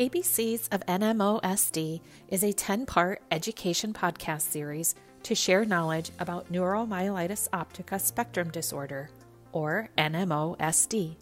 ABCs 0.00 0.72
of 0.72 0.80
NMOSD 0.86 2.00
is 2.28 2.42
a 2.42 2.54
10 2.54 2.86
part 2.86 3.20
education 3.30 3.92
podcast 3.92 4.40
series 4.40 4.94
to 5.24 5.34
share 5.34 5.66
knowledge 5.66 6.10
about 6.18 6.50
neuromyelitis 6.50 7.50
optica 7.50 8.00
spectrum 8.00 8.50
disorder, 8.50 9.10
or 9.52 9.90
NMOSD, 9.98 11.16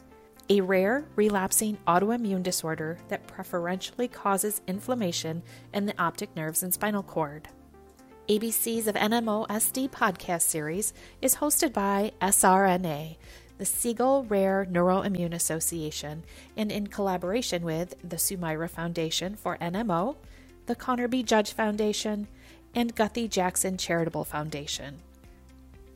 a 0.48 0.60
rare 0.60 1.04
relapsing 1.16 1.76
autoimmune 1.88 2.44
disorder 2.44 2.98
that 3.08 3.26
preferentially 3.26 4.06
causes 4.06 4.62
inflammation 4.68 5.42
in 5.74 5.86
the 5.86 6.00
optic 6.00 6.36
nerves 6.36 6.62
and 6.62 6.72
spinal 6.72 7.02
cord. 7.02 7.48
ABCs 8.28 8.86
of 8.86 8.94
NMOSD 8.94 9.90
podcast 9.90 10.42
series 10.42 10.92
is 11.20 11.34
hosted 11.34 11.72
by 11.72 12.12
SRNA, 12.22 13.16
the 13.58 13.64
Siegel 13.64 14.24
Rare 14.24 14.66
Neuroimmune 14.70 15.34
Association, 15.34 16.24
and 16.56 16.72
in 16.72 16.86
collaboration 16.86 17.62
with 17.62 17.94
the 18.08 18.16
Sumaira 18.16 18.70
Foundation 18.70 19.34
for 19.34 19.58
NMO, 19.58 20.16
the 20.66 20.74
Connor 20.74 21.08
B. 21.08 21.22
Judge 21.22 21.52
Foundation, 21.52 22.28
and 22.74 22.94
Guthy 22.94 23.28
Jackson 23.28 23.76
Charitable 23.76 24.24
Foundation. 24.24 24.98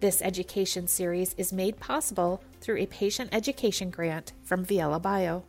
This 0.00 0.20
education 0.20 0.88
series 0.88 1.34
is 1.38 1.52
made 1.52 1.78
possible 1.78 2.42
through 2.60 2.78
a 2.78 2.86
patient 2.86 3.30
education 3.32 3.90
grant 3.90 4.32
from 4.42 4.66
Viela 4.66 5.00
Bio. 5.00 5.44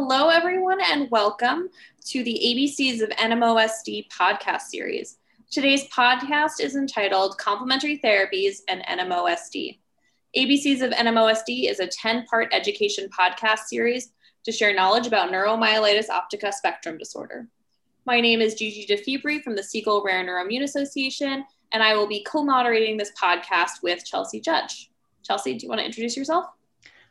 Hello, 0.00 0.28
everyone, 0.28 0.78
and 0.80 1.10
welcome 1.10 1.68
to 2.04 2.22
the 2.22 2.32
ABCs 2.32 3.02
of 3.02 3.08
NMOSD 3.08 4.06
podcast 4.08 4.60
series. 4.60 5.18
Today's 5.50 5.88
podcast 5.88 6.60
is 6.60 6.76
entitled 6.76 7.36
Complementary 7.36 7.98
Therapies 7.98 8.58
and 8.68 8.80
NMOSD. 8.84 9.80
ABCs 10.36 10.82
of 10.82 10.92
NMOSD 10.92 11.68
is 11.68 11.80
a 11.80 11.88
10 11.88 12.26
part 12.26 12.46
education 12.52 13.08
podcast 13.08 13.64
series 13.66 14.12
to 14.44 14.52
share 14.52 14.72
knowledge 14.72 15.08
about 15.08 15.32
neuromyelitis 15.32 16.06
optica 16.10 16.52
spectrum 16.52 16.96
disorder. 16.96 17.48
My 18.06 18.20
name 18.20 18.40
is 18.40 18.54
Gigi 18.54 18.86
deFiebre 18.86 19.42
from 19.42 19.56
the 19.56 19.64
Siegel 19.64 20.04
Rare 20.04 20.24
Neuroimmune 20.24 20.62
Association, 20.62 21.44
and 21.72 21.82
I 21.82 21.96
will 21.96 22.06
be 22.06 22.22
co 22.22 22.44
moderating 22.44 22.98
this 22.98 23.10
podcast 23.20 23.82
with 23.82 24.04
Chelsea 24.04 24.40
Judge. 24.40 24.92
Chelsea, 25.24 25.58
do 25.58 25.66
you 25.66 25.68
want 25.68 25.80
to 25.80 25.86
introduce 25.86 26.16
yourself? 26.16 26.46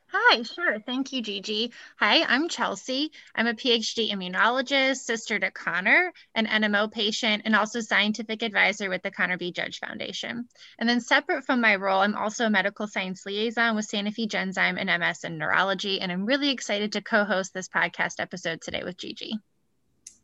Hi, 0.10 0.42
sure. 0.44 0.80
Thank 0.80 1.12
you, 1.12 1.22
Gigi. 1.22 1.74
Hi, 2.00 2.24
I'm 2.24 2.48
Chelsea. 2.48 3.12
I'm 3.36 3.48
a 3.48 3.54
PhD 3.54 4.10
immunologist, 4.10 5.00
sister 5.00 5.38
to 5.38 5.52
Connor, 5.52 6.14
an 6.34 6.46
NMO 6.46 6.90
patient, 6.90 7.42
and 7.44 7.54
also 7.54 7.82
scientific 7.82 8.42
advisor 8.42 8.90
with 8.90 9.04
the 9.04 9.12
Connor 9.12 9.38
B. 9.38 9.52
Judge 9.52 9.80
Foundation. 9.80 10.48
And 10.80 10.88
then, 10.88 11.02
separate 11.02 11.44
from 11.44 11.60
my 11.60 11.76
role, 11.76 12.00
I'm 12.00 12.16
also 12.16 12.46
a 12.46 12.50
medical 12.50 12.88
science 12.88 13.26
liaison 13.26 13.76
with 13.76 13.90
Sanofi 13.90 14.30
Genzyme 14.30 14.80
and 14.80 14.90
MS 15.02 15.26
and 15.26 15.38
neurology. 15.38 16.00
And 16.00 16.10
I'm 16.10 16.26
really 16.26 16.52
excited 16.52 16.94
to 16.94 17.02
co 17.02 17.26
host 17.26 17.54
this 17.54 17.68
podcast 17.68 18.20
episode 18.20 18.62
today 18.62 18.84
with 18.86 18.96
Gigi. 18.96 19.38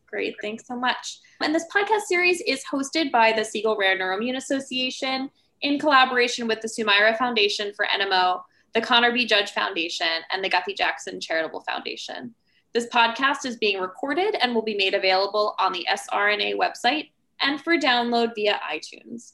Great. 0.06 0.36
Thanks 0.40 0.66
so 0.66 0.76
much. 0.76 1.18
And 1.42 1.54
this 1.54 1.66
podcast 1.74 2.02
series 2.06 2.40
is 2.46 2.62
hosted 2.72 3.12
by 3.12 3.32
the 3.32 3.44
Siegel 3.44 3.76
Rare 3.76 3.98
Neuroimmune 3.98 4.36
Association 4.36 5.28
in 5.60 5.78
collaboration 5.78 6.48
with 6.48 6.62
the 6.62 6.68
Sumaira 6.68 7.18
Foundation 7.18 7.74
for 7.74 7.84
NMO 7.84 8.40
the 8.74 8.80
Connor 8.80 9.12
B. 9.12 9.24
Judge 9.24 9.52
Foundation, 9.52 10.06
and 10.30 10.42
the 10.42 10.50
Guthy 10.50 10.76
Jackson 10.76 11.20
Charitable 11.20 11.60
Foundation. 11.60 12.34
This 12.72 12.88
podcast 12.88 13.46
is 13.46 13.56
being 13.56 13.80
recorded 13.80 14.34
and 14.40 14.52
will 14.52 14.62
be 14.62 14.74
made 14.74 14.94
available 14.94 15.54
on 15.60 15.72
the 15.72 15.86
SRNA 15.88 16.56
website 16.56 17.10
and 17.40 17.60
for 17.60 17.78
download 17.78 18.34
via 18.34 18.60
iTunes. 18.68 19.32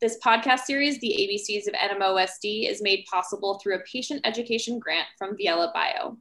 This 0.00 0.18
podcast 0.18 0.60
series, 0.60 0.98
The 0.98 1.14
ABCs 1.16 1.68
of 1.68 1.74
NMOSD, 1.74 2.68
is 2.68 2.82
made 2.82 3.06
possible 3.08 3.60
through 3.60 3.76
a 3.76 3.82
patient 3.90 4.22
education 4.24 4.80
grant 4.80 5.06
from 5.16 5.36
Viela 5.36 5.72
Bio. 5.72 6.18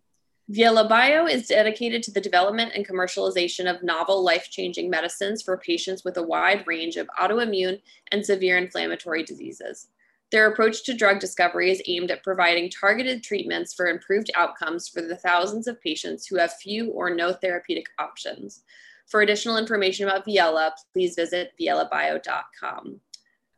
Viela 0.51 0.87
Bio 0.87 1.25
is 1.25 1.47
dedicated 1.47 2.03
to 2.03 2.11
the 2.11 2.21
development 2.21 2.73
and 2.75 2.87
commercialization 2.87 3.67
of 3.67 3.81
novel 3.81 4.23
life 4.23 4.47
changing 4.51 4.91
medicines 4.91 5.41
for 5.41 5.57
patients 5.57 6.03
with 6.03 6.17
a 6.17 6.23
wide 6.23 6.67
range 6.67 6.97
of 6.97 7.09
autoimmune 7.19 7.81
and 8.11 8.23
severe 8.23 8.59
inflammatory 8.59 9.23
diseases. 9.23 9.87
Their 10.33 10.47
approach 10.47 10.83
to 10.85 10.95
drug 10.95 11.19
discovery 11.19 11.69
is 11.69 11.83
aimed 11.85 12.09
at 12.09 12.23
providing 12.23 12.67
targeted 12.71 13.21
treatments 13.21 13.71
for 13.71 13.85
improved 13.85 14.31
outcomes 14.35 14.89
for 14.89 15.03
the 15.03 15.15
thousands 15.15 15.67
of 15.67 15.79
patients 15.79 16.25
who 16.25 16.37
have 16.37 16.53
few 16.53 16.89
or 16.89 17.13
no 17.13 17.33
therapeutic 17.33 17.85
options. 17.99 18.63
For 19.05 19.21
additional 19.21 19.57
information 19.57 20.07
about 20.07 20.25
Viela, 20.25 20.71
please 20.91 21.13
visit 21.13 21.53
vielabio.com. 21.61 22.99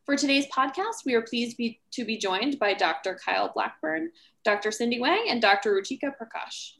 For 0.05 0.17
today's 0.17 0.47
podcast, 0.47 1.05
we 1.05 1.13
are 1.13 1.21
pleased 1.21 1.55
be, 1.55 1.79
to 1.91 2.03
be 2.03 2.17
joined 2.17 2.59
by 2.59 2.73
Dr. 2.73 3.17
Kyle 3.25 3.53
Blackburn, 3.55 4.11
Dr. 4.43 4.69
Cindy 4.69 4.99
Wang, 4.99 5.27
and 5.29 5.41
Dr. 5.41 5.73
Ruchika 5.73 6.11
Prakash. 6.21 6.71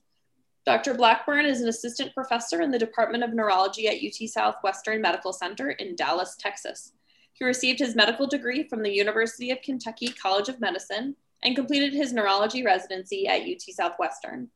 Dr. 0.66 0.94
Blackburn 0.94 1.46
is 1.46 1.62
an 1.62 1.70
assistant 1.70 2.14
professor 2.14 2.60
in 2.62 2.70
the 2.70 2.78
Department 2.78 3.24
of 3.24 3.34
Neurology 3.34 3.88
at 3.88 4.04
UT 4.04 4.28
Southwestern 4.28 5.00
Medical 5.00 5.32
Center 5.32 5.70
in 5.70 5.96
Dallas, 5.96 6.36
Texas. 6.38 6.92
He 7.38 7.44
received 7.44 7.80
his 7.80 7.96
medical 7.96 8.28
degree 8.28 8.64
from 8.64 8.82
the 8.82 8.94
University 8.94 9.52
of 9.52 9.62
Kentucky 9.62 10.08
College 10.08 10.48
of 10.48 10.62
Medicine 10.62 11.18
and 11.44 11.56
completed 11.56 11.94
his 11.94 12.14
neurology 12.14 12.64
residency 12.64 13.28
at 13.28 13.42
UT 13.42 13.62
Southwestern. 13.62 14.50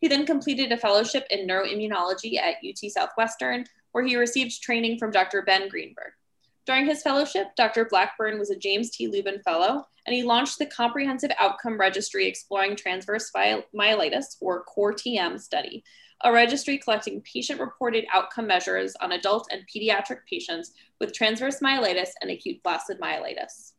He 0.00 0.08
then 0.08 0.26
completed 0.26 0.70
a 0.70 0.76
fellowship 0.76 1.26
in 1.30 1.48
neuroimmunology 1.48 2.36
at 2.36 2.56
UT 2.62 2.90
Southwestern, 2.90 3.64
where 3.92 4.04
he 4.04 4.16
received 4.16 4.62
training 4.62 4.98
from 4.98 5.10
Dr. 5.10 5.40
Ben 5.42 5.70
Greenberg. 5.70 6.12
During 6.66 6.84
his 6.84 7.02
fellowship, 7.02 7.56
Dr. 7.56 7.86
Blackburn 7.86 8.38
was 8.38 8.50
a 8.50 8.56
James 8.56 8.90
T. 8.90 9.06
Lubin 9.06 9.40
Fellow, 9.42 9.86
and 10.04 10.14
he 10.14 10.22
launched 10.22 10.58
the 10.58 10.66
Comprehensive 10.66 11.30
Outcome 11.38 11.78
Registry 11.78 12.26
Exploring 12.26 12.76
Transverse 12.76 13.30
Myelitis, 13.74 14.36
or 14.42 14.64
CORE-TM 14.64 15.40
study, 15.40 15.82
a 16.24 16.32
registry 16.32 16.78
collecting 16.78 17.20
patient 17.22 17.60
reported 17.60 18.06
outcome 18.12 18.46
measures 18.46 18.94
on 19.00 19.12
adult 19.12 19.48
and 19.50 19.62
pediatric 19.68 20.20
patients 20.28 20.72
with 21.00 21.12
transverse 21.12 21.60
myelitis 21.60 22.10
and 22.22 22.30
acute 22.30 22.58
flaccid 22.62 22.98
myelitis. 23.00 23.72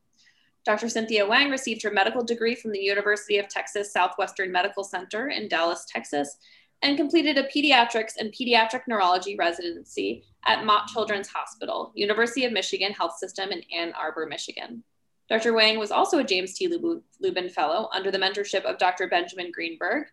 Dr. 0.65 0.89
Cynthia 0.89 1.25
Wang 1.25 1.49
received 1.49 1.81
her 1.83 1.91
medical 1.91 2.23
degree 2.23 2.53
from 2.53 2.71
the 2.71 2.79
University 2.79 3.37
of 3.37 3.47
Texas 3.47 3.93
Southwestern 3.93 4.51
Medical 4.51 4.83
Center 4.83 5.29
in 5.29 5.47
Dallas, 5.47 5.85
Texas, 5.89 6.37
and 6.81 6.97
completed 6.97 7.37
a 7.37 7.47
pediatrics 7.47 8.17
and 8.19 8.33
pediatric 8.33 8.81
neurology 8.87 9.35
residency 9.35 10.25
at 10.45 10.65
Mott 10.65 10.87
Children's 10.87 11.29
Hospital, 11.29 11.91
University 11.95 12.45
of 12.45 12.51
Michigan 12.51 12.91
Health 12.91 13.17
System 13.17 13.51
in 13.51 13.61
Ann 13.75 13.93
Arbor, 13.93 14.27
Michigan. 14.27 14.83
Dr. 15.29 15.53
Wang 15.53 15.79
was 15.79 15.91
also 15.91 16.19
a 16.19 16.23
James 16.23 16.53
T. 16.53 16.67
Lubin 17.19 17.49
Fellow 17.49 17.89
under 17.93 18.11
the 18.11 18.19
mentorship 18.19 18.63
of 18.63 18.77
Dr. 18.77 19.07
Benjamin 19.07 19.51
Greenberg 19.51 20.07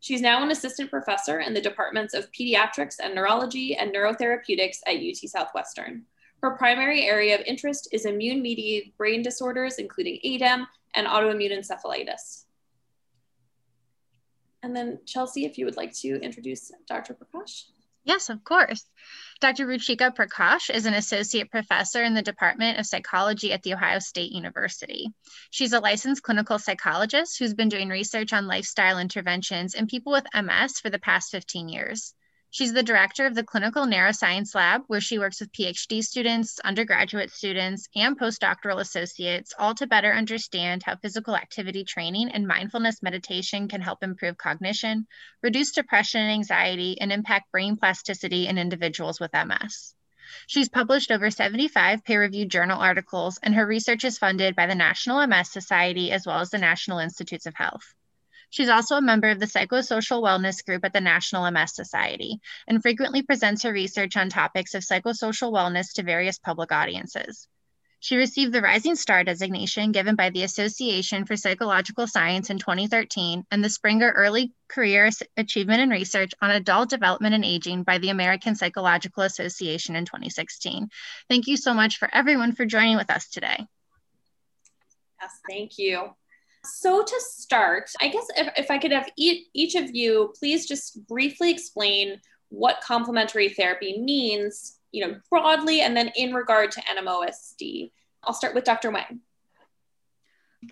She's 0.00 0.20
now 0.20 0.42
an 0.42 0.50
assistant 0.50 0.90
professor 0.90 1.40
in 1.40 1.54
the 1.54 1.60
departments 1.60 2.14
of 2.14 2.30
pediatrics 2.32 2.96
and 3.02 3.14
neurology 3.14 3.76
and 3.76 3.92
neurotherapeutics 3.92 4.78
at 4.86 4.96
UT 4.96 5.16
Southwestern. 5.28 6.04
Her 6.42 6.52
primary 6.52 7.04
area 7.04 7.34
of 7.34 7.44
interest 7.46 7.88
is 7.92 8.04
immune 8.04 8.40
mediated 8.40 8.96
brain 8.96 9.22
disorders, 9.22 9.78
including 9.78 10.20
ADEM 10.24 10.66
and 10.94 11.06
autoimmune 11.06 11.52
encephalitis. 11.52 12.44
And 14.62 14.74
then, 14.74 15.00
Chelsea, 15.04 15.44
if 15.44 15.58
you 15.58 15.64
would 15.64 15.76
like 15.76 15.92
to 15.96 16.20
introduce 16.20 16.70
Dr. 16.86 17.14
Prakash. 17.14 17.64
Yes, 18.08 18.30
of 18.30 18.42
course. 18.42 18.86
Dr. 19.38 19.66
Ruchika 19.66 20.16
Prakash 20.16 20.70
is 20.74 20.86
an 20.86 20.94
associate 20.94 21.50
professor 21.50 22.02
in 22.02 22.14
the 22.14 22.22
Department 22.22 22.78
of 22.78 22.86
Psychology 22.86 23.52
at 23.52 23.62
The 23.62 23.74
Ohio 23.74 23.98
State 23.98 24.32
University. 24.32 25.12
She's 25.50 25.74
a 25.74 25.80
licensed 25.80 26.22
clinical 26.22 26.58
psychologist 26.58 27.38
who's 27.38 27.52
been 27.52 27.68
doing 27.68 27.90
research 27.90 28.32
on 28.32 28.46
lifestyle 28.46 28.98
interventions 28.98 29.74
in 29.74 29.88
people 29.88 30.10
with 30.10 30.26
MS 30.34 30.80
for 30.80 30.88
the 30.88 30.98
past 30.98 31.30
15 31.32 31.68
years. 31.68 32.14
She's 32.50 32.72
the 32.72 32.82
director 32.82 33.26
of 33.26 33.34
the 33.34 33.44
Clinical 33.44 33.84
Neuroscience 33.84 34.54
Lab, 34.54 34.84
where 34.86 35.02
she 35.02 35.18
works 35.18 35.40
with 35.40 35.52
PhD 35.52 36.02
students, 36.02 36.58
undergraduate 36.60 37.30
students, 37.30 37.88
and 37.94 38.18
postdoctoral 38.18 38.80
associates, 38.80 39.52
all 39.58 39.74
to 39.74 39.86
better 39.86 40.14
understand 40.14 40.82
how 40.82 40.96
physical 40.96 41.36
activity 41.36 41.84
training 41.84 42.30
and 42.30 42.46
mindfulness 42.46 43.02
meditation 43.02 43.68
can 43.68 43.82
help 43.82 44.02
improve 44.02 44.38
cognition, 44.38 45.06
reduce 45.42 45.72
depression 45.72 46.22
and 46.22 46.32
anxiety, 46.32 46.98
and 46.98 47.12
impact 47.12 47.52
brain 47.52 47.76
plasticity 47.76 48.46
in 48.46 48.56
individuals 48.56 49.20
with 49.20 49.34
MS. 49.34 49.94
She's 50.46 50.70
published 50.70 51.10
over 51.10 51.30
75 51.30 52.02
peer 52.02 52.22
reviewed 52.22 52.50
journal 52.50 52.80
articles, 52.80 53.38
and 53.42 53.54
her 53.56 53.66
research 53.66 54.04
is 54.04 54.16
funded 54.16 54.56
by 54.56 54.66
the 54.66 54.74
National 54.74 55.26
MS 55.26 55.50
Society 55.50 56.12
as 56.12 56.26
well 56.26 56.40
as 56.40 56.48
the 56.48 56.56
National 56.56 56.98
Institutes 56.98 57.44
of 57.44 57.54
Health. 57.54 57.94
She's 58.50 58.68
also 58.68 58.96
a 58.96 59.02
member 59.02 59.28
of 59.28 59.40
the 59.40 59.46
Psychosocial 59.46 60.22
Wellness 60.22 60.64
Group 60.64 60.84
at 60.84 60.92
the 60.92 61.00
National 61.00 61.50
MS 61.50 61.74
Society 61.74 62.40
and 62.66 62.80
frequently 62.80 63.22
presents 63.22 63.62
her 63.62 63.72
research 63.72 64.16
on 64.16 64.30
topics 64.30 64.74
of 64.74 64.82
psychosocial 64.82 65.52
wellness 65.52 65.92
to 65.94 66.02
various 66.02 66.38
public 66.38 66.72
audiences. 66.72 67.46
She 68.00 68.16
received 68.16 68.52
the 68.52 68.62
Rising 68.62 68.94
Star 68.94 69.24
designation 69.24 69.90
given 69.90 70.14
by 70.14 70.30
the 70.30 70.44
Association 70.44 71.24
for 71.24 71.36
Psychological 71.36 72.06
Science 72.06 72.48
in 72.48 72.58
2013 72.58 73.44
and 73.50 73.62
the 73.62 73.68
Springer 73.68 74.10
Early 74.10 74.52
Career 74.68 75.10
Achievement 75.36 75.82
in 75.82 75.90
Research 75.90 76.32
on 76.40 76.50
Adult 76.50 76.90
Development 76.90 77.34
and 77.34 77.44
Aging 77.44 77.82
by 77.82 77.98
the 77.98 78.10
American 78.10 78.54
Psychological 78.54 79.24
Association 79.24 79.96
in 79.96 80.04
2016. 80.04 80.88
Thank 81.28 81.48
you 81.48 81.56
so 81.56 81.74
much 81.74 81.98
for 81.98 82.08
everyone 82.12 82.52
for 82.52 82.64
joining 82.64 82.96
with 82.96 83.10
us 83.10 83.28
today. 83.28 83.66
Yes, 85.20 85.32
thank 85.48 85.76
you. 85.78 86.14
So 86.74 87.02
to 87.02 87.20
start, 87.20 87.90
I 88.00 88.08
guess 88.08 88.26
if, 88.36 88.52
if 88.56 88.70
I 88.70 88.78
could 88.78 88.92
have 88.92 89.08
each, 89.16 89.46
each 89.54 89.74
of 89.74 89.94
you 89.94 90.32
please 90.38 90.66
just 90.66 91.06
briefly 91.06 91.50
explain 91.50 92.20
what 92.50 92.80
complementary 92.82 93.48
therapy 93.50 94.00
means, 94.00 94.78
you 94.92 95.06
know, 95.06 95.16
broadly, 95.30 95.80
and 95.80 95.96
then 95.96 96.10
in 96.16 96.32
regard 96.32 96.70
to 96.72 96.80
NMOSD. 96.82 97.92
I'll 98.24 98.34
start 98.34 98.54
with 98.54 98.64
Dr. 98.64 98.90
Wang. 98.90 99.20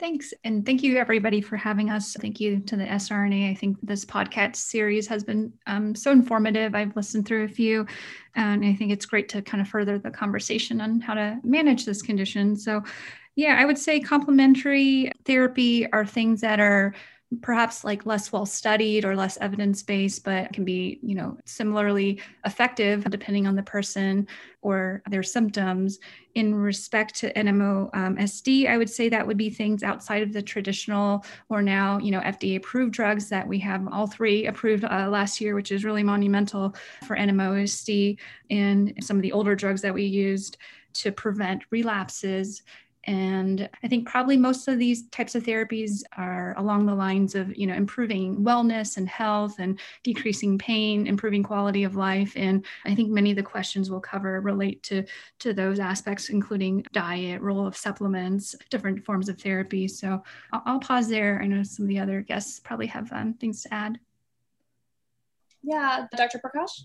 Thanks. 0.00 0.34
And 0.42 0.66
thank 0.66 0.82
you, 0.82 0.96
everybody, 0.96 1.40
for 1.40 1.56
having 1.56 1.90
us. 1.90 2.16
Thank 2.20 2.40
you 2.40 2.58
to 2.60 2.76
the 2.76 2.84
SRNA. 2.84 3.52
I 3.52 3.54
think 3.54 3.78
this 3.82 4.04
podcast 4.04 4.56
series 4.56 5.06
has 5.06 5.22
been 5.22 5.52
um, 5.68 5.94
so 5.94 6.10
informative. 6.10 6.74
I've 6.74 6.96
listened 6.96 7.26
through 7.26 7.44
a 7.44 7.48
few, 7.48 7.86
and 8.34 8.64
I 8.64 8.74
think 8.74 8.90
it's 8.90 9.06
great 9.06 9.28
to 9.30 9.42
kind 9.42 9.60
of 9.60 9.68
further 9.68 9.96
the 9.96 10.10
conversation 10.10 10.80
on 10.80 11.00
how 11.00 11.14
to 11.14 11.38
manage 11.44 11.84
this 11.84 12.02
condition. 12.02 12.56
So, 12.56 12.82
yeah, 13.36 13.56
I 13.58 13.66
would 13.66 13.78
say 13.78 14.00
complementary 14.00 15.12
therapy 15.24 15.90
are 15.92 16.06
things 16.06 16.40
that 16.40 16.58
are 16.58 16.94
perhaps 17.42 17.84
like 17.84 18.06
less 18.06 18.30
well 18.30 18.46
studied 18.46 19.04
or 19.04 19.16
less 19.16 19.36
evidence 19.38 19.82
based 19.82 20.22
but 20.22 20.52
can 20.52 20.64
be 20.64 21.00
you 21.02 21.16
know 21.16 21.36
similarly 21.44 22.22
effective 22.44 23.02
depending 23.10 23.48
on 23.48 23.56
the 23.56 23.62
person 23.64 24.28
or 24.62 25.02
their 25.10 25.24
symptoms. 25.24 25.98
In 26.34 26.54
respect 26.54 27.14
to 27.16 27.32
nmosd 27.32 28.68
i 28.68 28.76
would 28.76 28.90
say 28.90 29.08
that 29.08 29.26
would 29.26 29.38
be 29.38 29.48
things 29.48 29.82
outside 29.82 30.22
of 30.22 30.34
the 30.34 30.42
traditional 30.42 31.24
or 31.48 31.62
now 31.62 31.98
you 31.98 32.10
know 32.10 32.20
fda 32.20 32.56
approved 32.58 32.92
drugs 32.92 33.30
that 33.30 33.48
we 33.48 33.58
have 33.60 33.88
all 33.90 34.06
three 34.06 34.46
approved 34.46 34.84
uh, 34.84 35.08
last 35.08 35.40
year 35.40 35.54
which 35.54 35.72
is 35.72 35.82
really 35.82 36.02
monumental 36.02 36.74
for 37.06 37.16
nmosd 37.16 38.18
and 38.50 38.92
some 39.00 39.16
of 39.16 39.22
the 39.22 39.32
older 39.32 39.56
drugs 39.56 39.80
that 39.80 39.94
we 39.94 40.04
used 40.04 40.58
to 40.92 41.10
prevent 41.10 41.62
relapses 41.70 42.62
and 43.06 43.68
i 43.82 43.88
think 43.88 44.08
probably 44.08 44.36
most 44.36 44.66
of 44.68 44.78
these 44.78 45.08
types 45.08 45.34
of 45.34 45.42
therapies 45.44 46.02
are 46.16 46.54
along 46.56 46.86
the 46.86 46.94
lines 46.94 47.34
of 47.34 47.56
you 47.56 47.66
know 47.66 47.74
improving 47.74 48.36
wellness 48.36 48.96
and 48.96 49.08
health 49.08 49.58
and 49.58 49.78
decreasing 50.02 50.58
pain 50.58 51.06
improving 51.06 51.42
quality 51.42 51.84
of 51.84 51.96
life. 51.96 52.32
And 52.36 52.64
i 52.84 52.94
think 52.94 53.10
many 53.10 53.30
of 53.30 53.36
the 53.36 53.42
questions 53.42 53.90
we'll 53.90 54.00
cover 54.00 54.40
relate 54.40 54.82
to 54.84 55.04
to 55.40 55.52
those 55.52 55.78
aspects 55.78 56.28
including 56.28 56.84
diet 56.92 57.40
role 57.40 57.66
of 57.66 57.76
supplements 57.76 58.54
different 58.70 59.04
forms 59.04 59.28
of 59.28 59.40
therapy. 59.40 59.88
So 59.88 60.22
i'll, 60.52 60.62
I'll 60.66 60.80
pause 60.80 61.08
there. 61.08 61.40
I 61.42 61.46
know 61.46 61.62
some 61.62 61.84
of 61.84 61.88
the 61.88 61.98
other 61.98 62.20
guests 62.20 62.60
probably 62.60 62.86
have 62.88 63.12
um, 63.12 63.34
things 63.34 63.62
to 63.62 63.74
add. 63.74 63.98
Yeah 65.62 66.06
dr 66.16 66.38
prakash? 66.38 66.82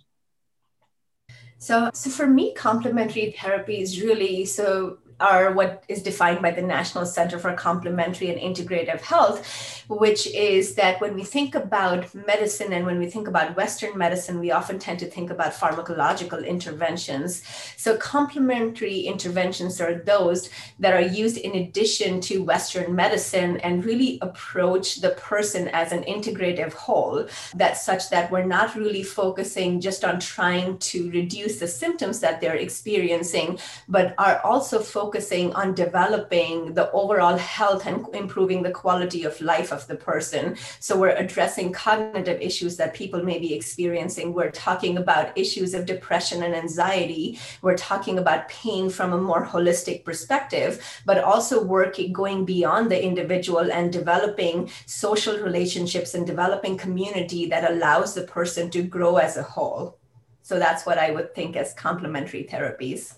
So, 1.61 1.91
so 1.93 2.09
for 2.09 2.25
me, 2.25 2.55
complementary 2.55 3.35
therapy 3.39 3.79
is 3.79 4.01
really 4.01 4.45
so 4.45 4.97
are 5.21 5.53
what 5.53 5.83
is 5.87 6.01
defined 6.01 6.41
by 6.41 6.51
the 6.51 6.61
National 6.61 7.05
Center 7.05 7.37
for 7.37 7.53
Complementary 7.53 8.29
and 8.29 8.39
Integrative 8.39 9.01
Health, 9.01 9.83
which 9.87 10.27
is 10.27 10.75
that 10.75 10.99
when 10.99 11.13
we 11.13 11.23
think 11.23 11.53
about 11.55 12.13
medicine 12.13 12.73
and 12.73 12.85
when 12.85 12.99
we 12.99 13.09
think 13.09 13.27
about 13.27 13.55
Western 13.55 13.97
medicine, 13.97 14.39
we 14.39 14.51
often 14.51 14.79
tend 14.79 14.99
to 14.99 15.05
think 15.05 15.29
about 15.29 15.53
pharmacological 15.53 16.45
interventions. 16.45 17.43
So, 17.77 17.97
complementary 17.97 19.01
interventions 19.01 19.79
are 19.79 19.95
those 19.95 20.49
that 20.79 20.93
are 20.93 21.01
used 21.01 21.37
in 21.37 21.55
addition 21.55 22.21
to 22.21 22.43
Western 22.43 22.95
medicine 22.95 23.57
and 23.57 23.85
really 23.85 24.17
approach 24.21 25.01
the 25.01 25.11
person 25.11 25.67
as 25.69 25.91
an 25.91 26.03
integrative 26.03 26.73
whole. 26.73 27.27
That's 27.53 27.85
such 27.85 28.09
that 28.09 28.31
we're 28.31 28.45
not 28.45 28.75
really 28.75 29.03
focusing 29.03 29.79
just 29.81 30.03
on 30.03 30.19
trying 30.19 30.77
to 30.79 31.11
reduce 31.11 31.59
the 31.59 31.67
symptoms 31.67 32.19
that 32.21 32.41
they're 32.41 32.55
experiencing, 32.55 33.59
but 33.87 34.15
are 34.17 34.39
also 34.43 34.79
focusing 34.79 35.10
focusing 35.11 35.53
on 35.55 35.73
developing 35.73 36.73
the 36.73 36.89
overall 36.93 37.35
health 37.35 37.85
and 37.85 38.05
improving 38.15 38.63
the 38.63 38.71
quality 38.71 39.25
of 39.25 39.41
life 39.41 39.73
of 39.73 39.85
the 39.87 39.95
person. 39.95 40.55
So 40.79 40.97
we're 40.97 41.17
addressing 41.17 41.73
cognitive 41.73 42.39
issues 42.39 42.77
that 42.77 42.93
people 42.93 43.21
may 43.21 43.37
be 43.37 43.53
experiencing. 43.53 44.31
We're 44.31 44.51
talking 44.51 44.95
about 44.97 45.37
issues 45.37 45.73
of 45.73 45.85
depression 45.85 46.43
and 46.43 46.55
anxiety. 46.55 47.37
We're 47.61 47.75
talking 47.75 48.19
about 48.19 48.47
pain 48.47 48.89
from 48.89 49.11
a 49.11 49.17
more 49.17 49.45
holistic 49.45 50.05
perspective, 50.05 50.81
but 51.05 51.21
also 51.21 51.61
working 51.61 52.13
going 52.13 52.45
beyond 52.45 52.89
the 52.89 53.03
individual 53.03 53.69
and 53.69 53.91
developing 53.91 54.69
social 54.85 55.37
relationships 55.39 56.13
and 56.13 56.25
developing 56.25 56.77
community 56.77 57.47
that 57.47 57.69
allows 57.69 58.13
the 58.13 58.23
person 58.23 58.69
to 58.69 58.81
grow 58.81 59.17
as 59.17 59.35
a 59.35 59.43
whole. 59.43 59.97
So 60.41 60.57
that's 60.57 60.85
what 60.85 60.97
I 60.97 61.11
would 61.11 61.35
think 61.35 61.57
as 61.57 61.73
complementary 61.73 62.45
therapies. 62.45 63.15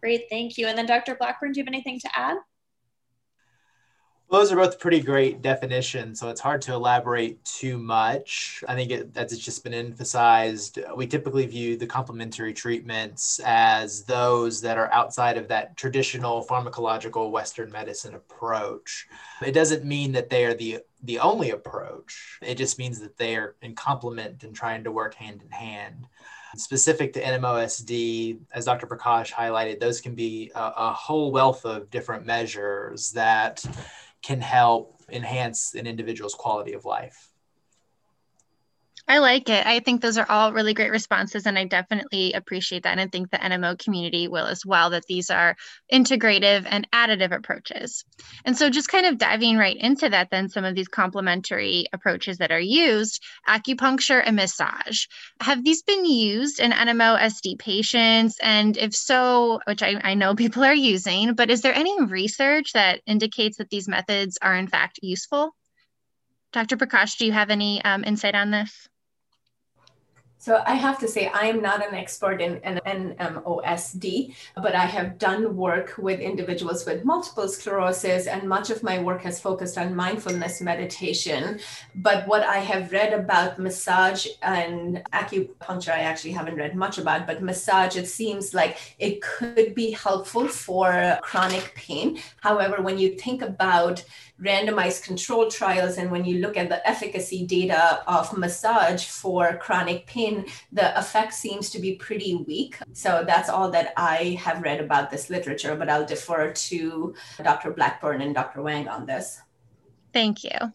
Great, 0.00 0.26
thank 0.30 0.56
you. 0.56 0.66
And 0.66 0.76
then 0.76 0.86
Dr. 0.86 1.14
Blackburn, 1.14 1.52
do 1.52 1.60
you 1.60 1.64
have 1.64 1.72
anything 1.72 2.00
to 2.00 2.08
add? 2.18 2.38
Well, 4.30 4.40
those 4.40 4.52
are 4.52 4.56
both 4.56 4.78
pretty 4.78 5.00
great 5.00 5.42
definitions, 5.42 6.20
so 6.20 6.28
it's 6.28 6.40
hard 6.40 6.62
to 6.62 6.72
elaborate 6.72 7.44
too 7.44 7.76
much. 7.78 8.62
I 8.68 8.76
think 8.76 8.92
it, 8.92 9.12
that's 9.12 9.36
just 9.36 9.64
been 9.64 9.74
emphasized. 9.74 10.78
We 10.94 11.08
typically 11.08 11.46
view 11.46 11.76
the 11.76 11.88
complementary 11.88 12.54
treatments 12.54 13.40
as 13.44 14.04
those 14.04 14.60
that 14.60 14.78
are 14.78 14.88
outside 14.92 15.36
of 15.36 15.48
that 15.48 15.76
traditional 15.76 16.44
pharmacological 16.44 17.32
Western 17.32 17.72
medicine 17.72 18.14
approach. 18.14 19.08
It 19.44 19.50
doesn't 19.50 19.84
mean 19.84 20.12
that 20.12 20.30
they 20.30 20.44
are 20.44 20.54
the 20.54 20.78
the 21.02 21.18
only 21.18 21.50
approach. 21.50 22.38
It 22.40 22.54
just 22.54 22.78
means 22.78 23.00
that 23.00 23.16
they 23.16 23.34
are 23.34 23.56
in 23.62 23.74
complement 23.74 24.44
and 24.44 24.54
trying 24.54 24.84
to 24.84 24.92
work 24.92 25.14
hand 25.14 25.42
in 25.42 25.50
hand. 25.50 26.06
Specific 26.56 27.12
to 27.12 27.22
NMOSD, 27.22 28.40
as 28.52 28.64
Dr. 28.64 28.86
Prakash 28.86 29.32
highlighted, 29.32 29.80
those 29.80 30.00
can 30.00 30.14
be 30.14 30.50
a, 30.54 30.72
a 30.76 30.92
whole 30.92 31.30
wealth 31.30 31.64
of 31.64 31.90
different 31.90 32.26
measures 32.26 33.12
that 33.12 33.64
can 34.22 34.40
help 34.40 35.00
enhance 35.10 35.74
an 35.74 35.86
individual's 35.86 36.34
quality 36.34 36.72
of 36.72 36.84
life. 36.84 37.29
I 39.10 39.18
like 39.18 39.48
it. 39.48 39.66
I 39.66 39.80
think 39.80 40.00
those 40.00 40.18
are 40.18 40.30
all 40.30 40.52
really 40.52 40.72
great 40.72 40.92
responses, 40.92 41.44
and 41.44 41.58
I 41.58 41.64
definitely 41.64 42.32
appreciate 42.32 42.84
that. 42.84 42.92
And 42.92 43.00
I 43.00 43.08
think 43.08 43.28
the 43.28 43.38
NMO 43.38 43.76
community 43.76 44.28
will 44.28 44.46
as 44.46 44.64
well, 44.64 44.90
that 44.90 45.06
these 45.08 45.30
are 45.30 45.56
integrative 45.92 46.64
and 46.64 46.88
additive 46.92 47.34
approaches. 47.34 48.04
And 48.44 48.56
so, 48.56 48.70
just 48.70 48.88
kind 48.88 49.06
of 49.06 49.18
diving 49.18 49.56
right 49.56 49.76
into 49.76 50.08
that, 50.10 50.30
then 50.30 50.48
some 50.48 50.64
of 50.64 50.76
these 50.76 50.86
complementary 50.86 51.86
approaches 51.92 52.38
that 52.38 52.52
are 52.52 52.60
used 52.60 53.20
acupuncture 53.48 54.22
and 54.24 54.36
massage. 54.36 55.06
Have 55.40 55.64
these 55.64 55.82
been 55.82 56.04
used 56.04 56.60
in 56.60 56.70
NMO 56.70 57.20
SD 57.20 57.58
patients? 57.58 58.38
And 58.40 58.76
if 58.76 58.94
so, 58.94 59.58
which 59.66 59.82
I, 59.82 60.00
I 60.04 60.14
know 60.14 60.34
people 60.36 60.62
are 60.62 60.72
using, 60.72 61.34
but 61.34 61.50
is 61.50 61.62
there 61.62 61.74
any 61.74 62.00
research 62.04 62.74
that 62.74 63.00
indicates 63.06 63.56
that 63.56 63.70
these 63.70 63.88
methods 63.88 64.38
are 64.40 64.54
in 64.54 64.68
fact 64.68 65.00
useful? 65.02 65.50
Dr. 66.52 66.76
Prakash, 66.76 67.16
do 67.16 67.26
you 67.26 67.32
have 67.32 67.50
any 67.50 67.82
um, 67.84 68.04
insight 68.04 68.36
on 68.36 68.52
this? 68.52 68.88
So 70.40 70.62
I 70.66 70.74
have 70.74 70.98
to 71.00 71.06
say, 71.06 71.26
I 71.26 71.48
am 71.48 71.60
not 71.60 71.86
an 71.86 71.94
expert 71.94 72.40
in 72.40 72.60
NMOSD, 72.60 74.34
but 74.56 74.74
I 74.74 74.86
have 74.86 75.18
done 75.18 75.54
work 75.54 75.96
with 75.98 76.18
individuals 76.18 76.86
with 76.86 77.04
multiple 77.04 77.46
sclerosis, 77.46 78.26
and 78.26 78.48
much 78.48 78.70
of 78.70 78.82
my 78.82 79.02
work 79.02 79.20
has 79.20 79.38
focused 79.38 79.76
on 79.76 79.94
mindfulness 79.94 80.62
meditation. 80.62 81.60
But 81.94 82.26
what 82.26 82.42
I 82.42 82.56
have 82.56 82.90
read 82.90 83.12
about 83.12 83.58
massage 83.58 84.26
and 84.40 85.02
acupuncture, 85.12 85.92
I 85.92 86.00
actually 86.00 86.32
haven't 86.32 86.56
read 86.56 86.74
much 86.74 86.96
about, 86.96 87.26
but 87.26 87.42
massage, 87.42 87.98
it 87.98 88.08
seems 88.08 88.54
like 88.54 88.78
it 88.98 89.20
could 89.20 89.74
be 89.74 89.90
helpful 89.90 90.48
for 90.48 91.18
chronic 91.20 91.74
pain. 91.74 92.18
However, 92.40 92.80
when 92.80 92.96
you 92.96 93.14
think 93.16 93.42
about 93.42 94.02
randomized 94.42 95.02
control 95.02 95.50
trials 95.50 95.98
and 95.98 96.10
when 96.10 96.24
you 96.24 96.38
look 96.38 96.56
at 96.56 96.68
the 96.68 96.86
efficacy 96.88 97.46
data 97.46 98.02
of 98.06 98.36
massage 98.36 99.04
for 99.04 99.56
chronic 99.58 100.06
pain, 100.06 100.46
the 100.72 100.98
effect 100.98 101.34
seems 101.34 101.70
to 101.70 101.78
be 101.78 101.94
pretty 101.94 102.34
weak. 102.34 102.78
So 102.92 103.24
that's 103.26 103.48
all 103.48 103.70
that 103.70 103.92
I 103.96 104.38
have 104.42 104.62
read 104.62 104.80
about 104.80 105.10
this 105.10 105.30
literature, 105.30 105.76
but 105.76 105.88
I'll 105.88 106.06
defer 106.06 106.52
to 106.52 107.14
Dr. 107.42 107.72
Blackburn 107.72 108.22
and 108.22 108.34
Dr. 108.34 108.62
Wang 108.62 108.88
on 108.88 109.06
this. 109.06 109.40
Thank 110.12 110.44
you. 110.44 110.72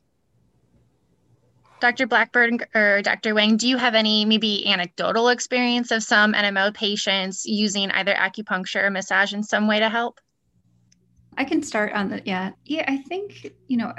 Dr. 1.82 2.08
Blackburn 2.08 2.60
or 2.74 3.02
Dr. 3.02 3.36
Wang, 3.36 3.58
do 3.58 3.68
you 3.68 3.78
have 3.78 3.96
any 3.96 4.26
maybe 4.26 4.66
anecdotal 4.68 5.30
experience 5.30 5.92
of 5.92 6.04
some 6.04 6.34
NMO 6.34 6.74
patients 6.74 7.46
using 7.46 7.92
either 7.92 8.14
acupuncture 8.14 8.84
or 8.84 8.90
massage 8.90 9.34
in 9.34 9.44
some 9.44 9.68
way 9.68 9.80
to 9.80 9.90
help? 9.90 10.22
I 11.38 11.46
can 11.46 11.62
start 11.62 11.94
on 11.94 12.10
the 12.10 12.22
yeah 12.26 12.52
yeah. 12.66 12.86
I 12.88 12.98
think 12.98 13.54
you 13.68 13.78
know 13.78 13.94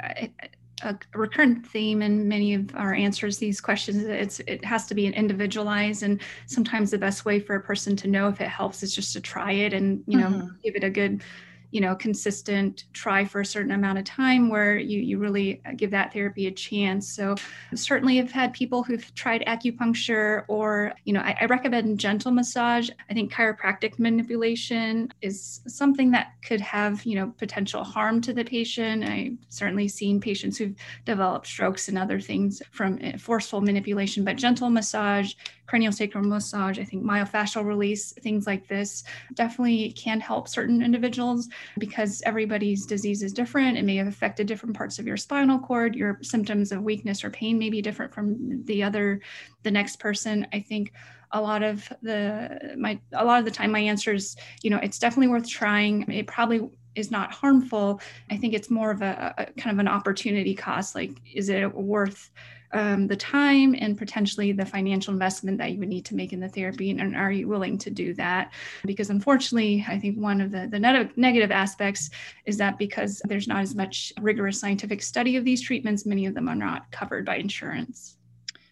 a 0.83 0.97
recurrent 1.15 1.65
theme 1.65 2.01
in 2.01 2.27
many 2.27 2.53
of 2.53 2.75
our 2.75 2.93
answers 2.93 3.37
these 3.37 3.59
questions 3.59 4.03
it's 4.03 4.39
it 4.41 4.63
has 4.63 4.85
to 4.85 4.93
be 4.93 5.07
an 5.07 5.13
individualized 5.13 6.03
and 6.03 6.21
sometimes 6.45 6.91
the 6.91 6.97
best 6.97 7.25
way 7.25 7.39
for 7.39 7.55
a 7.55 7.61
person 7.61 7.95
to 7.95 8.07
know 8.07 8.27
if 8.27 8.39
it 8.41 8.47
helps 8.47 8.83
is 8.83 8.93
just 8.93 9.11
to 9.13 9.19
try 9.19 9.51
it 9.51 9.73
and 9.73 10.03
you 10.05 10.17
know 10.17 10.27
mm-hmm. 10.27 10.47
give 10.63 10.75
it 10.75 10.83
a 10.83 10.89
good 10.89 11.23
you 11.71 11.81
know 11.81 11.95
consistent 11.95 12.85
try 12.93 13.25
for 13.25 13.41
a 13.41 13.45
certain 13.45 13.71
amount 13.71 13.97
of 13.97 14.05
time 14.05 14.49
where 14.49 14.77
you 14.77 14.99
you 14.99 15.17
really 15.17 15.61
uh, 15.65 15.71
give 15.75 15.91
that 15.91 16.13
therapy 16.13 16.47
a 16.47 16.51
chance. 16.51 17.07
So 17.09 17.35
certainly 17.75 18.19
i've 18.19 18.31
had 18.31 18.53
people 18.53 18.83
who've 18.83 19.13
tried 19.15 19.43
acupuncture 19.47 20.43
or 20.47 20.93
you 21.05 21.13
know 21.13 21.21
I, 21.21 21.35
I 21.41 21.45
recommend 21.45 21.99
gentle 21.99 22.31
massage. 22.31 22.89
I 23.09 23.13
think 23.13 23.33
chiropractic 23.33 23.99
manipulation 23.99 25.11
is 25.21 25.61
something 25.67 26.11
that 26.11 26.33
could 26.45 26.61
have 26.61 27.03
you 27.05 27.15
know 27.15 27.33
potential 27.37 27.83
harm 27.83 28.21
to 28.21 28.33
the 28.33 28.43
patient. 28.43 29.03
I've 29.03 29.37
certainly 29.49 29.87
seen 29.87 30.21
patients 30.21 30.57
who've 30.57 30.75
developed 31.05 31.47
strokes 31.47 31.87
and 31.87 31.97
other 31.97 32.19
things 32.19 32.61
from 32.71 32.99
uh, 33.03 33.17
forceful 33.17 33.61
manipulation 33.61 34.23
but 34.23 34.35
gentle 34.35 34.69
massage 34.69 35.33
cranial 35.67 35.91
sacral 35.91 36.23
massage, 36.23 36.79
I 36.79 36.83
think 36.83 37.03
myofascial 37.03 37.65
release, 37.65 38.13
things 38.13 38.47
like 38.47 38.67
this 38.67 39.03
definitely 39.35 39.91
can 39.91 40.19
help 40.19 40.47
certain 40.47 40.81
individuals 40.81 41.49
because 41.77 42.23
everybody's 42.25 42.85
disease 42.85 43.21
is 43.21 43.33
different. 43.33 43.77
It 43.77 43.83
may 43.83 43.97
have 43.97 44.07
affected 44.07 44.47
different 44.47 44.75
parts 44.75 44.97
of 44.97 45.05
your 45.05 45.17
spinal 45.17 45.59
cord. 45.59 45.95
Your 45.95 46.19
symptoms 46.21 46.71
of 46.71 46.83
weakness 46.83 47.23
or 47.23 47.29
pain 47.29 47.59
may 47.59 47.69
be 47.69 47.81
different 47.81 48.13
from 48.13 48.63
the 48.65 48.81
other, 48.81 49.21
the 49.63 49.71
next 49.71 49.99
person. 49.99 50.47
I 50.53 50.61
think 50.61 50.93
a 51.31 51.41
lot 51.41 51.61
of 51.61 51.91
the 52.01 52.73
my 52.77 52.99
a 53.11 53.25
lot 53.25 53.39
of 53.39 53.45
the 53.45 53.51
time 53.51 53.71
my 53.71 53.79
answer 53.79 54.13
is 54.13 54.37
you 54.61 54.69
know 54.69 54.77
it's 54.77 54.97
definitely 54.97 55.27
worth 55.27 55.47
trying 55.47 56.09
it 56.09 56.25
probably 56.25 56.69
is 56.95 57.11
not 57.11 57.33
harmful 57.33 57.99
i 58.31 58.37
think 58.37 58.53
it's 58.53 58.69
more 58.69 58.91
of 58.91 59.01
a, 59.01 59.33
a 59.37 59.45
kind 59.59 59.73
of 59.73 59.79
an 59.79 59.89
opportunity 59.89 60.55
cost 60.55 60.95
like 60.95 61.11
is 61.35 61.49
it 61.49 61.73
worth 61.75 62.31
um, 62.73 63.07
the 63.07 63.15
time 63.15 63.75
and 63.79 63.97
potentially 63.97 64.51
the 64.51 64.65
financial 64.65 65.13
investment 65.13 65.57
that 65.57 65.71
you 65.71 65.79
would 65.79 65.87
need 65.87 66.05
to 66.05 66.15
make 66.15 66.33
in 66.33 66.39
the 66.39 66.49
therapy 66.49 66.91
and, 66.91 66.99
and 66.99 67.15
are 67.15 67.31
you 67.31 67.47
willing 67.47 67.77
to 67.77 67.89
do 67.89 68.13
that? 68.15 68.53
Because 68.85 69.09
unfortunately 69.09 69.85
i 69.87 69.99
think 69.99 70.17
one 70.17 70.41
of 70.41 70.51
the, 70.51 70.67
the 70.67 70.79
negative 71.15 71.51
aspects 71.51 72.09
is 72.45 72.57
that 72.57 72.77
because 72.77 73.21
there's 73.25 73.47
not 73.47 73.61
as 73.61 73.75
much 73.75 74.13
rigorous 74.21 74.59
scientific 74.59 75.01
study 75.01 75.35
of 75.35 75.45
these 75.45 75.61
treatments 75.61 76.05
many 76.05 76.25
of 76.25 76.33
them 76.33 76.47
are 76.47 76.55
not 76.55 76.89
covered 76.91 77.25
by 77.25 77.37
insurance. 77.37 78.17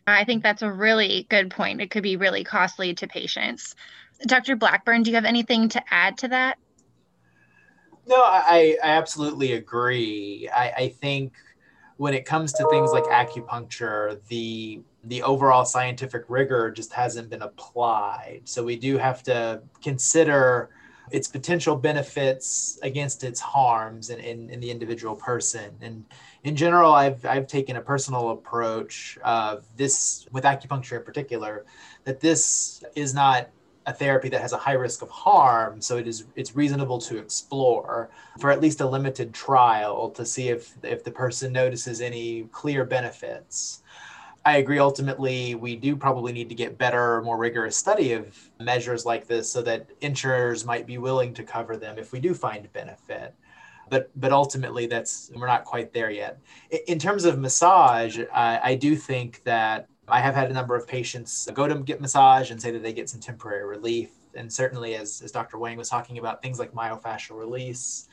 I 0.08 0.24
think 0.24 0.44
that's 0.44 0.62
a 0.62 0.72
really 0.72 1.26
good 1.30 1.50
point. 1.50 1.82
It 1.82 1.90
could 1.90 2.04
be 2.04 2.16
really 2.16 2.44
costly 2.44 2.94
to 2.94 3.08
patients. 3.08 3.76
Dr 4.28 4.56
blackburn 4.56 5.04
do 5.04 5.10
you 5.10 5.16
have 5.16 5.26
anything 5.26 5.68
to 5.70 5.82
add 5.92 6.18
to 6.20 6.28
that? 6.30 6.58
No 8.08 8.18
i, 8.18 8.78
I 8.84 8.88
absolutely 8.88 9.54
agree. 9.54 10.50
I, 10.54 10.72
I 10.78 10.88
think 10.90 11.34
when 11.98 12.14
it 12.14 12.26
comes 12.26 12.52
to 12.54 12.68
things 12.70 12.92
like 12.92 13.06
acupuncture, 13.06 14.20
the 14.28 14.82
the 15.06 15.22
overall 15.22 15.66
scientific 15.66 16.24
rigor 16.28 16.72
just 16.72 16.92
hasn't 16.92 17.30
been 17.30 17.44
applied. 17.44 18.42
So 18.46 18.64
we 18.64 18.76
do 18.76 18.98
have 18.98 19.22
to 19.24 19.62
consider 19.84 20.70
its 21.12 21.28
potential 21.28 21.76
benefits 21.76 22.80
against 22.82 23.24
its 23.24 23.40
harms 23.40 24.10
in, 24.10 24.20
in, 24.20 24.50
in, 24.50 24.60
the 24.60 24.72
individual 24.72 25.16
person. 25.16 25.76
And 25.82 26.04
in 26.44 26.56
general, 26.56 26.92
I've, 26.92 27.24
I've 27.26 27.46
taken 27.46 27.76
a 27.76 27.82
personal 27.82 28.32
approach 28.32 29.20
of 29.24 29.66
this, 29.78 30.28
with 30.32 30.44
acupuncture 30.44 30.98
in 30.98 31.04
particular, 31.04 31.66
that 32.06 32.20
this 32.20 32.84
is 32.96 33.14
not 33.14 33.50
a 33.88 33.94
therapy 33.94 34.30
that 34.30 34.42
has 34.42 34.54
a 34.54 34.58
high 34.58 34.74
risk 34.74 35.02
of 35.02 35.10
harm 35.10 35.80
so 35.80 35.98
it 35.98 36.08
is 36.08 36.26
it's 36.36 36.56
reasonable 36.56 36.98
to 37.00 37.18
explore 37.18 38.10
for 38.40 38.52
at 38.52 38.62
least 38.62 38.82
a 38.82 38.86
limited 38.88 39.34
trial 39.34 40.10
to 40.10 40.26
see 40.26 40.50
if 40.50 40.76
if 40.84 41.04
the 41.04 41.12
person 41.12 41.54
notices 41.54 42.02
any 42.02 42.44
clear 42.52 42.84
benefits. 42.86 43.84
I 44.44 44.58
agree 44.58 44.80
ultimately 44.80 45.56
we 45.56 45.76
do 45.76 45.96
probably 45.96 46.34
need 46.34 46.50
to 46.50 46.56
get 46.56 46.78
better 46.78 47.22
more 47.22 47.38
rigorous 47.38 47.78
study 47.78 48.14
of 48.14 48.38
measures 48.60 49.06
like 49.06 49.28
this 49.28 49.52
so 49.52 49.62
that 49.64 49.90
insurers 50.02 50.66
might 50.66 50.86
be 50.86 50.98
willing 50.98 51.34
to 51.36 51.44
cover 51.44 51.78
them 51.78 51.98
if 51.98 52.12
we 52.12 52.20
do 52.20 52.34
find 52.34 52.72
benefit. 52.74 53.36
But 53.90 54.10
but 54.20 54.32
ultimately 54.32 54.88
that's 54.88 55.32
we're 55.36 55.48
not 55.48 55.64
quite 55.64 55.94
there 55.94 56.10
yet. 56.10 56.40
In 56.88 56.98
terms 56.98 57.24
of 57.26 57.38
massage 57.38 58.20
I, 58.34 58.60
I 58.64 58.76
do 58.76 58.96
think 58.96 59.44
that 59.44 59.88
I 60.08 60.20
have 60.20 60.36
had 60.36 60.52
a 60.52 60.54
number 60.54 60.76
of 60.76 60.88
patients 60.88 61.48
go 61.54 61.68
to 61.68 61.76
get 61.76 62.00
massage 62.00 62.52
and 62.52 62.62
say 62.62 62.72
that 62.72 62.84
they 62.84 62.94
get 62.94 63.10
some 63.10 63.20
temporary 63.20 63.66
relief. 63.66 64.12
And 64.36 64.52
certainly, 64.52 64.96
as, 64.96 65.22
as 65.22 65.32
Dr. 65.32 65.58
Wang 65.58 65.78
was 65.78 65.90
talking 65.90 66.18
about, 66.18 66.42
things 66.42 66.60
like 66.60 66.74
myofascial 66.74 67.38
release 67.38 68.08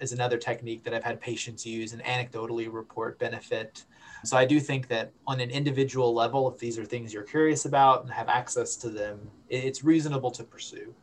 is 0.00 0.12
another 0.12 0.36
technique 0.36 0.84
that 0.84 0.94
I've 0.94 1.04
had 1.04 1.20
patients 1.20 1.64
use 1.64 1.92
and 1.92 2.02
anecdotally 2.02 2.72
report 2.72 3.18
benefit. 3.18 3.84
So 4.24 4.36
I 4.36 4.44
do 4.44 4.60
think 4.60 4.88
that 4.88 5.12
on 5.26 5.40
an 5.40 5.50
individual 5.50 6.12
level, 6.14 6.50
if 6.50 6.58
these 6.58 6.78
are 6.78 6.84
things 6.84 7.12
you're 7.12 7.22
curious 7.22 7.64
about 7.64 8.02
and 8.02 8.12
have 8.12 8.28
access 8.28 8.76
to 8.76 8.90
them, 8.90 9.30
it's 9.48 9.84
reasonable 9.84 10.30
to 10.32 10.44
pursue. 10.44 10.94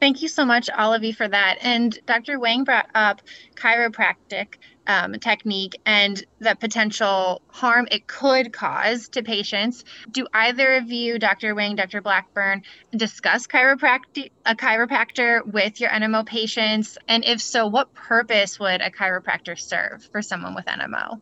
Thank 0.00 0.20
you 0.20 0.28
so 0.28 0.44
much, 0.44 0.68
all 0.70 0.92
of 0.92 1.02
you, 1.02 1.14
for 1.14 1.28
that. 1.28 1.56
And 1.62 1.98
Dr. 2.06 2.38
Wang 2.38 2.64
brought 2.64 2.90
up 2.94 3.22
chiropractic 3.54 4.56
um, 4.86 5.12
technique 5.14 5.80
and 5.84 6.24
the 6.38 6.54
potential 6.54 7.42
harm 7.48 7.88
it 7.90 8.06
could 8.06 8.52
cause 8.52 9.08
to 9.10 9.22
patients. 9.22 9.84
Do 10.10 10.26
either 10.32 10.76
of 10.76 10.90
you, 10.90 11.18
Dr. 11.18 11.54
Wang, 11.54 11.76
Dr. 11.76 12.00
Blackburn, 12.00 12.62
discuss 12.94 13.46
chiropractic 13.46 14.30
a 14.44 14.54
chiropractor 14.54 15.44
with 15.44 15.80
your 15.80 15.90
NMO 15.90 16.24
patients? 16.24 16.98
And 17.08 17.24
if 17.24 17.40
so, 17.40 17.66
what 17.66 17.94
purpose 17.94 18.58
would 18.58 18.80
a 18.80 18.90
chiropractor 18.90 19.58
serve 19.58 20.04
for 20.12 20.22
someone 20.22 20.54
with 20.54 20.66
NMO? 20.66 21.20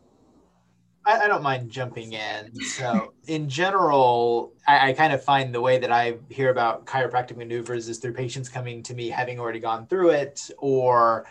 I, 1.05 1.21
I 1.21 1.27
don't 1.27 1.43
mind 1.43 1.69
jumping 1.69 2.13
in. 2.13 2.55
So, 2.61 3.13
in 3.27 3.47
general, 3.47 4.53
I, 4.67 4.89
I, 4.89 4.93
kind 4.93 5.13
of 5.13 5.23
find 5.23 5.53
the 5.53 5.61
way 5.61 5.77
that 5.77 5.91
I 5.91 6.17
hear 6.29 6.49
about 6.49 6.85
chiropractic 6.85 7.37
maneuvers 7.37 7.87
is 7.87 7.99
through 7.99 8.13
patients 8.13 8.49
coming 8.49 8.81
to 8.83 8.93
me 8.93 9.09
having 9.09 9.39
already 9.39 9.59
gone 9.59 9.87
through 9.87 10.11
it 10.11 10.49
or 10.57 11.25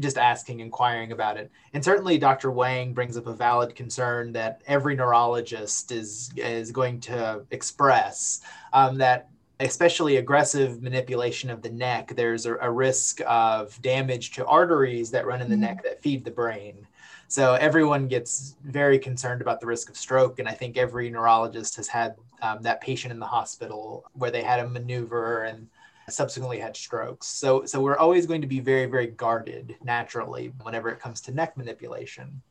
just 0.00 0.18
asking, 0.18 0.60
inquiring 0.60 1.12
about 1.12 1.36
it. 1.36 1.50
And 1.72 1.84
certainly, 1.84 2.18
Dr. 2.18 2.50
Wang 2.50 2.92
brings 2.92 3.16
up 3.16 3.26
a 3.26 3.32
valid 3.32 3.74
concern 3.74 4.32
that 4.32 4.62
every 4.66 4.94
neurologist 4.94 5.92
is 5.92 6.30
is 6.36 6.70
going 6.70 7.00
to 7.00 7.44
express 7.50 8.40
um, 8.72 8.98
that 8.98 9.28
especially 9.60 10.16
aggressive 10.18 10.82
manipulation 10.82 11.50
of 11.50 11.62
the 11.62 11.70
neck, 11.70 12.12
there's 12.14 12.46
a, 12.46 12.56
a, 12.58 12.70
risk 12.70 13.20
of 13.26 13.80
damage 13.82 14.30
to 14.30 14.46
arteries 14.46 15.10
that 15.10 15.26
run 15.26 15.42
in 15.42 15.48
the 15.48 15.56
mm-hmm. 15.56 15.62
neck 15.62 15.82
that 15.82 16.00
feed 16.00 16.24
the 16.24 16.30
brain. 16.30 16.86
So 17.26 17.54
everyone 17.54 18.06
gets 18.08 18.54
very 18.64 18.98
concerned 18.98 19.42
about 19.42 19.60
the 19.60 19.66
risk 19.66 19.90
of 19.90 19.96
stroke, 19.96 20.38
and 20.38 20.48
I 20.48 20.52
think 20.52 20.76
every 20.76 21.10
neurologist 21.10 21.76
has 21.76 21.88
had 21.88 22.14
um, 22.40 22.62
that 22.62 22.80
patient 22.80 23.12
in 23.12 23.18
the 23.18 23.26
hospital 23.26 24.04
where 24.14 24.30
they 24.30 24.42
had 24.42 24.60
a 24.60 24.68
maneuver 24.68 25.42
and 25.42 25.68
subsequently 26.12 26.58
had 26.58 26.76
strokes. 26.76 27.26
So, 27.26 27.64
so 27.64 27.80
we're 27.80 27.96
always 27.96 28.26
going 28.26 28.40
to 28.40 28.46
be 28.46 28.60
very, 28.60 28.86
very 28.86 29.06
guarded 29.06 29.76
naturally 29.82 30.52
whenever 30.62 30.88
it 30.90 31.00
comes 31.00 31.20
to 31.22 31.32
neck 31.32 31.56
manipulation. 31.56 32.42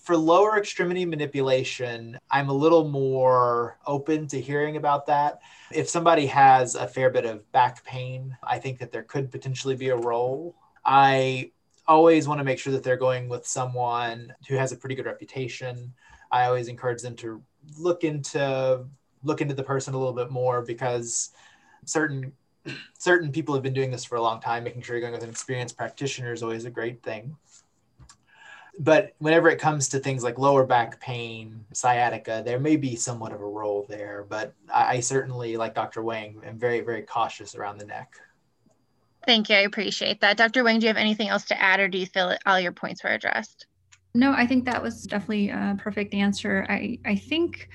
For 0.00 0.16
lower 0.16 0.56
extremity 0.56 1.04
manipulation, 1.04 2.16
I'm 2.30 2.48
a 2.48 2.52
little 2.52 2.88
more 2.88 3.76
open 3.86 4.28
to 4.28 4.40
hearing 4.40 4.76
about 4.76 5.06
that. 5.06 5.40
If 5.72 5.88
somebody 5.88 6.26
has 6.26 6.76
a 6.76 6.86
fair 6.86 7.10
bit 7.10 7.24
of 7.24 7.50
back 7.50 7.84
pain, 7.84 8.36
I 8.42 8.58
think 8.58 8.78
that 8.78 8.92
there 8.92 9.02
could 9.02 9.32
potentially 9.32 9.74
be 9.74 9.88
a 9.88 9.96
role. 9.96 10.54
I 10.84 11.50
always 11.88 12.28
want 12.28 12.38
to 12.38 12.44
make 12.44 12.60
sure 12.60 12.72
that 12.72 12.84
they're 12.84 12.96
going 12.96 13.28
with 13.28 13.46
someone 13.46 14.32
who 14.48 14.54
has 14.54 14.70
a 14.70 14.76
pretty 14.76 14.94
good 14.94 15.06
reputation. 15.06 15.92
I 16.30 16.44
always 16.44 16.68
encourage 16.68 17.02
them 17.02 17.16
to 17.16 17.42
look 17.76 18.04
into 18.04 18.86
look 19.24 19.40
into 19.40 19.54
the 19.54 19.62
person 19.62 19.92
a 19.94 19.98
little 19.98 20.12
bit 20.12 20.30
more 20.30 20.62
because 20.62 21.30
certain 21.84 22.32
certain 22.98 23.30
people 23.30 23.54
have 23.54 23.62
been 23.62 23.72
doing 23.72 23.90
this 23.90 24.04
for 24.04 24.16
a 24.16 24.22
long 24.22 24.40
time. 24.40 24.64
Making 24.64 24.82
sure 24.82 24.96
you're 24.96 25.00
going 25.00 25.12
with 25.12 25.22
an 25.22 25.30
experienced 25.30 25.76
practitioner 25.76 26.32
is 26.32 26.42
always 26.42 26.64
a 26.64 26.70
great 26.70 27.02
thing. 27.02 27.36
But 28.78 29.14
whenever 29.18 29.48
it 29.48 29.58
comes 29.58 29.88
to 29.88 29.98
things 29.98 30.22
like 30.22 30.38
lower 30.38 30.66
back 30.66 31.00
pain, 31.00 31.64
sciatica, 31.72 32.42
there 32.44 32.60
may 32.60 32.76
be 32.76 32.94
somewhat 32.94 33.32
of 33.32 33.40
a 33.40 33.46
role 33.46 33.86
there. 33.88 34.26
But 34.28 34.52
I, 34.72 34.96
I 34.96 35.00
certainly, 35.00 35.56
like 35.56 35.74
Dr. 35.74 36.02
Wang, 36.02 36.40
am 36.44 36.58
very, 36.58 36.80
very 36.80 37.02
cautious 37.02 37.54
around 37.54 37.78
the 37.78 37.86
neck. 37.86 38.14
Thank 39.26 39.48
you. 39.48 39.56
I 39.56 39.60
appreciate 39.60 40.20
that. 40.20 40.36
Dr. 40.36 40.62
Wang, 40.62 40.78
do 40.78 40.84
you 40.84 40.88
have 40.88 40.96
anything 40.96 41.28
else 41.28 41.46
to 41.46 41.60
add, 41.60 41.80
or 41.80 41.88
do 41.88 41.98
you 41.98 42.06
feel 42.06 42.36
all 42.46 42.60
your 42.60 42.72
points 42.72 43.02
were 43.02 43.10
addressed? 43.10 43.66
No, 44.14 44.32
I 44.32 44.46
think 44.46 44.64
that 44.64 44.82
was 44.82 45.02
definitely 45.02 45.50
a 45.50 45.76
perfect 45.78 46.14
answer. 46.14 46.64
I, 46.68 46.98
I 47.04 47.16
think 47.16 47.68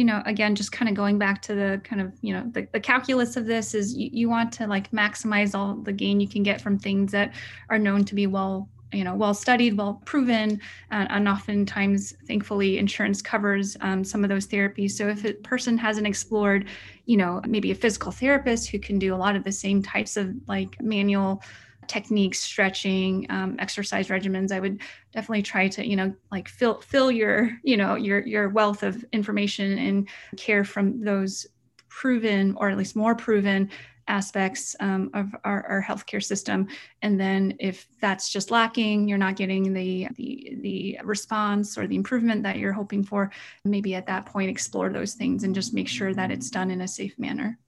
you 0.00 0.06
know 0.06 0.22
again 0.24 0.54
just 0.54 0.72
kind 0.72 0.88
of 0.88 0.94
going 0.94 1.18
back 1.18 1.42
to 1.42 1.54
the 1.54 1.78
kind 1.84 2.00
of 2.00 2.10
you 2.22 2.32
know 2.32 2.50
the, 2.52 2.66
the 2.72 2.80
calculus 2.80 3.36
of 3.36 3.44
this 3.44 3.74
is 3.74 3.94
you, 3.94 4.08
you 4.10 4.30
want 4.30 4.50
to 4.50 4.66
like 4.66 4.90
maximize 4.92 5.54
all 5.54 5.74
the 5.74 5.92
gain 5.92 6.18
you 6.20 6.26
can 6.26 6.42
get 6.42 6.58
from 6.58 6.78
things 6.78 7.12
that 7.12 7.34
are 7.68 7.78
known 7.78 8.02
to 8.02 8.14
be 8.14 8.26
well 8.26 8.66
you 8.94 9.04
know 9.04 9.14
well 9.14 9.34
studied 9.34 9.76
well 9.76 10.00
proven 10.06 10.58
uh, 10.90 11.06
and 11.10 11.28
oftentimes 11.28 12.14
thankfully 12.26 12.78
insurance 12.78 13.20
covers 13.20 13.76
um, 13.82 14.02
some 14.02 14.24
of 14.24 14.30
those 14.30 14.46
therapies. 14.46 14.92
So 14.92 15.06
if 15.08 15.22
a 15.26 15.34
person 15.34 15.76
hasn't 15.76 16.06
explored 16.06 16.66
you 17.04 17.18
know 17.18 17.42
maybe 17.46 17.70
a 17.70 17.74
physical 17.74 18.10
therapist 18.10 18.70
who 18.70 18.78
can 18.78 18.98
do 18.98 19.14
a 19.14 19.18
lot 19.18 19.36
of 19.36 19.44
the 19.44 19.52
same 19.52 19.82
types 19.82 20.16
of 20.16 20.34
like 20.48 20.80
manual 20.80 21.42
techniques, 21.90 22.38
stretching, 22.38 23.26
um, 23.30 23.56
exercise 23.58 24.06
regimens. 24.08 24.52
I 24.52 24.60
would 24.60 24.80
definitely 25.12 25.42
try 25.42 25.66
to, 25.66 25.84
you 25.84 25.96
know, 25.96 26.14
like 26.30 26.48
fill 26.48 26.80
fill 26.80 27.10
your, 27.10 27.50
you 27.64 27.76
know, 27.76 27.96
your 27.96 28.24
your 28.24 28.48
wealth 28.48 28.84
of 28.84 29.04
information 29.12 29.76
and 29.76 30.08
care 30.36 30.62
from 30.62 31.02
those 31.02 31.48
proven 31.88 32.54
or 32.56 32.70
at 32.70 32.78
least 32.78 32.94
more 32.94 33.16
proven 33.16 33.68
aspects 34.06 34.76
um, 34.80 35.10
of 35.14 35.34
our, 35.44 35.66
our, 35.66 35.82
healthcare 35.82 36.22
system. 36.22 36.66
And 37.02 37.18
then 37.18 37.54
if 37.60 37.86
that's 38.00 38.28
just 38.28 38.50
lacking, 38.50 39.08
you're 39.08 39.18
not 39.18 39.36
getting 39.36 39.72
the, 39.72 40.08
the, 40.16 40.56
the 40.62 40.98
response 41.04 41.78
or 41.78 41.86
the 41.86 41.94
improvement 41.94 42.42
that 42.42 42.58
you're 42.58 42.72
hoping 42.72 43.04
for, 43.04 43.30
maybe 43.64 43.94
at 43.94 44.06
that 44.06 44.26
point 44.26 44.50
explore 44.50 44.90
those 44.90 45.14
things 45.14 45.44
and 45.44 45.54
just 45.54 45.74
make 45.74 45.86
sure 45.86 46.12
that 46.12 46.32
it's 46.32 46.50
done 46.50 46.72
in 46.72 46.80
a 46.80 46.88
safe 46.88 47.16
manner. 47.18 47.58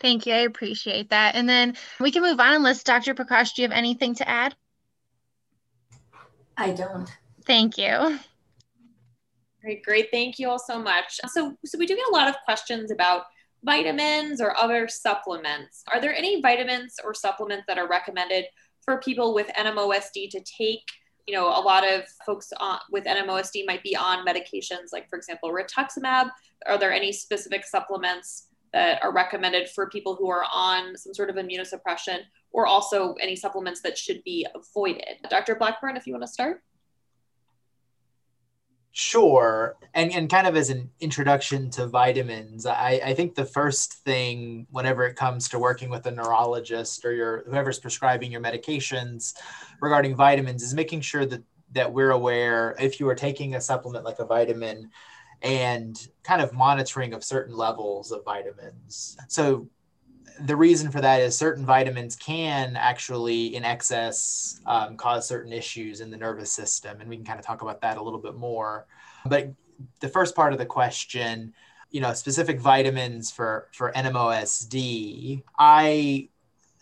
Thank 0.00 0.26
you. 0.26 0.32
I 0.32 0.38
appreciate 0.38 1.10
that. 1.10 1.34
And 1.34 1.48
then 1.48 1.76
we 2.00 2.10
can 2.10 2.22
move 2.22 2.40
on 2.40 2.54
unless 2.54 2.82
Dr. 2.82 3.14
Prakash, 3.14 3.54
do 3.54 3.62
you 3.62 3.68
have 3.68 3.76
anything 3.76 4.14
to 4.16 4.28
add? 4.28 4.54
I 6.56 6.72
don't. 6.72 7.10
Thank 7.44 7.76
you. 7.78 8.18
Great, 9.60 9.82
great. 9.84 10.08
Thank 10.10 10.38
you 10.38 10.48
all 10.48 10.58
so 10.58 10.78
much. 10.78 11.20
So, 11.28 11.54
so 11.64 11.78
we 11.78 11.86
do 11.86 11.94
get 11.94 12.08
a 12.08 12.12
lot 12.12 12.28
of 12.28 12.36
questions 12.46 12.90
about 12.90 13.24
vitamins 13.62 14.40
or 14.40 14.56
other 14.56 14.88
supplements. 14.88 15.84
Are 15.92 16.00
there 16.00 16.14
any 16.14 16.40
vitamins 16.40 16.96
or 17.04 17.12
supplements 17.12 17.64
that 17.68 17.76
are 17.76 17.86
recommended 17.86 18.46
for 18.82 19.00
people 19.00 19.34
with 19.34 19.48
NMOSD 19.48 20.30
to 20.30 20.40
take? 20.40 20.82
You 21.26 21.34
know, 21.34 21.48
a 21.48 21.60
lot 21.60 21.86
of 21.86 22.04
folks 22.24 22.50
on, 22.58 22.78
with 22.90 23.04
NMOSD 23.04 23.66
might 23.66 23.82
be 23.82 23.94
on 23.94 24.26
medications 24.26 24.92
like, 24.92 25.10
for 25.10 25.18
example, 25.18 25.52
rituximab. 25.52 26.30
Are 26.66 26.78
there 26.78 26.92
any 26.92 27.12
specific 27.12 27.66
supplements 27.66 28.46
that 28.72 29.02
are 29.02 29.12
recommended 29.12 29.68
for 29.68 29.88
people 29.88 30.14
who 30.14 30.30
are 30.30 30.44
on 30.52 30.96
some 30.96 31.14
sort 31.14 31.30
of 31.30 31.36
immunosuppression 31.36 32.18
or 32.52 32.66
also 32.66 33.14
any 33.14 33.36
supplements 33.36 33.80
that 33.82 33.98
should 33.98 34.22
be 34.24 34.46
avoided? 34.54 35.16
Dr. 35.28 35.56
Blackburn, 35.56 35.96
if 35.96 36.06
you 36.06 36.12
want 36.12 36.24
to 36.24 36.28
start. 36.28 36.62
Sure. 38.92 39.76
And, 39.94 40.12
and 40.12 40.28
kind 40.28 40.46
of 40.46 40.56
as 40.56 40.68
an 40.68 40.90
introduction 40.98 41.70
to 41.70 41.86
vitamins, 41.86 42.66
I, 42.66 43.00
I 43.04 43.14
think 43.14 43.34
the 43.34 43.44
first 43.44 43.94
thing 44.04 44.66
whenever 44.70 45.06
it 45.06 45.14
comes 45.14 45.48
to 45.50 45.60
working 45.60 45.90
with 45.90 46.06
a 46.06 46.10
neurologist 46.10 47.04
or 47.04 47.12
your 47.12 47.44
whoever's 47.46 47.78
prescribing 47.78 48.32
your 48.32 48.40
medications 48.40 49.34
regarding 49.80 50.16
vitamins 50.16 50.62
is 50.62 50.74
making 50.74 51.02
sure 51.02 51.24
that 51.26 51.42
that 51.72 51.92
we're 51.92 52.10
aware 52.10 52.74
if 52.80 52.98
you 52.98 53.08
are 53.08 53.14
taking 53.14 53.54
a 53.54 53.60
supplement 53.60 54.04
like 54.04 54.18
a 54.18 54.24
vitamin 54.24 54.90
and 55.42 56.08
kind 56.22 56.42
of 56.42 56.52
monitoring 56.52 57.14
of 57.14 57.24
certain 57.24 57.56
levels 57.56 58.12
of 58.12 58.24
vitamins. 58.24 59.16
So 59.28 59.68
the 60.40 60.56
reason 60.56 60.90
for 60.90 61.00
that 61.00 61.20
is 61.20 61.36
certain 61.36 61.64
vitamins 61.64 62.16
can 62.16 62.76
actually, 62.76 63.54
in 63.54 63.64
excess, 63.64 64.60
um, 64.66 64.96
cause 64.96 65.26
certain 65.26 65.52
issues 65.52 66.00
in 66.00 66.10
the 66.10 66.16
nervous 66.16 66.50
system. 66.52 67.00
And 67.00 67.08
we 67.08 67.16
can 67.16 67.24
kind 67.24 67.38
of 67.38 67.44
talk 67.44 67.62
about 67.62 67.80
that 67.82 67.96
a 67.98 68.02
little 68.02 68.20
bit 68.20 68.34
more. 68.34 68.86
But 69.26 69.52
the 70.00 70.08
first 70.08 70.34
part 70.34 70.52
of 70.52 70.58
the 70.58 70.66
question, 70.66 71.54
you 71.90 72.00
know, 72.00 72.12
specific 72.14 72.60
vitamins 72.60 73.30
for, 73.30 73.68
for 73.72 73.92
NMOSD, 73.92 75.42
I 75.58 76.28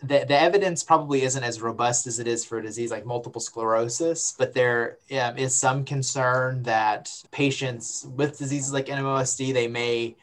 the, 0.02 0.24
the 0.28 0.40
evidence 0.40 0.84
probably 0.84 1.22
isn't 1.22 1.42
as 1.42 1.60
robust 1.60 2.06
as 2.06 2.18
it 2.20 2.28
is 2.28 2.44
for 2.44 2.58
a 2.58 2.62
disease 2.62 2.90
like 2.90 3.04
multiple 3.04 3.40
sclerosis, 3.40 4.32
but 4.38 4.54
there 4.54 4.98
um, 5.12 5.36
is 5.36 5.56
some 5.56 5.84
concern 5.84 6.62
that 6.62 7.10
patients 7.32 8.06
with 8.14 8.38
diseases 8.38 8.72
like 8.72 8.86
NMOSD, 8.86 9.52
they 9.52 9.68
may 9.68 10.16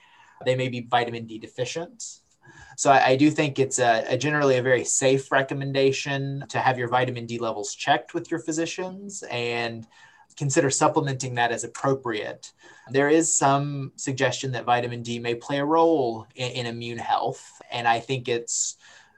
they 0.45 0.55
may 0.55 0.69
be 0.69 0.81
vitamin 0.81 1.25
D 1.25 1.39
deficient. 1.39 2.19
So 2.77 2.91
I, 2.91 3.07
I 3.09 3.15
do 3.15 3.31
think 3.31 3.57
it's 3.57 3.79
a, 3.79 4.05
a, 4.07 4.17
generally 4.17 4.57
a 4.57 4.61
very 4.61 4.83
safe 4.83 5.31
recommendation 5.31 6.43
to 6.49 6.59
have 6.59 6.77
your 6.77 6.89
vitamin 6.89 7.25
D 7.25 7.37
levels 7.39 7.73
checked 7.73 8.13
with 8.13 8.29
your 8.29 8.39
physicians 8.39 9.23
and 9.31 9.87
consider 10.37 10.69
supplementing 10.69 11.35
that 11.35 11.51
as 11.51 11.63
appropriate. 11.63 12.51
There 12.91 13.09
is 13.09 13.33
some 13.33 13.93
suggestion 13.95 14.51
that 14.51 14.65
vitamin 14.65 15.01
D 15.03 15.19
may 15.19 15.35
play 15.35 15.59
a 15.59 15.65
role 15.65 16.27
in, 16.35 16.51
in 16.51 16.65
immune 16.65 16.97
health, 16.97 17.61
and 17.71 17.87
I 17.87 17.99
think 17.99 18.27
it's 18.27 18.75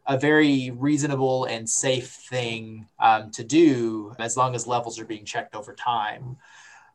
a 0.08 0.18
very 0.18 0.72
reasonable 0.72 1.46
and 1.46 1.70
safe 1.70 2.10
thing 2.10 2.88
um, 3.00 3.30
to 3.32 3.44
do 3.44 4.14
as 4.20 4.38
long 4.38 4.56
as 4.56 4.66
levels 4.66 5.00
are 5.00 5.06
being 5.06 5.26
checked 5.26 5.54
over 5.54 5.74
time. 5.76 6.38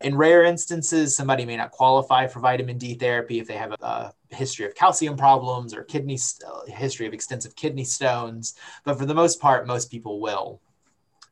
In 0.01 0.17
rare 0.17 0.45
instances, 0.45 1.15
somebody 1.15 1.45
may 1.45 1.57
not 1.57 1.71
qualify 1.71 2.27
for 2.27 2.41
vitamin 2.41 2.79
D 2.79 2.95
therapy 2.95 3.39
if 3.39 3.47
they 3.47 3.55
have 3.55 3.73
a, 3.73 3.85
a 3.85 4.15
history 4.35 4.67
of 4.67 4.75
calcium 4.75 5.17
problems 5.17 5.75
or 5.75 5.85
kidney 5.85 6.17
st- 6.17 6.69
history 6.69 7.07
of 7.07 7.13
extensive 7.13 7.55
kidney 7.55 7.85
stones, 7.85 8.55
but 8.85 8.99
for 8.99 9.07
the 9.07 9.15
most 9.15 9.41
part, 9.41 9.67
most 9.67 9.91
people 9.91 10.21
will. 10.21 10.61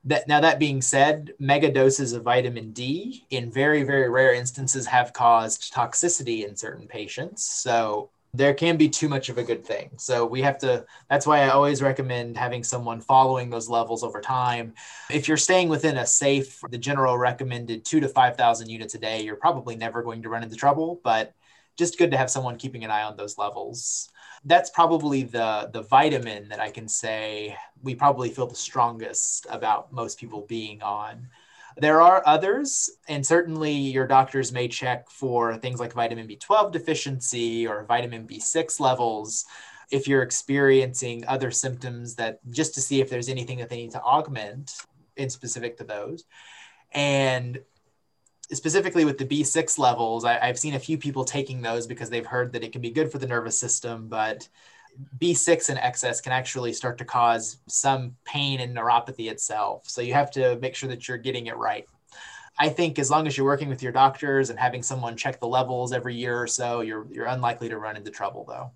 That, 0.04 0.28
now, 0.28 0.40
that 0.40 0.59
being 0.59 0.81
said, 0.81 1.35
mega 1.38 1.70
doses 1.70 2.12
of 2.12 2.22
vitamin 2.22 2.72
D 2.72 3.26
in 3.31 3.50
very, 3.50 3.83
very 3.83 4.09
rare 4.09 4.33
instances 4.33 4.87
have 4.87 5.12
caused 5.12 5.74
toxicity 5.74 6.48
in 6.48 6.57
certain 6.57 6.87
patients. 6.87 7.44
So, 7.44 8.11
there 8.32 8.54
can 8.54 8.76
be 8.76 8.88
too 8.88 9.08
much 9.08 9.28
of 9.28 9.38
a 9.38 9.42
good 9.42 9.64
thing. 9.64 9.90
So 9.96 10.24
we 10.24 10.42
have 10.42 10.58
to, 10.58 10.84
that's 11.08 11.26
why 11.26 11.40
I 11.40 11.48
always 11.48 11.82
recommend 11.82 12.36
having 12.36 12.62
someone 12.62 13.00
following 13.00 13.50
those 13.50 13.68
levels 13.68 14.04
over 14.04 14.20
time. 14.20 14.74
If 15.10 15.26
you're 15.26 15.36
staying 15.36 15.68
within 15.68 15.96
a 15.96 16.06
safe, 16.06 16.60
the 16.70 16.78
general 16.78 17.18
recommended 17.18 17.84
two 17.84 17.98
to 18.00 18.08
5,000 18.08 18.68
units 18.68 18.94
a 18.94 18.98
day, 18.98 19.22
you're 19.22 19.36
probably 19.36 19.74
never 19.74 20.02
going 20.02 20.22
to 20.22 20.28
run 20.28 20.44
into 20.44 20.56
trouble, 20.56 21.00
but 21.02 21.34
just 21.76 21.98
good 21.98 22.12
to 22.12 22.16
have 22.16 22.30
someone 22.30 22.56
keeping 22.56 22.84
an 22.84 22.90
eye 22.90 23.02
on 23.02 23.16
those 23.16 23.36
levels. 23.36 24.10
That's 24.44 24.70
probably 24.70 25.24
the, 25.24 25.68
the 25.72 25.82
vitamin 25.82 26.48
that 26.50 26.60
I 26.60 26.70
can 26.70 26.86
say 26.86 27.56
we 27.82 27.94
probably 27.94 28.30
feel 28.30 28.46
the 28.46 28.54
strongest 28.54 29.46
about 29.50 29.92
most 29.92 30.18
people 30.18 30.42
being 30.48 30.82
on. 30.82 31.28
There 31.76 32.00
are 32.00 32.22
others, 32.26 32.90
and 33.09 33.24
certainly 33.24 33.72
your 33.72 34.06
doctors 34.06 34.52
may 34.52 34.68
check 34.68 35.09
for 35.11 35.56
things 35.56 35.80
like 35.80 35.92
vitamin 35.92 36.26
B12 36.26 36.72
deficiency 36.72 37.66
or 37.66 37.85
vitamin 37.85 38.26
B6 38.26 38.80
levels 38.80 39.44
if 39.90 40.06
you're 40.06 40.22
experiencing 40.22 41.24
other 41.26 41.50
symptoms 41.50 42.14
that 42.16 42.38
just 42.50 42.74
to 42.74 42.80
see 42.80 43.00
if 43.00 43.11
there's 43.11 43.28
anything 43.28 43.59
that 43.59 43.68
they 43.68 43.76
need 43.76 43.90
to 43.92 44.02
augment 44.02 44.72
in 45.16 45.30
specific 45.30 45.76
to 45.78 45.85
those. 45.85 46.24
And 46.92 47.61
specifically 48.52 49.04
with 49.04 49.18
the 49.18 49.24
B6 49.24 49.78
levels, 49.78 50.24
I, 50.24 50.46
have 50.46 50.59
seen 50.59 50.74
a 50.74 50.78
few 50.78 50.98
people 50.98 51.24
taking 51.24 51.62
those 51.62 51.87
because 51.87 52.11
they've 52.11 52.26
heard 52.26 52.52
that 52.52 52.64
it 52.64 52.72
can 52.72 52.80
be 52.80 52.90
good 52.90 53.11
for 53.11 53.18
the 53.18 53.26
nervous 53.26 53.59
system, 53.59 54.09
but 54.09 54.48
B6 55.18 55.70
in 55.70 55.79
excess 55.79 56.20
can 56.20 56.33
actually 56.33 56.72
start 56.72 56.98
to 56.98 57.05
cause 57.05 57.59
some 57.68 58.16
pain 58.24 58.61
and 58.61 58.76
neuropathy 58.76 59.31
itself. 59.31 59.88
So 59.88 60.00
you 60.00 60.14
have 60.14 60.31
to 60.33 60.59
make 60.61 60.74
sure 60.74 60.88
that 60.88 61.09
you're 61.09 61.18
getting 61.18 61.46
it 61.46 61.57
right. 61.57 61.87
I 62.59 62.68
think 62.68 62.98
as 62.98 63.11
long 63.11 63.26
as 63.26 63.37
you're 63.37 63.46
working 63.46 63.68
with 63.68 63.83
your 63.83 63.92
doctors 63.92 64.50
and 64.50 64.59
having 64.59 64.83
someone 64.83 65.16
check 65.16 65.40
the 65.40 65.48
levels 65.48 65.92
every 65.92 66.14
year 66.14 66.40
or 66.40 66.46
so, 66.46 66.83
you're 66.83 67.07
you're 67.11 67.26
unlikely 67.26 67.68
to 67.70 67.79
run 67.79 67.96
into 67.96 68.11
trouble 68.11 68.44
though. 68.46 68.70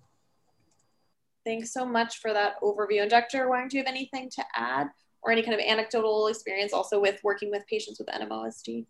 Thanks 1.45 1.71
so 1.71 1.85
much 1.85 2.17
for 2.17 2.33
that 2.33 2.59
overview. 2.61 3.01
And 3.01 3.11
Dr. 3.11 3.47
Wang, 3.49 3.67
do 3.67 3.77
you 3.77 3.83
have 3.83 3.91
anything 3.91 4.31
to 4.31 4.43
add 4.55 4.87
or 5.21 5.31
any 5.31 5.43
kind 5.43 5.53
of 5.53 5.59
anecdotal 5.59 6.27
experience 6.27 6.73
also 6.73 6.99
with 6.99 7.19
working 7.23 7.51
with 7.51 7.65
patients 7.67 7.99
with 7.99 8.07
NMOSD? 8.07 8.85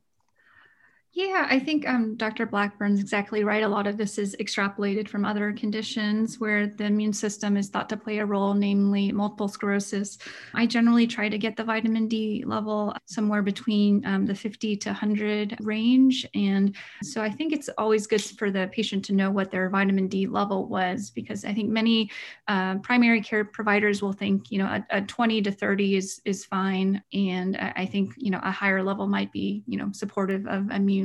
Yeah, 1.15 1.47
I 1.49 1.59
think 1.59 1.87
um, 1.87 2.15
Dr. 2.17 2.45
Blackburn's 2.45 2.99
exactly 2.99 3.45
right. 3.45 3.63
A 3.63 3.67
lot 3.69 3.87
of 3.87 3.95
this 3.95 4.17
is 4.17 4.35
extrapolated 4.41 5.07
from 5.07 5.23
other 5.23 5.53
conditions 5.53 6.41
where 6.41 6.67
the 6.67 6.83
immune 6.83 7.13
system 7.13 7.55
is 7.55 7.69
thought 7.69 7.87
to 7.87 7.95
play 7.95 8.17
a 8.17 8.25
role, 8.25 8.53
namely 8.53 9.13
multiple 9.13 9.47
sclerosis. 9.47 10.17
I 10.53 10.65
generally 10.65 11.07
try 11.07 11.29
to 11.29 11.37
get 11.37 11.55
the 11.55 11.63
vitamin 11.63 12.09
D 12.09 12.43
level 12.45 12.93
somewhere 13.05 13.41
between 13.41 14.05
um, 14.05 14.25
the 14.25 14.35
50 14.35 14.75
to 14.75 14.89
100 14.89 15.55
range. 15.61 16.27
And 16.35 16.75
so 17.01 17.21
I 17.21 17.29
think 17.29 17.53
it's 17.53 17.69
always 17.77 18.07
good 18.07 18.21
for 18.21 18.51
the 18.51 18.69
patient 18.73 19.05
to 19.05 19.13
know 19.13 19.31
what 19.31 19.51
their 19.51 19.69
vitamin 19.69 20.09
D 20.09 20.27
level 20.27 20.67
was, 20.67 21.11
because 21.11 21.45
I 21.45 21.53
think 21.53 21.69
many 21.69 22.11
uh, 22.49 22.79
primary 22.79 23.21
care 23.21 23.45
providers 23.45 24.01
will 24.01 24.11
think, 24.11 24.51
you 24.51 24.57
know, 24.57 24.65
a, 24.65 24.85
a 24.89 25.01
20 25.01 25.43
to 25.43 25.51
30 25.53 25.95
is, 25.95 26.21
is 26.25 26.43
fine. 26.43 27.01
And 27.13 27.55
I 27.55 27.85
think, 27.85 28.15
you 28.17 28.31
know, 28.31 28.41
a 28.43 28.51
higher 28.51 28.83
level 28.83 29.07
might 29.07 29.31
be, 29.31 29.63
you 29.65 29.77
know, 29.77 29.93
supportive 29.93 30.45
of 30.47 30.69
immune 30.71 31.04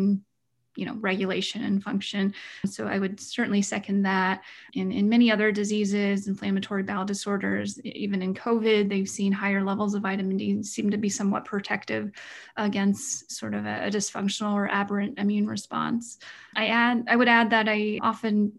you 0.77 0.87
know 0.87 0.95
regulation 1.01 1.65
and 1.65 1.83
function. 1.83 2.33
So 2.65 2.87
i 2.87 2.99
would 2.99 3.19
certainly 3.21 3.63
second 3.63 4.03
that. 4.03 4.43
In, 4.75 4.93
in 4.93 5.09
many 5.09 5.31
other 5.31 5.51
diseases 5.53 6.29
inflammatory 6.29 6.85
bowel 6.85 7.05
disorders 7.05 7.81
even 7.85 8.23
in 8.23 8.35
covid 8.35 8.89
they've 8.89 9.09
seen 9.09 9.33
higher 9.33 9.65
levels 9.65 9.95
of 9.95 10.03
vitamin 10.03 10.37
d 10.37 10.63
seem 10.63 10.91
to 10.91 10.97
be 10.97 11.09
somewhat 11.09 11.45
protective 11.45 12.13
against 12.57 13.33
sort 13.33 13.55
of 13.55 13.67
a, 13.67 13.87
a 13.87 13.91
dysfunctional 13.91 14.55
or 14.55 14.69
aberrant 14.69 15.19
immune 15.19 15.47
response. 15.47 16.19
I 16.57 16.67
add 16.69 17.05
i 17.09 17.17
would 17.17 17.29
add 17.29 17.51
that 17.51 17.67
i 17.69 17.99
often 18.01 18.53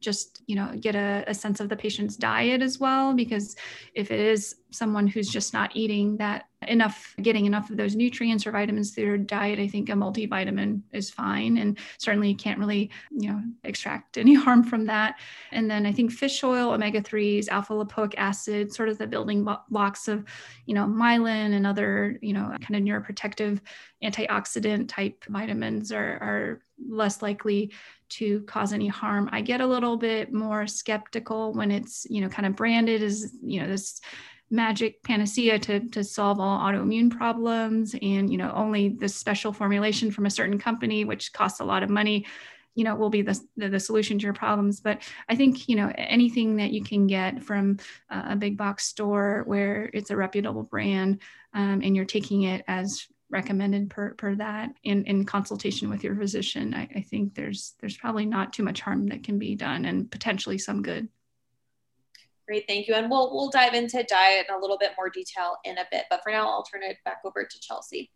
just 0.00 0.42
you 0.46 0.56
know 0.56 0.72
get 0.80 0.94
a, 0.94 1.24
a, 1.26 1.34
sense 1.34 1.60
of 1.60 1.68
the 1.68 1.76
patient's 1.76 2.16
diet 2.16 2.62
as 2.62 2.80
well 2.80 3.14
because 3.14 3.54
if 3.94 4.10
it 4.10 4.18
is 4.18 4.56
someone 4.70 5.06
who's 5.06 5.28
just 5.28 5.52
not 5.52 5.74
eating 5.76 6.16
that 6.16 6.46
enough 6.68 7.14
getting 7.22 7.46
enough 7.46 7.70
of 7.70 7.76
those 7.76 7.96
nutrients 7.96 8.46
or 8.46 8.52
vitamins 8.52 8.92
through 8.92 9.04
their 9.04 9.16
diet 9.16 9.58
i 9.58 9.66
think 9.66 9.88
a 9.88 9.92
multivitamin 9.92 10.80
is 10.92 11.10
fine. 11.10 11.58
And 11.58 11.78
certainly 11.98 12.30
you 12.30 12.36
can't 12.36 12.58
really 12.58 12.90
you 13.10 13.30
know 13.30 13.42
extract 13.64 14.18
any 14.18 14.34
harm 14.44 14.62
from 14.62 14.86
that. 14.86 15.16
And 15.52 15.70
then 15.70 15.86
i 15.86 15.92
think 15.92 16.12
fish 16.12 16.42
oil 16.42 16.70
omega-3s 16.70 17.48
alpha 17.48 17.72
lipoic 17.72 18.14
acid 18.16 18.72
sort 18.72 18.88
of 18.88 18.98
the 18.98 19.06
building 19.06 19.46
blocks 19.70 20.08
of 20.08 20.24
you 20.66 20.74
know 20.74 20.86
myelin 20.86 21.54
and 21.54 21.66
other 21.66 22.18
you 22.22 22.32
know 22.32 22.54
kind 22.60 22.76
of 22.76 22.82
neuroprotective 22.82 23.60
antioxidant 24.02 24.88
type 24.88 25.24
vitamins 25.28 25.92
are, 25.92 26.18
are 26.20 26.62
less 26.88 27.22
likely 27.22 27.72
to 28.10 28.42
cause 28.42 28.72
any 28.72 28.88
harm. 28.88 29.28
I 29.32 29.40
get 29.40 29.60
a 29.60 29.66
little 29.66 29.96
bit 29.96 30.32
more 30.32 30.66
skeptical 30.66 31.52
when 31.52 31.70
it's, 31.70 32.06
you 32.10 32.20
know, 32.20 32.28
kind 32.28 32.46
of 32.46 32.56
branded 32.56 33.02
as, 33.02 33.34
you 33.42 33.60
know, 33.60 33.68
this 33.68 34.00
magic 34.50 35.02
panacea 35.02 35.58
to, 35.60 35.88
to 35.90 36.02
solve 36.02 36.40
all 36.40 36.58
autoimmune 36.58 37.10
problems 37.10 37.94
and, 38.02 38.30
you 38.30 38.36
know, 38.36 38.52
only 38.54 38.88
this 38.88 39.14
special 39.14 39.52
formulation 39.52 40.10
from 40.10 40.26
a 40.26 40.30
certain 40.30 40.58
company, 40.58 41.04
which 41.04 41.32
costs 41.32 41.60
a 41.60 41.64
lot 41.64 41.84
of 41.84 41.90
money, 41.90 42.26
you 42.74 42.82
know, 42.82 42.96
will 42.96 43.10
be 43.10 43.22
the, 43.22 43.40
the, 43.56 43.68
the 43.68 43.80
solution 43.80 44.18
to 44.18 44.24
your 44.24 44.34
problems. 44.34 44.80
But 44.80 45.02
I 45.28 45.36
think, 45.36 45.68
you 45.68 45.76
know, 45.76 45.92
anything 45.96 46.56
that 46.56 46.72
you 46.72 46.82
can 46.82 47.06
get 47.06 47.42
from 47.44 47.78
a 48.08 48.34
big 48.34 48.56
box 48.56 48.86
store 48.86 49.44
where 49.46 49.88
it's 49.94 50.10
a 50.10 50.16
reputable 50.16 50.64
brand 50.64 51.20
um, 51.54 51.80
and 51.82 51.94
you're 51.94 52.04
taking 52.04 52.42
it 52.42 52.64
as 52.66 53.06
recommended 53.30 53.90
per, 53.90 54.14
per 54.14 54.34
that 54.36 54.70
in, 54.82 55.04
in 55.04 55.24
consultation 55.24 55.88
with 55.88 56.02
your 56.02 56.16
physician, 56.16 56.74
I, 56.74 56.88
I 56.94 57.00
think 57.02 57.34
there's 57.34 57.74
there's 57.80 57.96
probably 57.96 58.26
not 58.26 58.52
too 58.52 58.62
much 58.62 58.80
harm 58.80 59.06
that 59.08 59.22
can 59.22 59.38
be 59.38 59.54
done 59.54 59.84
and 59.84 60.10
potentially 60.10 60.58
some 60.58 60.82
good. 60.82 61.08
Great, 62.46 62.64
thank 62.66 62.88
you. 62.88 62.94
And 62.94 63.08
we'll 63.08 63.32
we'll 63.32 63.50
dive 63.50 63.74
into 63.74 64.02
diet 64.02 64.46
in 64.48 64.54
a 64.54 64.58
little 64.58 64.78
bit 64.78 64.90
more 64.96 65.08
detail 65.08 65.56
in 65.64 65.78
a 65.78 65.84
bit. 65.90 66.06
But 66.10 66.22
for 66.22 66.32
now, 66.32 66.48
I'll 66.48 66.64
turn 66.64 66.82
it 66.82 66.96
back 67.04 67.20
over 67.24 67.44
to 67.44 67.60
Chelsea. 67.60 68.10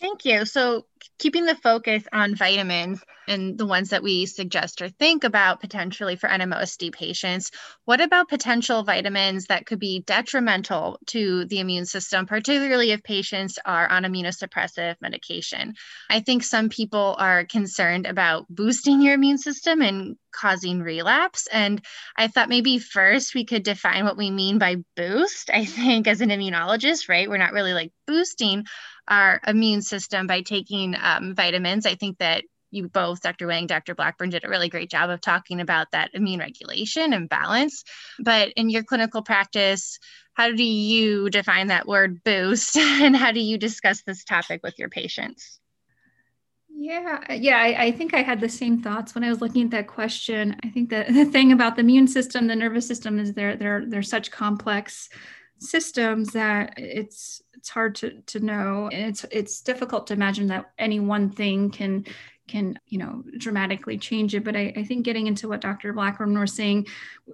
Thank 0.00 0.24
you. 0.24 0.44
So, 0.44 0.86
keeping 1.18 1.44
the 1.46 1.54
focus 1.54 2.02
on 2.12 2.34
vitamins 2.34 3.02
and 3.28 3.56
the 3.56 3.66
ones 3.66 3.90
that 3.90 4.02
we 4.02 4.26
suggest 4.26 4.82
or 4.82 4.88
think 4.88 5.22
about 5.22 5.60
potentially 5.60 6.16
for 6.16 6.28
NMOSD 6.28 6.92
patients, 6.92 7.50
what 7.84 8.00
about 8.00 8.28
potential 8.28 8.82
vitamins 8.82 9.46
that 9.46 9.66
could 9.66 9.78
be 9.78 10.02
detrimental 10.06 10.98
to 11.06 11.44
the 11.46 11.60
immune 11.60 11.86
system, 11.86 12.26
particularly 12.26 12.90
if 12.90 13.02
patients 13.02 13.58
are 13.64 13.88
on 13.88 14.02
immunosuppressive 14.02 14.96
medication? 15.00 15.74
I 16.10 16.20
think 16.20 16.42
some 16.42 16.68
people 16.68 17.14
are 17.18 17.44
concerned 17.44 18.06
about 18.06 18.46
boosting 18.48 19.00
your 19.00 19.14
immune 19.14 19.38
system 19.38 19.80
and 19.80 20.16
causing 20.32 20.80
relapse. 20.80 21.46
And 21.46 21.80
I 22.16 22.26
thought 22.26 22.48
maybe 22.48 22.78
first 22.78 23.34
we 23.34 23.44
could 23.44 23.62
define 23.62 24.04
what 24.04 24.16
we 24.16 24.30
mean 24.30 24.58
by 24.58 24.76
boost. 24.96 25.50
I 25.50 25.64
think 25.64 26.08
as 26.08 26.20
an 26.20 26.30
immunologist, 26.30 27.08
right, 27.08 27.28
we're 27.28 27.36
not 27.36 27.52
really 27.52 27.72
like 27.72 27.92
boosting 28.06 28.64
our 29.08 29.40
immune 29.46 29.82
system 29.82 30.26
by 30.26 30.40
taking 30.42 30.94
um, 31.00 31.34
vitamins. 31.34 31.86
I 31.86 31.94
think 31.94 32.18
that 32.18 32.44
you 32.70 32.88
both, 32.88 33.22
Dr. 33.22 33.46
Wang, 33.46 33.66
Dr. 33.66 33.94
Blackburn, 33.94 34.30
did 34.30 34.44
a 34.44 34.48
really 34.48 34.68
great 34.68 34.90
job 34.90 35.08
of 35.08 35.20
talking 35.20 35.60
about 35.60 35.92
that 35.92 36.10
immune 36.12 36.40
regulation 36.40 37.12
and 37.12 37.28
balance. 37.28 37.84
But 38.18 38.52
in 38.56 38.68
your 38.68 38.82
clinical 38.82 39.22
practice, 39.22 39.98
how 40.34 40.50
do 40.50 40.64
you 40.64 41.30
define 41.30 41.68
that 41.68 41.86
word 41.86 42.22
boost 42.24 42.76
and 42.76 43.16
how 43.16 43.32
do 43.32 43.40
you 43.40 43.56
discuss 43.56 44.02
this 44.02 44.24
topic 44.24 44.60
with 44.62 44.78
your 44.78 44.88
patients? 44.88 45.60
Yeah, 46.76 47.32
yeah, 47.32 47.58
I, 47.58 47.84
I, 47.84 47.92
think 47.92 48.14
I 48.14 48.22
had 48.22 48.40
the 48.40 48.48
same 48.48 48.82
thoughts 48.82 49.14
when 49.14 49.22
I 49.22 49.30
was 49.30 49.40
looking 49.40 49.66
at 49.66 49.70
that 49.70 49.86
question. 49.86 50.56
I 50.64 50.70
think 50.70 50.90
that 50.90 51.06
the 51.06 51.24
thing 51.24 51.52
about 51.52 51.76
the 51.76 51.80
immune 51.80 52.08
system, 52.08 52.48
the 52.48 52.56
nervous 52.56 52.86
system, 52.86 53.20
is 53.20 53.32
they're 53.32 53.56
they're 53.56 53.86
they're 53.86 54.02
such 54.02 54.32
complex 54.32 55.08
systems 55.60 56.32
that 56.32 56.74
it's 56.76 57.40
it's 57.64 57.70
hard 57.70 57.94
to 57.94 58.20
to 58.20 58.40
know. 58.40 58.90
And 58.92 59.08
it's 59.08 59.24
it's 59.30 59.62
difficult 59.62 60.06
to 60.08 60.12
imagine 60.12 60.48
that 60.48 60.72
any 60.78 61.00
one 61.00 61.30
thing 61.30 61.70
can 61.70 62.04
can 62.46 62.78
you 62.88 62.98
know 62.98 63.24
dramatically 63.38 63.96
change 63.96 64.34
it. 64.34 64.44
But 64.44 64.54
I, 64.54 64.70
I, 64.76 64.84
think 64.84 65.02
getting 65.06 65.26
into 65.26 65.48
what 65.48 65.62
dr 65.62 65.90
blackburn 65.94 66.38
was 66.38 66.52
saying 66.52 66.86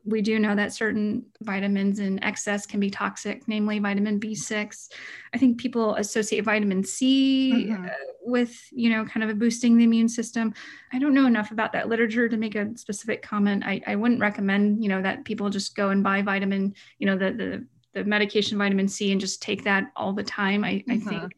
we 0.04 0.22
do 0.22 0.38
know 0.38 0.54
that 0.54 0.72
certain 0.72 1.24
vitamins 1.40 1.98
in 1.98 2.22
excess 2.22 2.64
can 2.64 2.78
be 2.78 2.90
toxic 2.90 3.48
namely 3.48 3.80
vitamin 3.80 4.20
b6 4.20 4.88
i 5.34 5.38
think 5.38 5.58
people 5.58 5.96
associate 5.96 6.44
vitamin 6.44 6.84
c 6.84 7.52
mm-hmm. 7.52 7.86
uh, 7.86 7.88
with 8.22 8.56
you 8.70 8.88
know 8.88 9.04
kind 9.04 9.24
of 9.24 9.30
a 9.30 9.34
boosting 9.34 9.76
the 9.76 9.82
immune 9.82 10.08
system. 10.08 10.54
I 10.92 11.00
don't 11.00 11.14
know 11.14 11.26
enough 11.26 11.50
about 11.50 11.72
that 11.72 11.88
literature 11.88 12.28
to 12.28 12.36
make 12.36 12.54
a 12.54 12.76
specific 12.78 13.20
comment. 13.22 13.64
I, 13.66 13.80
I 13.84 13.96
wouldn't 13.96 14.20
recommend 14.20 14.80
you 14.80 14.88
know 14.88 15.02
that 15.02 15.24
people 15.24 15.50
just 15.50 15.74
go 15.74 15.88
and 15.88 16.04
buy 16.04 16.22
vitamin 16.22 16.74
you 17.00 17.06
know 17.06 17.18
the 17.18 17.32
the 17.32 17.66
the 17.92 18.04
medication 18.04 18.58
vitamin 18.58 18.88
C 18.88 19.12
and 19.12 19.20
just 19.20 19.42
take 19.42 19.64
that 19.64 19.90
all 19.96 20.12
the 20.12 20.22
time. 20.22 20.64
I, 20.64 20.84
mm-hmm. 20.88 20.92
I 20.92 20.98
think, 20.98 21.32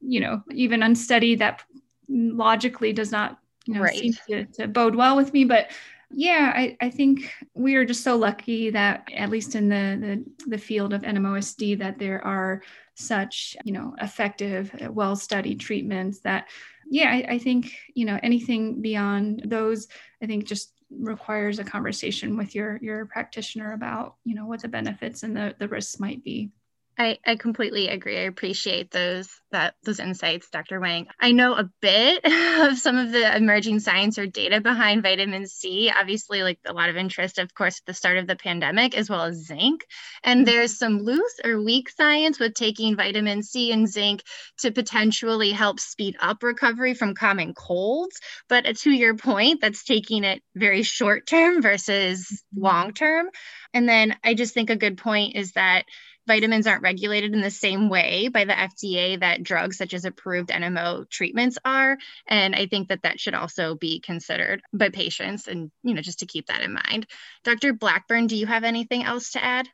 you 0.00 0.20
know, 0.20 0.42
even 0.52 0.82
unsteady 0.82 1.34
that 1.36 1.62
logically 2.08 2.92
does 2.92 3.10
not, 3.10 3.38
you 3.66 3.74
know, 3.74 3.82
right. 3.82 3.98
seem 3.98 4.12
to, 4.28 4.44
to 4.44 4.68
bode 4.68 4.94
well 4.94 5.16
with 5.16 5.32
me. 5.32 5.44
But 5.44 5.70
yeah, 6.10 6.52
I, 6.54 6.76
I 6.80 6.88
think 6.88 7.30
we 7.54 7.74
are 7.74 7.84
just 7.84 8.02
so 8.02 8.16
lucky 8.16 8.70
that 8.70 9.06
at 9.14 9.28
least 9.28 9.54
in 9.54 9.68
the, 9.68 10.24
the, 10.46 10.50
the 10.50 10.58
field 10.58 10.94
of 10.94 11.02
NMOSD 11.02 11.78
that 11.80 11.98
there 11.98 12.24
are 12.24 12.62
such, 12.94 13.56
you 13.64 13.72
know, 13.72 13.94
effective, 14.00 14.74
well-studied 14.90 15.60
treatments 15.60 16.20
that, 16.20 16.48
yeah, 16.90 17.10
I, 17.10 17.34
I 17.34 17.38
think, 17.38 17.72
you 17.94 18.06
know, 18.06 18.18
anything 18.22 18.80
beyond 18.80 19.42
those, 19.44 19.88
I 20.22 20.26
think 20.26 20.46
just 20.46 20.72
requires 20.90 21.58
a 21.58 21.64
conversation 21.64 22.36
with 22.36 22.54
your 22.54 22.78
your 22.82 23.06
practitioner 23.06 23.72
about 23.72 24.14
you 24.24 24.34
know 24.34 24.46
what 24.46 24.62
the 24.62 24.68
benefits 24.68 25.22
and 25.22 25.36
the 25.36 25.54
the 25.58 25.68
risks 25.68 26.00
might 26.00 26.24
be 26.24 26.50
I, 26.98 27.18
I 27.24 27.36
completely 27.36 27.88
agree. 27.88 28.18
I 28.18 28.22
appreciate 28.22 28.90
those 28.90 29.30
that 29.52 29.74
those 29.84 30.00
insights, 30.00 30.50
Dr. 30.50 30.80
Wang. 30.80 31.06
I 31.20 31.30
know 31.30 31.54
a 31.54 31.70
bit 31.80 32.24
of 32.60 32.76
some 32.76 32.96
of 32.96 33.12
the 33.12 33.36
emerging 33.36 33.78
science 33.78 34.18
or 34.18 34.26
data 34.26 34.60
behind 34.60 35.04
vitamin 35.04 35.46
C. 35.46 35.92
Obviously, 35.94 36.42
like 36.42 36.58
a 36.66 36.72
lot 36.72 36.90
of 36.90 36.96
interest, 36.96 37.38
of 37.38 37.54
course, 37.54 37.78
at 37.78 37.86
the 37.86 37.94
start 37.94 38.18
of 38.18 38.26
the 38.26 38.34
pandemic, 38.34 38.96
as 38.96 39.08
well 39.08 39.22
as 39.22 39.46
zinc. 39.46 39.86
And 40.24 40.40
mm-hmm. 40.40 40.52
there's 40.52 40.76
some 40.76 40.98
loose 40.98 41.38
or 41.44 41.62
weak 41.62 41.88
science 41.88 42.40
with 42.40 42.54
taking 42.54 42.96
vitamin 42.96 43.44
C 43.44 43.70
and 43.70 43.88
zinc 43.88 44.24
to 44.58 44.72
potentially 44.72 45.52
help 45.52 45.78
speed 45.78 46.16
up 46.18 46.42
recovery 46.42 46.94
from 46.94 47.14
common 47.14 47.54
colds. 47.54 48.18
But 48.48 48.76
to 48.76 48.90
your 48.90 49.14
point, 49.14 49.60
that's 49.60 49.84
taking 49.84 50.24
it 50.24 50.42
very 50.56 50.82
short 50.82 51.28
term 51.28 51.62
versus 51.62 52.26
mm-hmm. 52.26 52.64
long 52.64 52.92
term. 52.92 53.28
And 53.72 53.88
then 53.88 54.16
I 54.24 54.34
just 54.34 54.52
think 54.52 54.70
a 54.70 54.76
good 54.76 54.98
point 54.98 55.36
is 55.36 55.52
that 55.52 55.84
vitamins 56.28 56.68
aren't 56.68 56.82
regulated 56.82 57.32
in 57.32 57.40
the 57.40 57.50
same 57.50 57.88
way 57.88 58.28
by 58.28 58.44
the 58.44 58.52
FDA 58.52 59.18
that 59.18 59.42
drugs 59.42 59.76
such 59.76 59.94
as 59.94 60.04
approved 60.04 60.50
NMO 60.50 61.08
treatments 61.10 61.58
are. 61.64 61.98
And 62.28 62.54
I 62.54 62.66
think 62.66 62.88
that 62.88 63.02
that 63.02 63.18
should 63.18 63.34
also 63.34 63.74
be 63.74 63.98
considered 63.98 64.62
by 64.72 64.90
patients 64.90 65.48
and, 65.48 65.72
you 65.82 65.94
know, 65.94 66.02
just 66.02 66.20
to 66.20 66.26
keep 66.26 66.46
that 66.46 66.60
in 66.60 66.74
mind. 66.74 67.06
Dr. 67.42 67.72
Blackburn, 67.72 68.28
do 68.28 68.36
you 68.36 68.46
have 68.46 68.62
anything 68.62 69.02
else 69.02 69.32
to 69.32 69.42
add? 69.42 69.68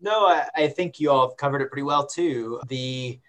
No, 0.00 0.26
I, 0.26 0.48
I 0.56 0.68
think 0.68 0.98
you 0.98 1.10
all 1.10 1.28
have 1.28 1.36
covered 1.36 1.62
it 1.62 1.70
pretty 1.70 1.84
well 1.84 2.06
too. 2.06 2.60
The 2.68 3.20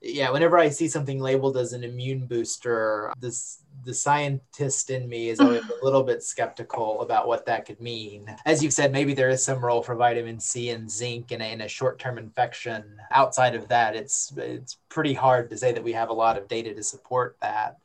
yeah, 0.00 0.30
whenever 0.30 0.56
I 0.56 0.68
see 0.68 0.88
something 0.88 1.18
labeled 1.18 1.56
as 1.56 1.72
an 1.72 1.82
immune 1.82 2.26
booster, 2.26 3.12
this 3.18 3.62
the 3.84 3.94
scientist 3.94 4.90
in 4.90 5.08
me 5.08 5.28
is 5.28 5.40
always 5.40 5.62
a 5.62 5.84
little 5.84 6.02
bit 6.02 6.22
skeptical 6.22 7.00
about 7.00 7.28
what 7.28 7.46
that 7.46 7.64
could 7.66 7.80
mean. 7.80 8.34
As 8.44 8.62
you've 8.62 8.72
said, 8.72 8.92
maybe 8.92 9.14
there 9.14 9.28
is 9.28 9.42
some 9.42 9.64
role 9.64 9.82
for 9.82 9.94
vitamin 9.94 10.40
C 10.40 10.70
and 10.70 10.90
zinc 10.90 11.32
in 11.32 11.40
a, 11.40 11.52
in 11.52 11.60
a 11.60 11.68
short-term 11.68 12.18
infection. 12.18 12.84
Outside 13.10 13.54
of 13.54 13.68
that, 13.68 13.96
it's 13.96 14.32
it's 14.36 14.78
pretty 14.88 15.14
hard 15.14 15.50
to 15.50 15.56
say 15.56 15.72
that 15.72 15.84
we 15.84 15.92
have 15.92 16.10
a 16.10 16.14
lot 16.14 16.36
of 16.36 16.48
data 16.48 16.74
to 16.74 16.82
support 16.82 17.36
that. 17.40 17.78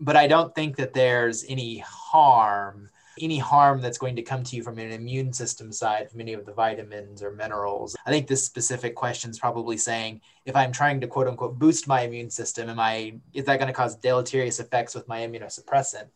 But 0.00 0.16
I 0.16 0.26
don't 0.26 0.54
think 0.54 0.76
that 0.76 0.94
there's 0.94 1.44
any 1.48 1.78
harm 1.78 2.90
any 3.20 3.38
harm 3.38 3.80
that's 3.80 3.98
going 3.98 4.16
to 4.16 4.22
come 4.22 4.42
to 4.44 4.56
you 4.56 4.62
from 4.62 4.78
an 4.78 4.90
immune 4.90 5.32
system 5.32 5.72
side 5.72 6.10
from 6.10 6.20
any 6.20 6.32
of 6.32 6.46
the 6.46 6.52
vitamins 6.52 7.22
or 7.22 7.32
minerals. 7.32 7.96
I 8.06 8.10
think 8.10 8.26
this 8.26 8.44
specific 8.44 8.94
question 8.94 9.30
is 9.30 9.38
probably 9.38 9.76
saying 9.76 10.20
if 10.44 10.56
I'm 10.56 10.72
trying 10.72 11.00
to 11.00 11.06
quote 11.06 11.28
unquote 11.28 11.58
boost 11.58 11.86
my 11.88 12.02
immune 12.02 12.30
system, 12.30 12.68
am 12.68 12.80
I 12.80 13.14
is 13.32 13.44
that 13.46 13.58
going 13.58 13.68
to 13.68 13.74
cause 13.74 13.96
deleterious 13.96 14.60
effects 14.60 14.94
with 14.94 15.08
my 15.08 15.20
immunosuppressant? 15.20 16.08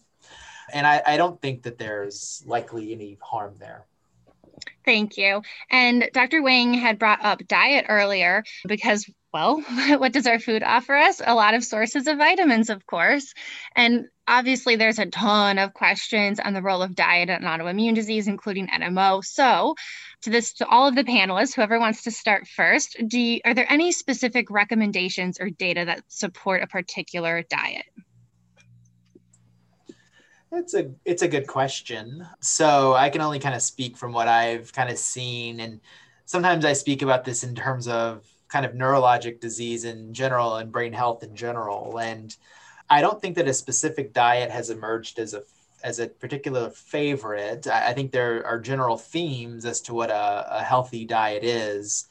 And 0.72 0.86
I, 0.86 1.02
I 1.06 1.16
don't 1.16 1.40
think 1.40 1.62
that 1.62 1.78
there's 1.78 2.42
likely 2.46 2.92
any 2.92 3.18
harm 3.22 3.54
there. 3.58 3.86
Thank 4.84 5.16
you. 5.16 5.42
And 5.70 6.10
Dr. 6.12 6.42
Wang 6.42 6.74
had 6.74 6.98
brought 6.98 7.24
up 7.24 7.46
diet 7.46 7.86
earlier 7.88 8.44
because 8.66 9.08
well, 9.32 9.60
what 9.98 10.12
does 10.12 10.26
our 10.26 10.38
food 10.38 10.62
offer 10.62 10.94
us? 10.94 11.20
A 11.24 11.34
lot 11.34 11.54
of 11.54 11.64
sources 11.64 12.06
of 12.06 12.18
vitamins, 12.18 12.70
of 12.70 12.86
course. 12.86 13.34
And 13.76 14.06
obviously, 14.26 14.76
there's 14.76 14.98
a 14.98 15.06
ton 15.06 15.58
of 15.58 15.74
questions 15.74 16.40
on 16.40 16.54
the 16.54 16.62
role 16.62 16.82
of 16.82 16.94
diet 16.94 17.28
in 17.28 17.42
autoimmune 17.42 17.94
disease, 17.94 18.26
including 18.26 18.68
NMO. 18.68 19.24
So, 19.24 19.74
to 20.22 20.30
this, 20.30 20.54
to 20.54 20.66
all 20.66 20.88
of 20.88 20.94
the 20.94 21.04
panelists, 21.04 21.54
whoever 21.54 21.78
wants 21.78 22.04
to 22.04 22.10
start 22.10 22.48
first, 22.48 22.96
do 23.06 23.20
you, 23.20 23.40
are 23.44 23.54
there 23.54 23.70
any 23.70 23.92
specific 23.92 24.50
recommendations 24.50 25.38
or 25.40 25.50
data 25.50 25.84
that 25.84 26.04
support 26.08 26.62
a 26.62 26.66
particular 26.66 27.42
diet? 27.42 27.84
It's 30.50 30.72
a 30.72 30.90
it's 31.04 31.20
a 31.20 31.28
good 31.28 31.46
question. 31.46 32.26
So 32.40 32.94
I 32.94 33.10
can 33.10 33.20
only 33.20 33.38
kind 33.38 33.54
of 33.54 33.60
speak 33.60 33.98
from 33.98 34.12
what 34.12 34.28
I've 34.28 34.72
kind 34.72 34.88
of 34.88 34.96
seen, 34.96 35.60
and 35.60 35.80
sometimes 36.24 36.64
I 36.64 36.72
speak 36.72 37.02
about 37.02 37.24
this 37.24 37.44
in 37.44 37.54
terms 37.54 37.86
of 37.86 38.24
kind 38.48 38.64
of 38.64 38.72
neurologic 38.72 39.40
disease 39.40 39.84
in 39.84 40.12
general 40.12 40.56
and 40.56 40.72
brain 40.72 40.92
health 40.92 41.22
in 41.22 41.34
general. 41.34 41.98
And 41.98 42.34
I 42.90 43.00
don't 43.00 43.20
think 43.20 43.36
that 43.36 43.48
a 43.48 43.54
specific 43.54 44.12
diet 44.12 44.50
has 44.50 44.70
emerged 44.70 45.18
as 45.18 45.34
a 45.34 45.42
as 45.84 46.00
a 46.00 46.08
particular 46.08 46.70
favorite. 46.70 47.68
I 47.68 47.92
think 47.92 48.10
there 48.10 48.44
are 48.44 48.58
general 48.58 48.96
themes 48.96 49.64
as 49.64 49.80
to 49.82 49.94
what 49.94 50.10
a, 50.10 50.58
a 50.58 50.64
healthy 50.64 51.04
diet 51.04 51.44
is. 51.44 52.08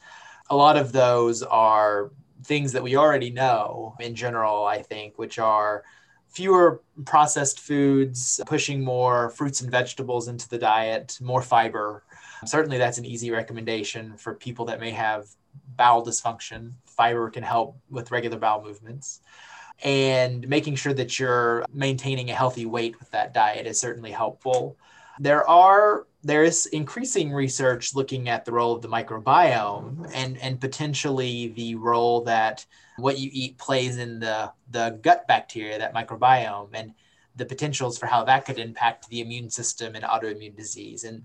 A 0.48 0.56
lot 0.56 0.78
of 0.78 0.92
those 0.92 1.42
are 1.42 2.10
things 2.44 2.72
that 2.72 2.82
we 2.82 2.96
already 2.96 3.30
know 3.30 3.94
in 4.00 4.14
general, 4.14 4.64
I 4.64 4.80
think, 4.80 5.18
which 5.18 5.38
are 5.38 5.84
fewer 6.28 6.82
processed 7.04 7.60
foods, 7.60 8.40
pushing 8.46 8.82
more 8.82 9.30
fruits 9.30 9.60
and 9.60 9.70
vegetables 9.70 10.28
into 10.28 10.48
the 10.48 10.58
diet, 10.58 11.18
more 11.20 11.42
fiber. 11.42 12.04
Certainly, 12.46 12.78
that's 12.78 12.98
an 12.98 13.04
easy 13.04 13.30
recommendation 13.30 14.16
for 14.16 14.34
people 14.34 14.64
that 14.66 14.80
may 14.80 14.92
have 14.92 15.26
bowel 15.76 16.04
dysfunction. 16.04 16.72
Fiber 16.86 17.30
can 17.30 17.42
help 17.42 17.78
with 17.90 18.10
regular 18.10 18.38
bowel 18.38 18.62
movements 18.62 19.20
and 19.84 20.48
making 20.48 20.74
sure 20.74 20.92
that 20.92 21.18
you're 21.18 21.64
maintaining 21.72 22.30
a 22.30 22.34
healthy 22.34 22.66
weight 22.66 22.98
with 22.98 23.10
that 23.12 23.32
diet 23.32 23.66
is 23.66 23.78
certainly 23.78 24.10
helpful. 24.10 24.76
There 25.20 25.48
are 25.48 26.06
there 26.24 26.42
is 26.42 26.66
increasing 26.66 27.32
research 27.32 27.94
looking 27.94 28.28
at 28.28 28.44
the 28.44 28.52
role 28.52 28.74
of 28.74 28.82
the 28.82 28.88
microbiome 28.88 30.10
and 30.14 30.36
and 30.38 30.60
potentially 30.60 31.48
the 31.48 31.76
role 31.76 32.22
that 32.22 32.66
what 32.96 33.18
you 33.18 33.30
eat 33.32 33.56
plays 33.58 33.98
in 33.98 34.18
the 34.18 34.52
the 34.70 34.98
gut 35.02 35.26
bacteria 35.28 35.78
that 35.78 35.94
microbiome 35.94 36.70
and 36.74 36.92
the 37.36 37.46
potentials 37.46 37.96
for 37.96 38.06
how 38.06 38.24
that 38.24 38.44
could 38.44 38.58
impact 38.58 39.08
the 39.08 39.20
immune 39.20 39.48
system 39.48 39.94
and 39.94 40.04
autoimmune 40.04 40.56
disease 40.56 41.04
and 41.04 41.24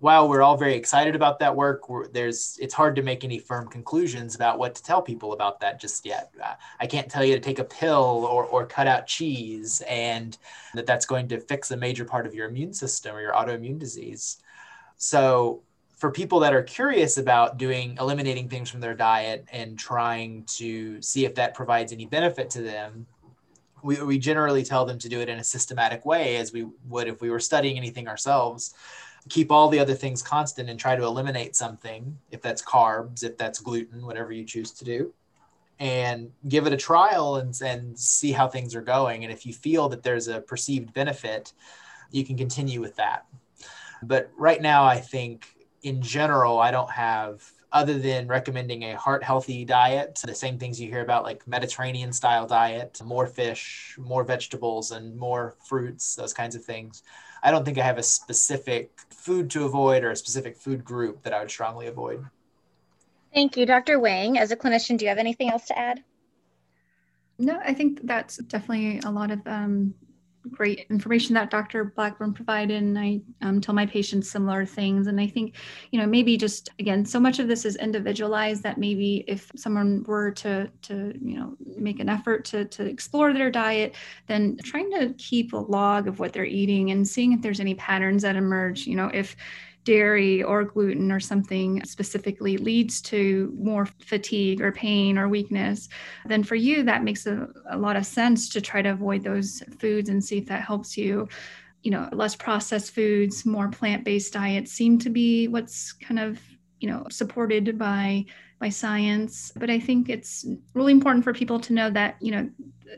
while 0.00 0.28
we're 0.28 0.42
all 0.42 0.56
very 0.56 0.76
excited 0.76 1.16
about 1.16 1.40
that 1.40 1.54
work, 1.54 1.82
there's 2.12 2.56
it's 2.60 2.74
hard 2.74 2.94
to 2.96 3.02
make 3.02 3.24
any 3.24 3.38
firm 3.38 3.66
conclusions 3.66 4.36
about 4.36 4.58
what 4.58 4.74
to 4.76 4.82
tell 4.82 5.02
people 5.02 5.32
about 5.32 5.58
that 5.60 5.80
just 5.80 6.06
yet. 6.06 6.32
I 6.78 6.86
can't 6.86 7.10
tell 7.10 7.24
you 7.24 7.34
to 7.34 7.40
take 7.40 7.58
a 7.58 7.64
pill 7.64 8.26
or, 8.30 8.44
or 8.44 8.64
cut 8.64 8.86
out 8.86 9.08
cheese 9.08 9.82
and 9.88 10.38
that 10.74 10.86
that's 10.86 11.04
going 11.04 11.26
to 11.28 11.40
fix 11.40 11.72
a 11.72 11.76
major 11.76 12.04
part 12.04 12.26
of 12.26 12.34
your 12.34 12.48
immune 12.48 12.72
system 12.72 13.16
or 13.16 13.20
your 13.20 13.32
autoimmune 13.32 13.78
disease. 13.78 14.38
So 14.98 15.62
for 15.96 16.12
people 16.12 16.38
that 16.40 16.54
are 16.54 16.62
curious 16.62 17.18
about 17.18 17.58
doing 17.58 17.96
eliminating 17.98 18.48
things 18.48 18.70
from 18.70 18.80
their 18.80 18.94
diet 18.94 19.46
and 19.50 19.76
trying 19.76 20.44
to 20.44 21.02
see 21.02 21.24
if 21.24 21.34
that 21.34 21.54
provides 21.54 21.92
any 21.92 22.06
benefit 22.06 22.50
to 22.50 22.62
them, 22.62 23.04
we, 23.82 24.00
we 24.02 24.18
generally 24.18 24.62
tell 24.62 24.84
them 24.84 24.98
to 25.00 25.08
do 25.08 25.20
it 25.20 25.28
in 25.28 25.40
a 25.40 25.44
systematic 25.44 26.04
way 26.04 26.36
as 26.36 26.52
we 26.52 26.68
would 26.88 27.08
if 27.08 27.20
we 27.20 27.30
were 27.30 27.40
studying 27.40 27.76
anything 27.76 28.06
ourselves 28.06 28.74
keep 29.28 29.50
all 29.50 29.68
the 29.68 29.78
other 29.78 29.94
things 29.94 30.22
constant 30.22 30.70
and 30.70 30.78
try 30.78 30.96
to 30.96 31.04
eliminate 31.04 31.56
something, 31.56 32.18
if 32.30 32.40
that's 32.42 32.62
carbs, 32.62 33.24
if 33.24 33.36
that's 33.36 33.60
gluten, 33.60 34.04
whatever 34.04 34.32
you 34.32 34.44
choose 34.44 34.72
to 34.72 34.84
do, 34.84 35.12
and 35.78 36.30
give 36.48 36.66
it 36.66 36.72
a 36.72 36.76
trial 36.76 37.36
and, 37.36 37.60
and 37.62 37.98
see 37.98 38.32
how 38.32 38.48
things 38.48 38.74
are 38.74 38.82
going. 38.82 39.24
And 39.24 39.32
if 39.32 39.46
you 39.46 39.52
feel 39.52 39.88
that 39.90 40.02
there's 40.02 40.28
a 40.28 40.40
perceived 40.40 40.92
benefit, 40.92 41.52
you 42.10 42.24
can 42.24 42.36
continue 42.36 42.80
with 42.80 42.96
that. 42.96 43.26
But 44.02 44.30
right 44.36 44.60
now, 44.60 44.84
I 44.84 44.98
think 44.98 45.46
in 45.82 46.02
general, 46.02 46.58
I 46.58 46.70
don't 46.70 46.90
have, 46.90 47.50
other 47.72 47.98
than 47.98 48.26
recommending 48.26 48.84
a 48.84 48.96
heart 48.96 49.22
healthy 49.22 49.64
diet, 49.64 50.20
the 50.24 50.34
same 50.34 50.58
things 50.58 50.80
you 50.80 50.88
hear 50.88 51.02
about, 51.02 51.24
like 51.24 51.46
Mediterranean 51.46 52.12
style 52.12 52.46
diet, 52.46 53.00
more 53.04 53.26
fish, 53.26 53.96
more 53.98 54.24
vegetables, 54.24 54.90
and 54.90 55.16
more 55.16 55.56
fruits, 55.66 56.14
those 56.14 56.32
kinds 56.32 56.54
of 56.54 56.64
things. 56.64 57.02
I 57.42 57.50
don't 57.50 57.64
think 57.64 57.78
I 57.78 57.82
have 57.82 57.98
a 57.98 58.02
specific 58.02 58.90
food 59.10 59.50
to 59.50 59.64
avoid 59.64 60.02
or 60.02 60.10
a 60.10 60.16
specific 60.16 60.56
food 60.56 60.84
group 60.84 61.22
that 61.22 61.32
I 61.32 61.40
would 61.40 61.50
strongly 61.50 61.86
avoid. 61.86 62.24
Thank 63.34 63.56
you. 63.56 63.66
Dr. 63.66 63.98
Wang, 63.98 64.38
as 64.38 64.50
a 64.50 64.56
clinician, 64.56 64.96
do 64.96 65.04
you 65.04 65.10
have 65.10 65.18
anything 65.18 65.50
else 65.50 65.66
to 65.66 65.78
add? 65.78 66.02
No, 67.38 67.60
I 67.64 67.74
think 67.74 68.00
that's 68.04 68.38
definitely 68.38 69.00
a 69.04 69.10
lot 69.10 69.30
of 69.30 69.46
um, 69.46 69.94
great 70.50 70.86
information 70.90 71.34
that 71.34 71.50
Dr. 71.50 71.84
Blackburn 71.84 72.32
provided, 72.32 72.82
and 72.82 72.98
I 72.98 73.20
um, 73.42 73.60
tell 73.60 73.74
my 73.74 73.86
patients 73.86 74.30
similar 74.30 74.64
things. 74.64 75.06
And 75.06 75.20
I 75.20 75.26
think, 75.26 75.54
you 75.90 76.00
know, 76.00 76.06
maybe 76.06 76.36
just 76.36 76.70
again, 76.78 77.04
so 77.04 77.20
much 77.20 77.38
of 77.38 77.48
this 77.48 77.64
is 77.64 77.76
individualized 77.76 78.62
that 78.62 78.78
maybe 78.78 79.24
if 79.26 79.50
someone 79.56 80.04
were 80.06 80.30
to 80.32 80.70
to 80.82 81.12
you 81.22 81.38
know 81.38 81.56
make 81.76 82.00
an 82.00 82.08
effort 82.08 82.44
to 82.46 82.64
to 82.66 82.84
explore 82.84 83.32
their 83.32 83.50
diet, 83.50 83.94
then 84.26 84.56
trying 84.62 84.90
to 84.92 85.14
keep 85.18 85.52
a 85.52 85.56
log 85.56 86.08
of 86.08 86.18
what 86.18 86.32
they're 86.32 86.44
eating 86.44 86.90
and 86.90 87.06
seeing 87.06 87.32
if 87.32 87.42
there's 87.42 87.60
any 87.60 87.74
patterns 87.74 88.22
that 88.22 88.36
emerge. 88.36 88.86
You 88.86 88.96
know, 88.96 89.10
if 89.12 89.36
dairy 89.88 90.42
or 90.42 90.64
gluten 90.64 91.10
or 91.10 91.18
something 91.18 91.82
specifically 91.86 92.58
leads 92.58 93.00
to 93.00 93.50
more 93.58 93.86
fatigue 94.04 94.60
or 94.60 94.70
pain 94.70 95.16
or 95.16 95.30
weakness, 95.30 95.88
then 96.26 96.44
for 96.44 96.56
you, 96.56 96.82
that 96.82 97.04
makes 97.04 97.26
a, 97.26 97.48
a 97.70 97.78
lot 97.78 97.96
of 97.96 98.04
sense 98.04 98.50
to 98.50 98.60
try 98.60 98.82
to 98.82 98.90
avoid 98.90 99.24
those 99.24 99.62
foods 99.80 100.10
and 100.10 100.22
see 100.22 100.36
if 100.36 100.46
that 100.46 100.62
helps 100.62 100.94
you. 100.98 101.26
You 101.82 101.92
know 101.92 102.08
less 102.12 102.34
processed 102.36 102.90
foods 102.90 103.46
more 103.46 103.68
plant-based 103.68 104.32
diets 104.32 104.72
seem 104.72 104.98
to 104.98 105.10
be 105.10 105.48
what's 105.48 105.92
kind 105.92 106.18
of 106.18 106.38
you 106.80 106.90
know 106.90 107.06
supported 107.08 107.78
by 107.78 108.26
by 108.58 108.68
science. 108.68 109.52
But 109.54 109.70
i 109.70 109.78
think 109.78 110.08
it's 110.08 110.44
really 110.74 110.92
important 110.92 111.22
for 111.24 111.32
people 111.32 111.60
to 111.60 111.72
know 111.72 111.88
that 111.90 112.16
you 112.20 112.32
know 112.32 112.50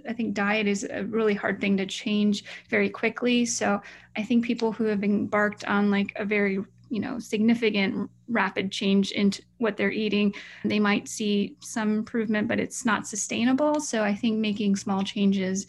i 0.09 0.15
think 0.15 0.35
diet 0.35 0.67
is 0.67 0.83
a 0.91 1.05
really 1.05 1.35
hard 1.35 1.61
thing 1.61 1.77
to 1.77 1.87
change 1.87 2.45
very 2.71 2.89
quickly. 2.89 3.45
So 3.45 3.81
i 4.17 4.23
think 4.25 4.47
people 4.47 4.73
who 4.73 4.85
have 4.85 5.05
embarked 5.05 5.65
on 5.67 5.91
like 5.91 6.11
a 6.17 6.25
very 6.25 6.59
you 6.91 7.01
know 7.01 7.19
significant 7.19 8.11
rapid 8.29 8.71
change 8.71 9.13
into 9.13 9.43
what 9.59 9.77
they're 9.77 9.91
eating. 9.91 10.35
They 10.65 10.79
might 10.79 11.09
see 11.09 11.57
some 11.61 11.99
improvement 11.99 12.49
but 12.49 12.61
it's 12.61 12.85
not 12.85 13.07
sustainable. 13.07 13.81
So 13.81 14.03
i 14.03 14.15
think 14.15 14.39
making 14.39 14.77
small 14.77 15.03
changes 15.03 15.67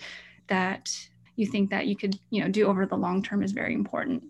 that 0.48 0.92
you 1.36 1.46
think 1.46 1.70
that 1.70 1.88
you 1.88 1.96
could 1.96 2.20
you 2.30 2.44
know 2.44 2.50
do 2.50 2.68
over 2.68 2.86
the 2.86 2.98
long 2.98 3.24
term 3.24 3.44
is 3.44 3.52
very 3.54 3.74
important. 3.74 4.24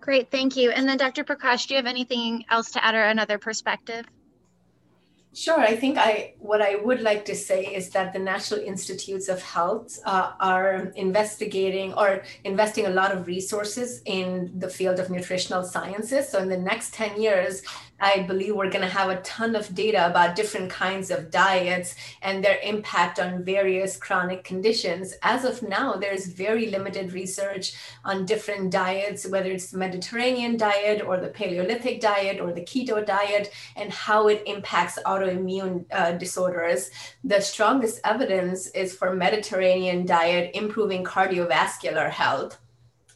Great 0.00 0.30
thank 0.30 0.56
you. 0.56 0.70
And 0.70 0.88
then 0.88 0.96
dr 0.96 1.24
prakash 1.24 1.66
do 1.66 1.74
you 1.74 1.78
have 1.78 1.86
anything 1.86 2.44
else 2.48 2.70
to 2.72 2.84
add 2.84 2.94
or 2.94 3.02
another 3.02 3.38
perspective 3.38 4.06
Sure. 5.38 5.60
I 5.60 5.76
think 5.76 5.98
I 5.98 6.34
what 6.40 6.60
I 6.60 6.74
would 6.74 7.00
like 7.00 7.24
to 7.26 7.34
say 7.36 7.62
is 7.66 7.90
that 7.90 8.12
the 8.12 8.18
National 8.18 8.58
Institutes 8.58 9.28
of 9.28 9.40
Health 9.40 10.00
uh, 10.04 10.32
are 10.40 10.92
investigating 10.96 11.94
or 11.94 12.24
investing 12.42 12.86
a 12.86 12.90
lot 12.90 13.12
of 13.12 13.28
resources 13.28 14.02
in 14.04 14.50
the 14.58 14.68
field 14.68 14.98
of 14.98 15.10
nutritional 15.10 15.62
sciences. 15.62 16.28
So 16.28 16.40
in 16.40 16.48
the 16.48 16.58
next 16.58 16.92
10 16.92 17.22
years, 17.22 17.62
I 18.00 18.20
believe 18.20 18.54
we're 18.54 18.70
going 18.70 18.82
to 18.82 18.88
have 18.88 19.10
a 19.10 19.20
ton 19.22 19.56
of 19.56 19.74
data 19.74 20.06
about 20.06 20.36
different 20.36 20.70
kinds 20.70 21.10
of 21.10 21.30
diets 21.30 21.96
and 22.22 22.44
their 22.44 22.58
impact 22.62 23.18
on 23.18 23.44
various 23.44 23.96
chronic 23.96 24.44
conditions. 24.44 25.14
As 25.22 25.44
of 25.44 25.62
now, 25.62 25.94
there's 25.94 26.26
very 26.26 26.66
limited 26.66 27.12
research 27.12 27.74
on 28.04 28.24
different 28.24 28.70
diets, 28.70 29.26
whether 29.26 29.50
it's 29.50 29.70
the 29.70 29.78
Mediterranean 29.78 30.56
diet 30.56 31.02
or 31.04 31.16
the 31.16 31.28
Paleolithic 31.28 32.00
diet 32.00 32.40
or 32.40 32.52
the 32.52 32.62
keto 32.62 33.04
diet, 33.04 33.52
and 33.76 33.92
how 33.92 34.28
it 34.28 34.42
impacts 34.46 34.98
autoimmune 35.04 35.84
uh, 35.90 36.12
disorders. 36.12 36.90
The 37.24 37.40
strongest 37.40 38.00
evidence 38.04 38.68
is 38.68 38.94
for 38.94 39.14
Mediterranean 39.14 40.06
diet 40.06 40.52
improving 40.54 41.04
cardiovascular 41.04 42.10
health 42.10 42.58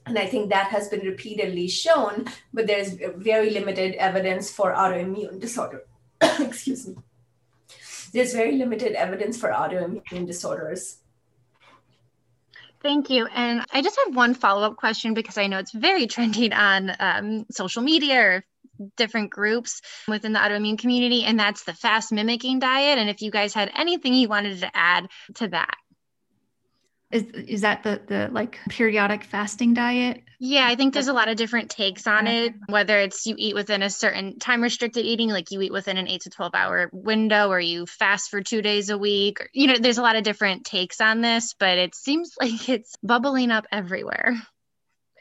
and 0.06 0.18
I 0.18 0.26
think 0.26 0.50
that 0.50 0.68
has 0.68 0.88
been 0.88 1.00
repeatedly 1.00 1.68
shown, 1.68 2.26
but 2.52 2.66
there's 2.66 2.92
very 3.16 3.50
limited 3.50 3.94
evidence 3.94 4.50
for 4.50 4.72
autoimmune 4.72 5.40
disorder. 5.40 5.84
Excuse 6.20 6.88
me. 6.88 6.96
There's 8.12 8.34
very 8.34 8.56
limited 8.56 8.92
evidence 8.92 9.38
for 9.38 9.50
autoimmune 9.50 10.26
disorders. 10.26 10.98
Thank 12.82 13.10
you. 13.10 13.26
And 13.26 13.64
I 13.72 13.80
just 13.80 13.98
have 14.04 14.16
one 14.16 14.34
follow 14.34 14.66
up 14.66 14.76
question 14.76 15.14
because 15.14 15.38
I 15.38 15.46
know 15.46 15.58
it's 15.58 15.72
very 15.72 16.06
trending 16.14 16.52
on 16.52 16.92
um, 16.98 17.46
social 17.50 17.82
media 17.82 18.20
or 18.20 18.44
different 18.96 19.30
groups 19.30 19.80
within 20.08 20.32
the 20.32 20.40
autoimmune 20.40 20.78
community, 20.78 21.22
and 21.22 21.38
that's 21.38 21.62
the 21.62 21.74
fast 21.74 22.10
mimicking 22.10 22.58
diet. 22.58 22.98
And 22.98 23.08
if 23.08 23.22
you 23.22 23.30
guys 23.30 23.54
had 23.54 23.70
anything 23.76 24.14
you 24.14 24.28
wanted 24.28 24.60
to 24.60 24.70
add 24.74 25.08
to 25.36 25.48
that 25.48 25.76
is 27.12 27.24
is 27.46 27.60
that 27.60 27.82
the 27.82 28.00
the 28.06 28.28
like 28.32 28.58
periodic 28.68 29.22
fasting 29.22 29.74
diet 29.74 30.22
yeah 30.40 30.66
i 30.66 30.74
think 30.74 30.92
there's 30.92 31.08
a 31.08 31.12
lot 31.12 31.28
of 31.28 31.36
different 31.36 31.70
takes 31.70 32.06
on 32.06 32.26
it 32.26 32.54
whether 32.68 32.98
it's 32.98 33.26
you 33.26 33.34
eat 33.38 33.54
within 33.54 33.82
a 33.82 33.90
certain 33.90 34.38
time 34.38 34.62
restricted 34.62 35.04
eating 35.04 35.28
like 35.28 35.50
you 35.50 35.60
eat 35.60 35.72
within 35.72 35.98
an 35.98 36.08
8 36.08 36.22
to 36.22 36.30
12 36.30 36.54
hour 36.54 36.90
window 36.92 37.48
or 37.48 37.60
you 37.60 37.86
fast 37.86 38.30
for 38.30 38.42
2 38.42 38.62
days 38.62 38.90
a 38.90 38.98
week 38.98 39.48
you 39.52 39.66
know 39.66 39.76
there's 39.78 39.98
a 39.98 40.02
lot 40.02 40.16
of 40.16 40.24
different 40.24 40.64
takes 40.64 41.00
on 41.00 41.20
this 41.20 41.54
but 41.58 41.78
it 41.78 41.94
seems 41.94 42.32
like 42.40 42.68
it's 42.68 42.94
bubbling 43.02 43.50
up 43.50 43.66
everywhere 43.70 44.34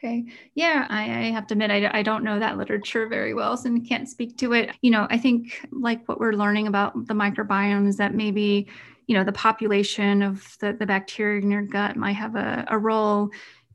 Okay. 0.04 0.26
Yeah, 0.56 0.88
I, 0.90 1.04
I, 1.04 1.32
have 1.32 1.46
to 1.48 1.54
admit, 1.54 1.70
I, 1.70 2.00
I 2.00 2.02
don't 2.02 2.24
know 2.24 2.40
that 2.40 2.58
literature 2.58 3.08
very 3.08 3.36
well, 3.36 3.56
so 3.56 3.72
I 3.72 3.80
can't 3.88 4.10
speak 4.10 4.36
to 4.38 4.54
it. 4.54 4.72
You 4.82 4.90
know, 4.90 5.06
I 5.12 5.20
think 5.20 5.64
like 5.72 6.10
what 6.10 6.20
we're 6.20 6.34
learning 6.34 6.66
about 6.66 7.06
the 7.06 7.14
microbiome 7.14 7.88
is 7.88 7.98
that 7.98 8.16
maybe 8.16 8.68
you 9.12 9.18
know 9.18 9.26
the 9.26 9.34
population 9.34 10.22
of 10.22 10.58
the, 10.62 10.72
the 10.72 10.86
bacteria 10.86 11.42
in 11.42 11.52
your 11.52 11.64
gut 11.64 11.98
might 11.98 12.14
have 12.14 12.38
a, 12.38 12.64
a 12.70 12.78
role 12.78 13.30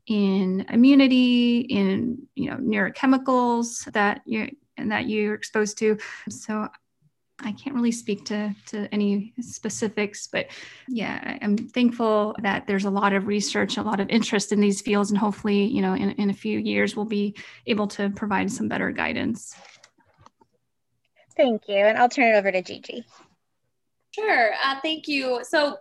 in 0.07 0.65
immunity, 0.69 1.59
in 1.59 2.27
you 2.33 2.49
know 2.49 2.57
neurochemicals 2.57 3.85
that 3.91 4.21
you 4.25 4.49
and 4.77 4.91
that 4.91 5.07
you're 5.07 5.35
exposed 5.35 5.77
to. 5.77 5.99
So 6.27 6.67
I 7.37 7.51
can't 7.51 7.75
really 7.75 7.91
speak 7.91 8.25
to, 8.25 8.55
to 8.67 8.91
any 8.91 9.35
specifics, 9.39 10.25
but 10.25 10.47
yeah, 10.87 11.37
I'm 11.39 11.55
thankful 11.55 12.35
that 12.41 12.65
there's 12.65 12.85
a 12.85 12.89
lot 12.89 13.13
of 13.13 13.27
research, 13.27 13.77
a 13.77 13.83
lot 13.83 13.99
of 13.99 14.09
interest 14.09 14.51
in 14.51 14.59
these 14.59 14.81
fields, 14.81 15.11
and 15.11 15.19
hopefully, 15.19 15.65
you 15.65 15.83
know, 15.83 15.93
in, 15.93 16.13
in 16.13 16.31
a 16.31 16.33
few 16.33 16.57
years, 16.57 16.95
we'll 16.95 17.05
be 17.05 17.35
able 17.67 17.87
to 17.89 18.09
provide 18.09 18.51
some 18.51 18.67
better 18.67 18.89
guidance. 18.89 19.55
Thank 21.35 21.67
you. 21.67 21.75
And 21.75 21.95
I'll 21.95 22.09
turn 22.09 22.33
it 22.33 22.37
over 22.37 22.51
to 22.51 22.63
Gigi. 22.63 23.05
Sure. 24.17 24.51
Uh, 24.63 24.75
thank 24.81 25.07
you. 25.07 25.41
So 25.43 25.77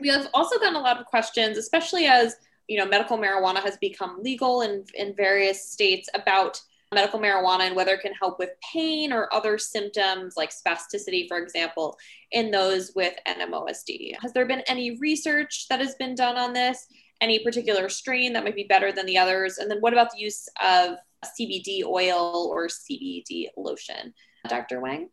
we 0.00 0.08
have 0.08 0.28
also 0.34 0.58
gotten 0.58 0.76
a 0.76 0.80
lot 0.80 1.00
of 1.00 1.06
questions, 1.06 1.58
especially 1.58 2.06
as 2.06 2.36
you 2.68 2.78
know, 2.78 2.86
medical 2.86 3.18
marijuana 3.18 3.62
has 3.62 3.76
become 3.78 4.22
legal 4.22 4.62
in, 4.62 4.84
in 4.94 5.14
various 5.14 5.70
states 5.70 6.08
about 6.14 6.60
medical 6.94 7.18
marijuana 7.18 7.60
and 7.60 7.76
whether 7.76 7.94
it 7.94 8.00
can 8.00 8.12
help 8.12 8.38
with 8.38 8.50
pain 8.72 9.12
or 9.12 9.32
other 9.34 9.58
symptoms 9.58 10.34
like 10.36 10.50
spasticity, 10.50 11.26
for 11.28 11.38
example, 11.38 11.96
in 12.32 12.50
those 12.50 12.92
with 12.94 13.14
NMOSD. 13.26 14.14
Has 14.20 14.32
there 14.32 14.46
been 14.46 14.62
any 14.68 14.96
research 14.98 15.66
that 15.68 15.80
has 15.80 15.94
been 15.96 16.14
done 16.14 16.36
on 16.36 16.52
this? 16.52 16.86
Any 17.20 17.40
particular 17.40 17.88
strain 17.88 18.32
that 18.32 18.44
might 18.44 18.56
be 18.56 18.64
better 18.64 18.92
than 18.92 19.06
the 19.06 19.18
others? 19.18 19.58
And 19.58 19.70
then 19.70 19.78
what 19.78 19.92
about 19.92 20.10
the 20.12 20.20
use 20.20 20.48
of 20.62 20.98
CBD 21.38 21.82
oil 21.84 22.48
or 22.52 22.68
CBD 22.68 23.48
lotion? 23.56 24.14
Dr. 24.48 24.80
Wang? 24.80 25.08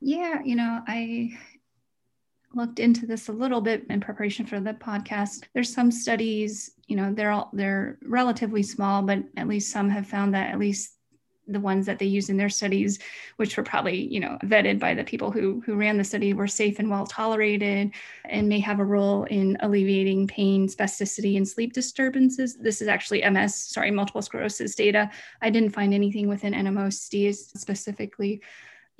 Yeah, 0.00 0.40
you 0.42 0.56
know, 0.56 0.82
I 0.86 1.38
looked 2.54 2.80
into 2.80 3.06
this 3.06 3.28
a 3.28 3.32
little 3.32 3.60
bit 3.60 3.86
in 3.90 4.00
preparation 4.00 4.46
for 4.46 4.60
the 4.60 4.72
podcast. 4.72 5.44
There's 5.54 5.72
some 5.72 5.90
studies, 5.90 6.72
you 6.86 6.96
know, 6.96 7.12
they're 7.12 7.30
all 7.30 7.50
they're 7.52 7.98
relatively 8.02 8.62
small, 8.62 9.02
but 9.02 9.22
at 9.36 9.46
least 9.48 9.70
some 9.70 9.88
have 9.90 10.06
found 10.06 10.34
that 10.34 10.50
at 10.50 10.58
least 10.58 10.96
the 11.46 11.60
ones 11.60 11.86
that 11.86 11.98
they 11.98 12.06
used 12.06 12.30
in 12.30 12.36
their 12.36 12.48
studies, 12.48 12.98
which 13.36 13.56
were 13.56 13.62
probably, 13.62 14.06
you 14.06 14.20
know, 14.20 14.38
vetted 14.44 14.78
by 14.78 14.94
the 14.94 15.04
people 15.04 15.30
who 15.30 15.60
who 15.66 15.74
ran 15.74 15.98
the 15.98 16.04
study, 16.04 16.32
were 16.32 16.46
safe 16.46 16.78
and 16.78 16.90
well 16.90 17.06
tolerated, 17.06 17.92
and 18.24 18.48
may 18.48 18.60
have 18.60 18.80
a 18.80 18.84
role 18.84 19.24
in 19.24 19.56
alleviating 19.60 20.26
pain, 20.26 20.68
spasticity, 20.68 21.36
and 21.36 21.46
sleep 21.46 21.72
disturbances. 21.72 22.56
This 22.56 22.80
is 22.80 22.88
actually 22.88 23.22
MS, 23.28 23.54
sorry, 23.54 23.90
multiple 23.90 24.22
sclerosis 24.22 24.74
data. 24.74 25.10
I 25.42 25.50
didn't 25.50 25.74
find 25.74 25.92
anything 25.92 26.28
within 26.28 26.54
NMOSD 26.54 27.34
specifically. 27.34 28.40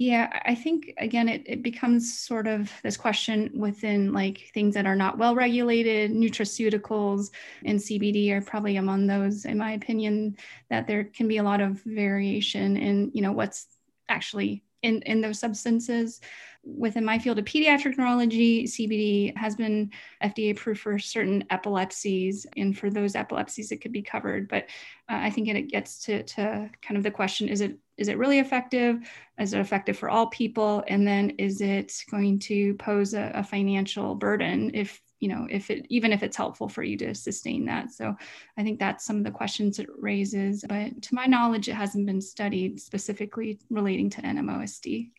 Yeah, 0.00 0.40
I 0.46 0.54
think 0.54 0.94
again, 0.96 1.28
it, 1.28 1.42
it 1.44 1.62
becomes 1.62 2.18
sort 2.18 2.46
of 2.46 2.72
this 2.82 2.96
question 2.96 3.50
within 3.54 4.14
like 4.14 4.50
things 4.54 4.72
that 4.72 4.86
are 4.86 4.96
not 4.96 5.18
well 5.18 5.34
regulated, 5.34 6.10
nutraceuticals 6.10 7.28
and 7.66 7.78
CBD 7.78 8.30
are 8.30 8.40
probably 8.40 8.76
among 8.76 9.06
those, 9.06 9.44
in 9.44 9.58
my 9.58 9.72
opinion, 9.72 10.38
that 10.70 10.86
there 10.86 11.04
can 11.04 11.28
be 11.28 11.36
a 11.36 11.42
lot 11.42 11.60
of 11.60 11.82
variation 11.82 12.78
in, 12.78 13.10
you 13.12 13.20
know, 13.20 13.32
what's 13.32 13.66
actually 14.08 14.64
in, 14.82 15.02
in 15.02 15.20
those 15.20 15.38
substances. 15.38 16.22
Within 16.62 17.05
my 17.05 17.18
field 17.18 17.38
of 17.38 17.44
pediatric 17.46 17.96
neurology, 17.96 18.64
CBD 18.64 19.37
has 19.37 19.57
been 19.57 19.90
FDA 20.23 20.53
approved 20.53 20.81
for 20.81 20.99
certain 20.99 21.44
epilepsies, 21.51 22.46
and 22.57 22.77
for 22.77 22.90
those 22.90 23.14
epilepsies, 23.14 23.73
it 23.73 23.81
could 23.81 23.92
be 23.92 24.03
covered. 24.03 24.49
But 24.49 24.64
uh, 25.09 25.18
I 25.20 25.31
think 25.31 25.49
it, 25.49 25.70
gets 25.70 26.05
to, 26.05 26.23
to 26.23 26.70
kind 26.83 26.96
of 26.96 27.03
the 27.03 27.11
question: 27.11 27.49
Is 27.49 27.61
it 27.61 27.79
is 27.96 28.09
it 28.09 28.18
really 28.18 28.38
effective? 28.38 29.09
Is 29.38 29.55
it 29.55 29.61
effective 29.61 29.96
for 29.96 30.11
all 30.11 30.27
people? 30.29 30.85
And 30.88 31.07
then 31.07 31.31
is 31.38 31.61
it 31.61 31.92
going 32.11 32.38
to 32.40 32.75
pose 32.75 33.14
a, 33.14 33.31
a 33.35 33.44
financial 33.44 34.14
burden 34.14 34.70
if 34.75 35.01
you 35.20 35.29
know 35.29 35.46
if 35.51 35.70
it 35.70 35.87
even 35.90 36.12
if 36.12 36.23
it's 36.23 36.37
helpful 36.37 36.68
for 36.68 36.83
you 36.83 36.96
to 36.96 37.14
sustain 37.14 37.66
that 37.66 37.92
so 37.92 38.16
i 38.57 38.62
think 38.62 38.79
that's 38.79 39.05
some 39.05 39.18
of 39.18 39.25
the 39.25 39.31
questions 39.31 39.79
it 39.79 39.87
raises 39.99 40.64
but 40.66 41.03
to 41.03 41.14
my 41.14 41.27
knowledge 41.27 41.68
it 41.68 41.75
hasn't 41.75 42.07
been 42.07 42.23
studied 42.23 42.81
specifically 42.81 43.61
relating 43.68 44.09
to 44.09 44.23
nmosd 44.23 45.11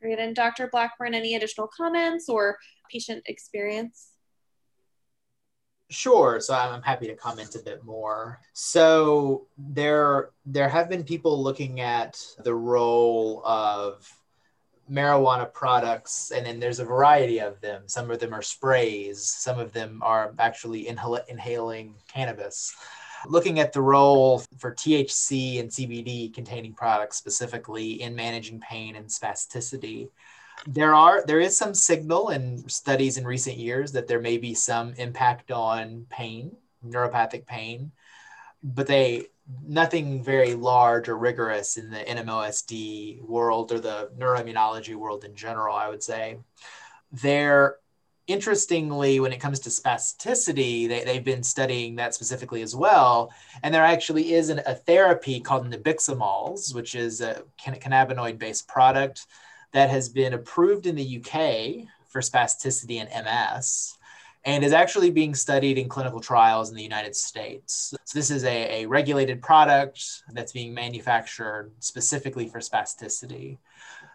great 0.00 0.18
and 0.18 0.34
dr 0.34 0.68
blackburn 0.70 1.14
any 1.14 1.34
additional 1.34 1.68
comments 1.76 2.28
or 2.28 2.58
patient 2.90 3.22
experience 3.26 4.12
Sure. 5.90 6.38
So 6.38 6.54
I'm 6.54 6.82
happy 6.82 7.06
to 7.06 7.14
comment 7.14 7.54
a 7.54 7.60
bit 7.60 7.82
more. 7.82 8.40
So 8.52 9.46
there, 9.56 10.30
there 10.44 10.68
have 10.68 10.90
been 10.90 11.02
people 11.02 11.42
looking 11.42 11.80
at 11.80 12.22
the 12.44 12.54
role 12.54 13.42
of 13.46 14.06
marijuana 14.90 15.52
products, 15.52 16.30
and 16.30 16.44
then 16.44 16.60
there's 16.60 16.78
a 16.78 16.84
variety 16.84 17.40
of 17.40 17.60
them. 17.60 17.84
Some 17.86 18.10
of 18.10 18.18
them 18.18 18.34
are 18.34 18.42
sprays, 18.42 19.22
some 19.22 19.58
of 19.58 19.72
them 19.72 20.00
are 20.02 20.34
actually 20.38 20.84
inhal- 20.84 21.26
inhaling 21.28 21.94
cannabis. 22.06 22.74
Looking 23.26 23.58
at 23.58 23.72
the 23.72 23.82
role 23.82 24.42
for 24.58 24.74
THC 24.74 25.60
and 25.60 25.70
CBD 25.70 26.32
containing 26.32 26.74
products 26.74 27.16
specifically 27.16 28.02
in 28.02 28.14
managing 28.14 28.60
pain 28.60 28.96
and 28.96 29.06
spasticity. 29.06 30.08
There 30.66 30.94
are 30.94 31.24
there 31.24 31.40
is 31.40 31.56
some 31.56 31.74
signal 31.74 32.30
in 32.30 32.68
studies 32.68 33.16
in 33.16 33.24
recent 33.24 33.56
years 33.56 33.92
that 33.92 34.06
there 34.08 34.20
may 34.20 34.38
be 34.38 34.54
some 34.54 34.92
impact 34.94 35.50
on 35.50 36.06
pain, 36.10 36.56
neuropathic 36.84 37.46
pain, 37.46 37.92
but 38.62 38.86
they 38.86 39.26
nothing 39.66 40.22
very 40.22 40.54
large 40.54 41.08
or 41.08 41.16
rigorous 41.16 41.76
in 41.76 41.90
the 41.90 41.98
NMOSD 41.98 43.22
world 43.22 43.72
or 43.72 43.80
the 43.80 44.10
neuroimmunology 44.18 44.94
world 44.94 45.24
in 45.24 45.34
general, 45.34 45.74
I 45.74 45.88
would 45.88 46.02
say. 46.02 46.38
There, 47.12 47.76
interestingly, 48.28 49.18
when 49.18 49.32
it 49.32 49.40
comes 49.40 49.58
to 49.60 49.70
spasticity, 49.70 50.86
they, 50.86 51.02
they've 51.02 51.24
been 51.24 51.42
studying 51.42 51.96
that 51.96 52.14
specifically 52.14 52.62
as 52.62 52.76
well. 52.76 53.32
And 53.62 53.74
there 53.74 53.82
actually 53.82 54.34
is 54.34 54.50
an, 54.50 54.60
a 54.66 54.74
therapy 54.74 55.40
called 55.40 55.68
nabiximols, 55.68 56.74
which 56.74 56.94
is 56.94 57.20
a 57.20 57.42
cannabinoid 57.60 58.38
based 58.38 58.68
product 58.68 59.26
that 59.72 59.90
has 59.90 60.08
been 60.08 60.34
approved 60.34 60.86
in 60.86 60.94
the 60.94 61.18
UK 61.18 61.88
for 62.08 62.20
spasticity 62.20 63.00
and 63.00 63.24
MS 63.24 63.98
and 64.44 64.64
is 64.64 64.72
actually 64.72 65.10
being 65.10 65.34
studied 65.34 65.78
in 65.78 65.88
clinical 65.88 66.20
trials 66.20 66.70
in 66.70 66.76
the 66.76 66.82
United 66.82 67.16
States. 67.16 67.94
So, 68.04 68.18
this 68.18 68.30
is 68.30 68.44
a, 68.44 68.82
a 68.82 68.86
regulated 68.86 69.42
product 69.42 70.22
that's 70.32 70.52
being 70.52 70.72
manufactured 70.72 71.72
specifically 71.80 72.48
for 72.48 72.60
spasticity. 72.60 73.58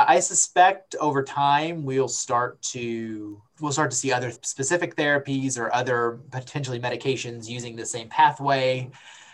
I 0.08 0.20
suspect 0.20 0.96
over 1.00 1.24
time 1.24 1.84
we'll 1.84 2.08
start 2.08 2.62
to 2.74 3.42
we'll 3.60 3.72
start 3.72 3.92
to 3.92 3.98
see 3.98 4.12
other 4.12 4.32
specific 4.32 4.96
therapies 4.96 5.58
or 5.58 5.74
other 5.74 6.20
potentially 6.32 6.80
medications 6.80 7.48
using 7.50 7.76
the 7.76 7.86
same 7.86 8.10
pathway, 8.10 8.90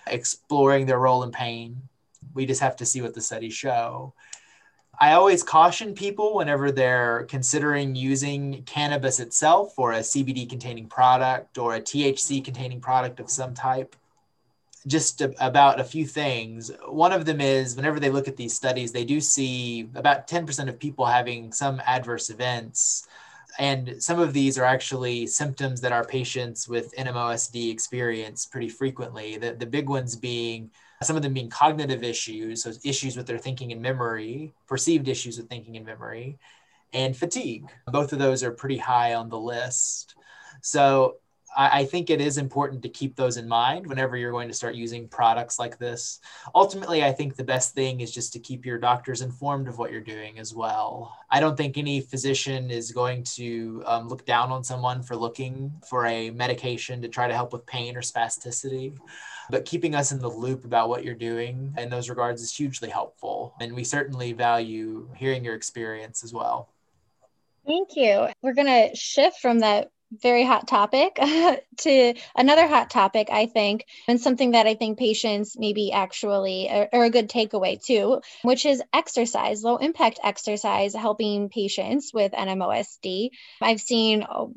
exploring 0.08 0.86
their 0.86 1.00
role 1.00 1.24
in 1.24 1.32
pain. 1.32 1.82
We 2.34 2.46
just 2.46 2.62
have 2.62 2.76
to 2.78 2.86
see 2.86 3.02
what 3.02 3.14
the 3.14 3.22
studies 3.22 3.54
show. 3.54 4.14
I 5.02 5.14
always 5.14 5.44
caution 5.44 5.94
people 5.94 6.36
whenever 6.36 6.72
they're 6.72 7.26
considering 7.30 7.96
using 7.96 8.64
cannabis 8.64 9.22
itself 9.22 9.80
or 9.80 9.94
a 9.94 10.00
CBD 10.00 10.50
containing 10.50 10.88
product 10.88 11.58
or 11.58 11.76
a 11.76 11.82
THC 11.82 12.44
containing 12.44 12.82
product 12.82 13.22
of 13.22 13.30
some 13.30 13.54
type. 13.54 13.96
Just 14.88 15.22
about 15.22 15.80
a 15.80 15.84
few 15.84 16.06
things. 16.06 16.72
One 16.88 17.12
of 17.12 17.26
them 17.26 17.42
is 17.42 17.76
whenever 17.76 18.00
they 18.00 18.10
look 18.10 18.28
at 18.28 18.38
these 18.38 18.56
studies, 18.56 18.92
they 18.92 19.06
do 19.06 19.20
see 19.20 19.90
about 19.96 20.28
10% 20.28 20.70
of 20.70 20.80
people 20.80 21.06
having 21.06 21.52
some 21.52 21.82
adverse 21.86 22.30
events. 22.30 23.08
And 23.58 24.02
some 24.02 24.20
of 24.20 24.32
these 24.32 24.58
are 24.58 24.64
actually 24.64 25.28
symptoms 25.28 25.82
that 25.82 25.92
our 25.92 26.06
patients 26.06 26.70
with 26.70 26.96
NMOSD 26.96 27.72
experience 27.72 28.46
pretty 28.46 28.70
frequently. 28.70 29.38
The, 29.38 29.52
the 29.52 29.66
big 29.66 29.90
ones 29.90 30.16
being 30.16 30.72
some 31.02 31.16
of 31.16 31.22
them 31.22 31.34
being 31.34 31.50
cognitive 31.50 32.04
issues, 32.04 32.64
so 32.64 32.74
issues 32.84 33.16
with 33.16 33.26
their 33.26 33.38
thinking 33.38 33.72
and 33.72 33.82
memory, 33.82 34.54
perceived 34.68 35.08
issues 35.08 35.38
with 35.38 35.50
thinking 35.50 35.78
and 35.78 35.86
memory, 35.86 36.38
and 36.94 37.16
fatigue. 37.16 37.70
Both 37.88 38.12
of 38.14 38.20
those 38.20 38.44
are 38.44 38.52
pretty 38.52 38.78
high 38.78 39.14
on 39.14 39.30
the 39.30 39.40
list. 39.40 40.16
So 40.62 41.16
I, 41.56 41.80
I 41.80 41.86
think 41.86 42.10
it 42.10 42.22
is 42.22 42.38
important 42.38 42.82
to 42.84 42.90
keep 42.90 43.16
those 43.16 43.38
in 43.38 43.48
mind 43.48 43.88
whenever 43.88 44.18
you're 44.18 44.32
going 44.32 44.48
to 44.48 44.54
start 44.54 44.76
using 44.76 45.08
products 45.08 45.60
like 45.60 45.78
this. 45.78 46.20
Ultimately, 46.56 47.04
I 47.04 47.12
think 47.12 47.36
the 47.36 47.44
best 47.44 47.74
thing 47.74 48.02
is 48.02 48.12
just 48.12 48.34
to 48.34 48.40
keep 48.40 48.66
your 48.66 48.78
doctors 48.78 49.22
informed 49.22 49.68
of 49.68 49.78
what 49.78 49.92
you're 49.92 50.02
doing 50.02 50.40
as 50.40 50.54
well. 50.54 51.18
I 51.30 51.40
don't 51.40 51.58
think 51.58 51.78
any 51.78 52.02
physician 52.02 52.70
is 52.70 52.92
going 52.92 53.24
to 53.36 53.84
um, 53.86 54.08
look 54.08 54.26
down 54.26 54.52
on 54.52 54.64
someone 54.64 55.04
for 55.04 55.16
looking 55.16 55.72
for 55.88 56.06
a 56.06 56.30
medication 56.32 57.02
to 57.02 57.08
try 57.08 57.28
to 57.28 57.34
help 57.34 57.54
with 57.54 57.66
pain 57.66 57.96
or 57.96 58.02
spasticity 58.02 58.98
but 59.50 59.66
keeping 59.66 59.96
us 59.96 60.12
in 60.12 60.20
the 60.20 60.30
loop 60.30 60.64
about 60.64 60.90
what 60.90 61.04
you're 61.04 61.16
doing 61.16 61.74
in 61.78 61.90
those 61.90 62.10
regards 62.10 62.42
is 62.42 62.56
hugely 62.56 62.90
helpful. 62.90 63.56
And 63.60 63.74
we 63.74 63.84
certainly 63.84 64.34
value 64.34 65.10
hearing 65.16 65.44
your 65.44 65.56
experience 65.56 66.24
as 66.24 66.34
well. 66.34 66.70
Thank 67.66 67.96
you. 67.96 68.28
We're 68.42 68.54
going 68.54 68.68
to 68.68 68.96
shift 68.96 69.40
from 69.40 69.60
that 69.60 69.90
very 70.12 70.44
hot 70.44 70.68
topic 70.68 71.16
to 71.78 72.14
another 72.36 72.68
hot 72.68 72.90
topic, 72.90 73.30
I 73.32 73.46
think, 73.46 73.86
and 74.08 74.20
something 74.20 74.52
that 74.52 74.68
I 74.68 74.76
think 74.76 74.98
patients 74.98 75.56
maybe 75.58 75.92
actually 75.92 76.70
are, 76.70 76.90
are, 76.94 77.04
a 77.06 77.10
good 77.10 77.30
takeaway 77.30 77.84
too, 77.84 78.22
which 78.44 78.66
is 78.66 78.82
exercise, 78.94 79.64
low 79.64 79.78
impact 79.78 80.20
exercise, 80.24 80.94
helping 80.94 81.50
patients 81.50 82.12
with 82.14 82.32
NMOSD. 82.32 83.30
I've 83.62 83.82
seen 83.82 84.26
oh, 84.30 84.54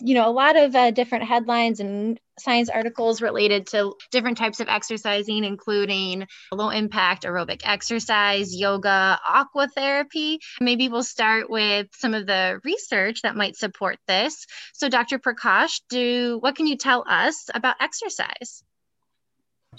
you 0.00 0.14
know, 0.14 0.28
a 0.28 0.32
lot 0.32 0.56
of 0.56 0.74
uh, 0.74 0.90
different 0.90 1.24
headlines 1.24 1.80
and 1.80 2.18
science 2.38 2.68
articles 2.68 3.20
related 3.20 3.66
to 3.68 3.94
different 4.10 4.38
types 4.38 4.60
of 4.60 4.68
exercising, 4.68 5.44
including 5.44 6.26
low 6.52 6.70
impact 6.70 7.24
aerobic 7.24 7.60
exercise, 7.64 8.54
yoga, 8.54 9.18
aqua 9.28 9.68
therapy. 9.68 10.38
Maybe 10.60 10.88
we'll 10.88 11.02
start 11.02 11.50
with 11.50 11.88
some 11.94 12.14
of 12.14 12.26
the 12.26 12.60
research 12.64 13.22
that 13.22 13.36
might 13.36 13.56
support 13.56 13.98
this. 14.06 14.46
So, 14.72 14.88
Dr. 14.88 15.18
Prakash, 15.18 15.80
do 15.88 16.38
what 16.40 16.56
can 16.56 16.66
you 16.66 16.76
tell 16.76 17.04
us 17.06 17.48
about 17.54 17.76
exercise? 17.80 18.62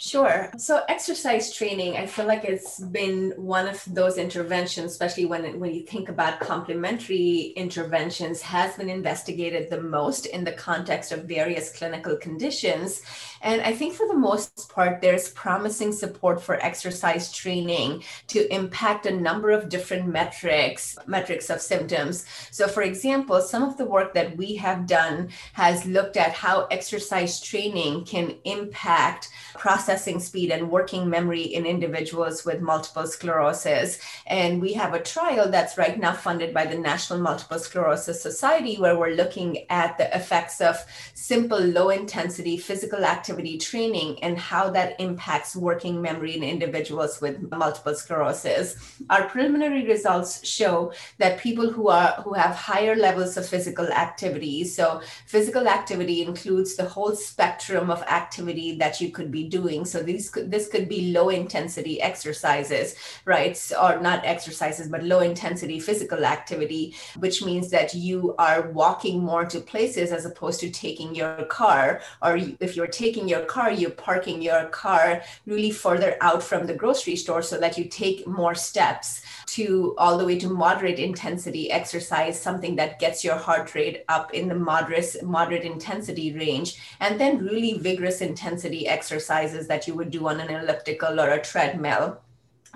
Sure. 0.01 0.49
So 0.57 0.81
exercise 0.89 1.53
training, 1.53 1.95
I 1.95 2.07
feel 2.07 2.25
like 2.25 2.43
it's 2.43 2.79
been 2.79 3.33
one 3.37 3.67
of 3.67 3.83
those 3.85 4.17
interventions, 4.17 4.93
especially 4.93 5.25
when 5.25 5.59
when 5.59 5.75
you 5.75 5.83
think 5.85 6.09
about 6.09 6.39
complementary 6.39 7.53
interventions, 7.55 8.41
has 8.41 8.75
been 8.75 8.89
investigated 8.89 9.69
the 9.69 9.79
most 9.79 10.25
in 10.25 10.43
the 10.43 10.53
context 10.53 11.11
of 11.11 11.25
various 11.25 11.71
clinical 11.71 12.15
conditions. 12.15 13.03
And 13.43 13.61
I 13.61 13.73
think 13.73 13.93
for 13.93 14.07
the 14.07 14.17
most 14.17 14.69
part, 14.69 15.01
there's 15.01 15.29
promising 15.29 15.91
support 15.91 16.41
for 16.41 16.55
exercise 16.55 17.31
training 17.31 18.03
to 18.29 18.51
impact 18.51 19.05
a 19.05 19.11
number 19.11 19.51
of 19.51 19.69
different 19.69 20.07
metrics, 20.07 20.97
metrics 21.05 21.51
of 21.51 21.61
symptoms. 21.61 22.25
So 22.49 22.67
for 22.67 22.81
example, 22.81 23.39
some 23.39 23.61
of 23.61 23.77
the 23.77 23.85
work 23.85 24.15
that 24.15 24.35
we 24.35 24.55
have 24.55 24.87
done 24.87 25.29
has 25.53 25.85
looked 25.85 26.17
at 26.17 26.33
how 26.33 26.65
exercise 26.71 27.39
training 27.39 28.05
can 28.05 28.37
impact 28.45 29.29
processing 29.91 30.21
speed 30.21 30.51
and 30.51 30.71
working 30.71 31.09
memory 31.09 31.41
in 31.41 31.65
individuals 31.65 32.45
with 32.45 32.61
multiple 32.61 33.05
sclerosis. 33.05 33.99
And 34.25 34.61
we 34.61 34.71
have 34.73 34.93
a 34.93 35.03
trial 35.03 35.51
that's 35.51 35.77
right 35.77 35.99
now 35.99 36.13
funded 36.13 36.53
by 36.53 36.65
the 36.65 36.77
National 36.77 37.19
Multiple 37.19 37.59
Sclerosis 37.59 38.21
Society, 38.21 38.77
where 38.77 38.97
we're 38.97 39.15
looking 39.15 39.69
at 39.69 39.97
the 39.97 40.07
effects 40.15 40.61
of 40.61 40.77
simple, 41.13 41.59
low 41.59 41.89
intensity 41.89 42.57
physical 42.57 43.03
activity 43.03 43.57
training 43.57 44.23
and 44.23 44.37
how 44.37 44.69
that 44.69 44.95
impacts 44.99 45.57
working 45.57 46.01
memory 46.01 46.37
in 46.37 46.43
individuals 46.43 47.19
with 47.19 47.51
multiple 47.51 47.93
sclerosis. 47.93 48.77
Our 49.09 49.27
preliminary 49.27 49.85
results 49.85 50.47
show 50.47 50.93
that 51.17 51.41
people 51.41 51.69
who 51.69 51.89
are 51.89 52.13
who 52.23 52.33
have 52.33 52.55
higher 52.55 52.95
levels 52.95 53.35
of 53.35 53.45
physical 53.45 53.87
activity, 53.91 54.63
so 54.63 55.01
physical 55.25 55.67
activity 55.67 56.21
includes 56.21 56.75
the 56.75 56.87
whole 56.87 57.13
spectrum 57.13 57.91
of 57.91 58.01
activity 58.03 58.77
that 58.77 59.01
you 59.01 59.09
could 59.11 59.31
be 59.31 59.43
doing 59.49 59.70
doing. 59.71 59.85
So 59.85 60.03
these 60.03 60.29
could, 60.29 60.51
this 60.51 60.67
could 60.67 60.87
be 60.87 61.11
low 61.11 61.29
intensity 61.29 62.01
exercises, 62.01 62.95
right? 63.25 63.57
Or 63.81 63.99
not 63.99 64.25
exercises, 64.25 64.87
but 64.87 65.03
low 65.03 65.19
intensity 65.19 65.79
physical 65.79 66.25
activity, 66.25 66.95
which 67.17 67.43
means 67.43 67.69
that 67.71 67.93
you 67.93 68.35
are 68.37 68.69
walking 68.71 69.23
more 69.23 69.45
to 69.45 69.59
places 69.59 70.11
as 70.11 70.25
opposed 70.25 70.59
to 70.61 70.69
taking 70.69 71.15
your 71.15 71.45
car. 71.45 72.01
Or 72.21 72.37
if 72.59 72.75
you're 72.75 72.87
taking 72.87 73.27
your 73.27 73.45
car, 73.45 73.71
you're 73.71 73.91
parking 73.91 74.41
your 74.41 74.65
car 74.65 75.21
really 75.45 75.71
further 75.71 76.17
out 76.21 76.43
from 76.43 76.67
the 76.67 76.73
grocery 76.73 77.15
store 77.15 77.41
so 77.41 77.57
that 77.57 77.77
you 77.77 77.85
take 77.85 78.27
more 78.27 78.55
steps 78.55 79.21
to 79.47 79.95
all 79.97 80.17
the 80.17 80.25
way 80.25 80.37
to 80.39 80.49
moderate 80.49 80.99
intensity 80.99 81.71
exercise, 81.71 82.41
something 82.41 82.75
that 82.75 82.99
gets 82.99 83.23
your 83.23 83.35
heart 83.35 83.73
rate 83.75 84.03
up 84.07 84.33
in 84.33 84.47
the 84.47 84.55
moderate, 84.55 85.15
moderate 85.23 85.63
intensity 85.63 86.33
range, 86.33 86.77
and 86.99 87.19
then 87.19 87.45
really 87.45 87.77
vigorous 87.77 88.21
intensity 88.21 88.87
exercises 88.87 89.60
that 89.67 89.87
you 89.87 89.95
would 89.95 90.11
do 90.11 90.27
on 90.27 90.39
an 90.39 90.49
elliptical 90.49 91.19
or 91.19 91.29
a 91.29 91.41
treadmill. 91.41 92.21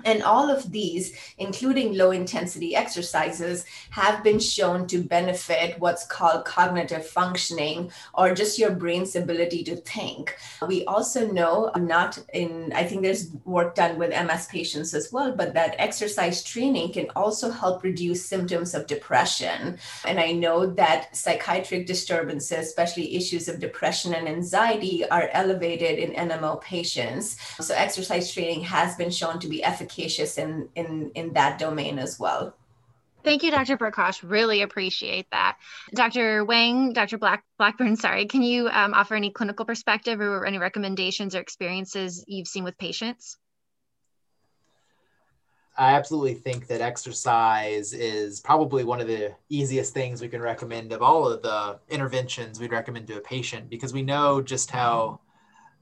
And 0.06 0.22
all 0.22 0.50
of 0.50 0.70
these, 0.70 1.14
including 1.36 1.94
low 1.94 2.12
intensity 2.12 2.76
exercises, 2.76 3.64
have 3.90 4.22
been 4.22 4.38
shown 4.38 4.86
to 4.86 5.02
benefit 5.02 5.80
what's 5.80 6.06
called 6.06 6.44
cognitive 6.44 7.04
functioning 7.04 7.90
or 8.14 8.32
just 8.32 8.56
your 8.56 8.70
brain's 8.70 9.16
ability 9.16 9.64
to 9.64 9.76
think. 9.76 10.36
We 10.66 10.84
also 10.84 11.26
know, 11.32 11.72
not 11.76 12.18
in, 12.32 12.72
I 12.72 12.84
think 12.84 13.02
there's 13.02 13.32
work 13.44 13.74
done 13.74 13.98
with 13.98 14.10
MS 14.10 14.46
patients 14.46 14.94
as 14.94 15.12
well, 15.12 15.32
but 15.32 15.54
that 15.54 15.74
exercise 15.78 16.44
training 16.44 16.92
can 16.92 17.10
also 17.16 17.50
help 17.50 17.82
reduce 17.82 18.24
symptoms 18.24 18.74
of 18.74 18.86
depression. 18.86 19.76
And 20.04 20.20
I 20.20 20.30
know 20.30 20.66
that 20.66 21.16
psychiatric 21.16 21.86
disturbances, 21.86 22.68
especially 22.68 23.16
issues 23.16 23.48
of 23.48 23.58
depression 23.58 24.14
and 24.14 24.28
anxiety, 24.28 25.04
are 25.08 25.30
elevated 25.32 25.98
in 25.98 26.28
NMO 26.28 26.60
patients. 26.60 27.38
So 27.60 27.74
exercise 27.74 28.32
training 28.32 28.60
has 28.62 28.94
been 28.94 29.10
shown 29.10 29.40
to 29.40 29.48
be 29.48 29.62
effective 29.62 29.95
efficacious 29.96 30.38
in 30.38 30.68
in 30.74 31.10
in 31.14 31.32
that 31.32 31.58
domain 31.58 31.98
as 31.98 32.18
well. 32.18 32.54
Thank 33.24 33.42
you, 33.42 33.50
Dr. 33.50 33.76
Prakash. 33.76 34.22
Really 34.22 34.62
appreciate 34.62 35.26
that. 35.32 35.56
Dr. 35.92 36.44
Wang, 36.44 36.92
Dr. 36.92 37.18
Black, 37.18 37.42
Blackburn, 37.58 37.96
sorry, 37.96 38.26
can 38.26 38.40
you 38.40 38.68
um, 38.68 38.94
offer 38.94 39.16
any 39.16 39.30
clinical 39.30 39.64
perspective 39.64 40.20
or 40.20 40.46
any 40.46 40.58
recommendations 40.58 41.34
or 41.34 41.40
experiences 41.40 42.24
you've 42.28 42.46
seen 42.46 42.62
with 42.62 42.78
patients? 42.78 43.36
I 45.76 45.94
absolutely 45.94 46.34
think 46.34 46.68
that 46.68 46.80
exercise 46.80 47.92
is 47.92 48.38
probably 48.40 48.84
one 48.84 49.00
of 49.00 49.08
the 49.08 49.34
easiest 49.48 49.92
things 49.92 50.20
we 50.20 50.28
can 50.28 50.40
recommend 50.40 50.92
of 50.92 51.02
all 51.02 51.26
of 51.26 51.42
the 51.42 51.80
interventions 51.88 52.60
we'd 52.60 52.70
recommend 52.70 53.08
to 53.08 53.16
a 53.16 53.20
patient 53.20 53.68
because 53.68 53.92
we 53.92 54.02
know 54.02 54.40
just 54.40 54.70
how 54.70 55.18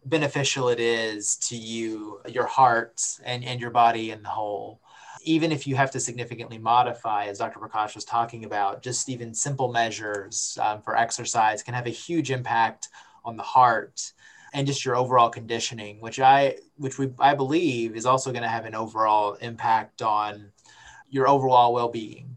beneficial 0.05 0.68
it 0.68 0.80
is 0.80 1.36
to 1.36 1.57
you, 1.57 2.20
your 2.28 2.46
heart, 2.46 3.02
and, 3.24 3.44
and 3.44 3.61
your 3.61 3.70
body 3.70 4.11
in 4.11 4.22
the 4.22 4.28
whole. 4.28 4.80
Even 5.22 5.52
if 5.52 5.66
you 5.66 5.74
have 5.74 5.90
to 5.92 6.00
significantly 6.00 6.59
modify, 6.59 7.26
as 7.26 7.38
Dr. 7.38 7.59
Prakash 7.59 7.94
was 7.94 8.05
talking 8.05 8.44
about, 8.44 8.82
just 8.82 9.09
even 9.09 9.32
simple 9.32 9.72
measures 9.72 10.59
um, 10.61 10.82
for 10.82 10.96
exercise 10.96 11.62
can 11.62 11.74
have 11.74 11.86
a 11.86 11.90
huge 11.90 12.30
impact 12.30 12.88
on 13.24 13.36
the 13.36 13.42
heart 13.42 14.12
and 14.52 14.66
just 14.66 14.84
your 14.84 14.96
overall 14.96 15.30
conditioning, 15.30 16.00
which 16.00 16.20
I, 16.20 16.57
which 16.76 16.98
we, 16.98 17.11
I 17.18 17.34
believe 17.34 17.96
is 17.96 18.07
also 18.07 18.30
going 18.30 18.42
to 18.42 18.48
have 18.48 18.66
an 18.66 18.74
overall 18.74 19.34
impact 19.34 20.02
on 20.02 20.52
your 21.09 21.26
overall 21.26 21.72
well-being. 21.72 22.36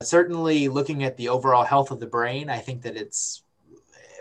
Certainly, 0.00 0.68
looking 0.68 1.02
at 1.02 1.16
the 1.16 1.28
overall 1.28 1.64
health 1.64 1.90
of 1.90 1.98
the 1.98 2.06
brain, 2.06 2.48
I 2.48 2.58
think 2.58 2.82
that 2.82 2.96
it's 2.96 3.42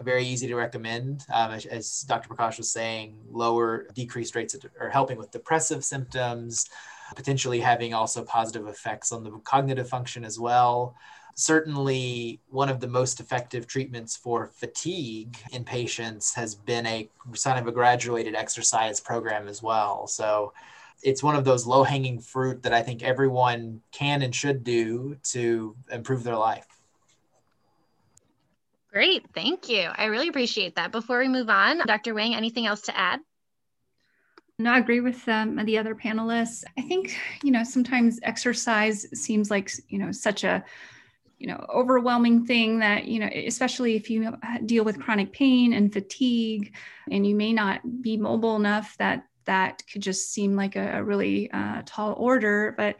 very 0.04 0.26
easy 0.26 0.48
to 0.48 0.56
recommend. 0.56 1.26
Um, 1.34 1.52
as, 1.52 1.66
as, 1.66 2.02
Dr. 2.02 2.30
Prakash 2.30 2.58
was 2.58 2.72
saying, 2.72 3.16
lower 3.30 3.88
decreased 3.94 4.36
rates 4.36 4.56
or 4.80 4.90
helping 4.90 5.18
with 5.18 5.32
depressive 5.32 5.84
symptoms, 5.84 6.68
potentially 7.16 7.60
having 7.60 7.94
also 7.94 8.24
positive 8.24 8.68
effects 8.68 9.12
on 9.12 9.24
the 9.24 9.32
cognitive 9.44 9.90
function 9.90 10.24
as 10.24 10.40
well. 10.40 10.96
Certainly, 11.36 12.40
one 12.50 12.70
of 12.70 12.80
the 12.80 12.88
most 12.88 13.20
effective 13.20 13.68
treatments 13.68 14.16
for 14.18 14.48
fatigue 14.48 15.38
in 15.52 15.64
patients 15.64 16.34
has 16.34 16.56
been 16.56 16.86
a 16.88 17.10
kind 17.44 17.60
of 17.60 17.68
a 17.68 17.72
graduated 17.72 18.34
exercise 18.34 19.00
program 19.00 19.48
as 19.48 19.62
well. 19.62 20.08
So, 20.08 20.54
it's 21.04 21.22
one 21.22 21.36
of 21.36 21.46
those 21.46 21.68
low 21.68 21.84
hanging 21.84 22.20
fruit 22.20 22.64
that 22.64 22.74
I 22.74 22.82
think 22.82 23.04
everyone 23.04 23.82
can 23.92 24.24
and 24.24 24.34
should 24.34 24.64
do 24.64 25.16
to 25.26 25.76
improve 25.92 26.24
their 26.24 26.36
life. 26.36 26.77
Great. 28.92 29.26
Thank 29.34 29.70
you. 29.70 29.90
I 29.96 30.06
really 30.06 30.30
appreciate 30.30 30.76
that. 30.76 30.92
Before 30.92 31.20
we 31.20 31.28
move 31.28 31.50
on, 31.50 31.80
Dr. 31.86 32.14
Wang, 32.14 32.36
anything 32.36 32.66
else 32.66 32.82
to 32.84 32.98
add? 32.98 33.20
No, 34.60 34.72
I 34.72 34.80
agree 34.80 35.02
with 35.02 35.28
um, 35.28 35.64
the 35.66 35.78
other 35.78 35.94
panelists. 35.94 36.64
I 36.78 36.82
think, 36.82 37.16
you 37.44 37.52
know, 37.52 37.64
sometimes 37.64 38.20
exercise 38.24 39.06
seems 39.14 39.52
like, 39.52 39.72
you 39.90 40.00
know, 40.00 40.12
such 40.12 40.44
a, 40.44 40.64
you 41.38 41.46
know, 41.48 41.64
overwhelming 41.72 42.46
thing 42.46 42.80
that, 42.80 43.06
you 43.06 43.20
know, 43.20 43.30
especially 43.32 43.96
if 43.96 44.10
you 44.10 44.36
deal 44.66 44.84
with 44.84 45.00
chronic 45.00 45.32
pain 45.32 45.74
and 45.74 45.94
fatigue 45.94 46.74
and 47.12 47.28
you 47.28 47.36
may 47.36 47.54
not 47.54 47.82
be 48.02 48.18
mobile 48.18 48.56
enough 48.56 48.98
that 48.98 49.26
that 49.46 49.84
could 49.92 50.02
just 50.02 50.32
seem 50.32 50.56
like 50.56 50.76
a, 50.76 50.98
a 50.98 51.04
really 51.04 51.52
uh, 51.52 51.84
tall 51.86 52.14
order. 52.18 52.74
But 52.76 52.96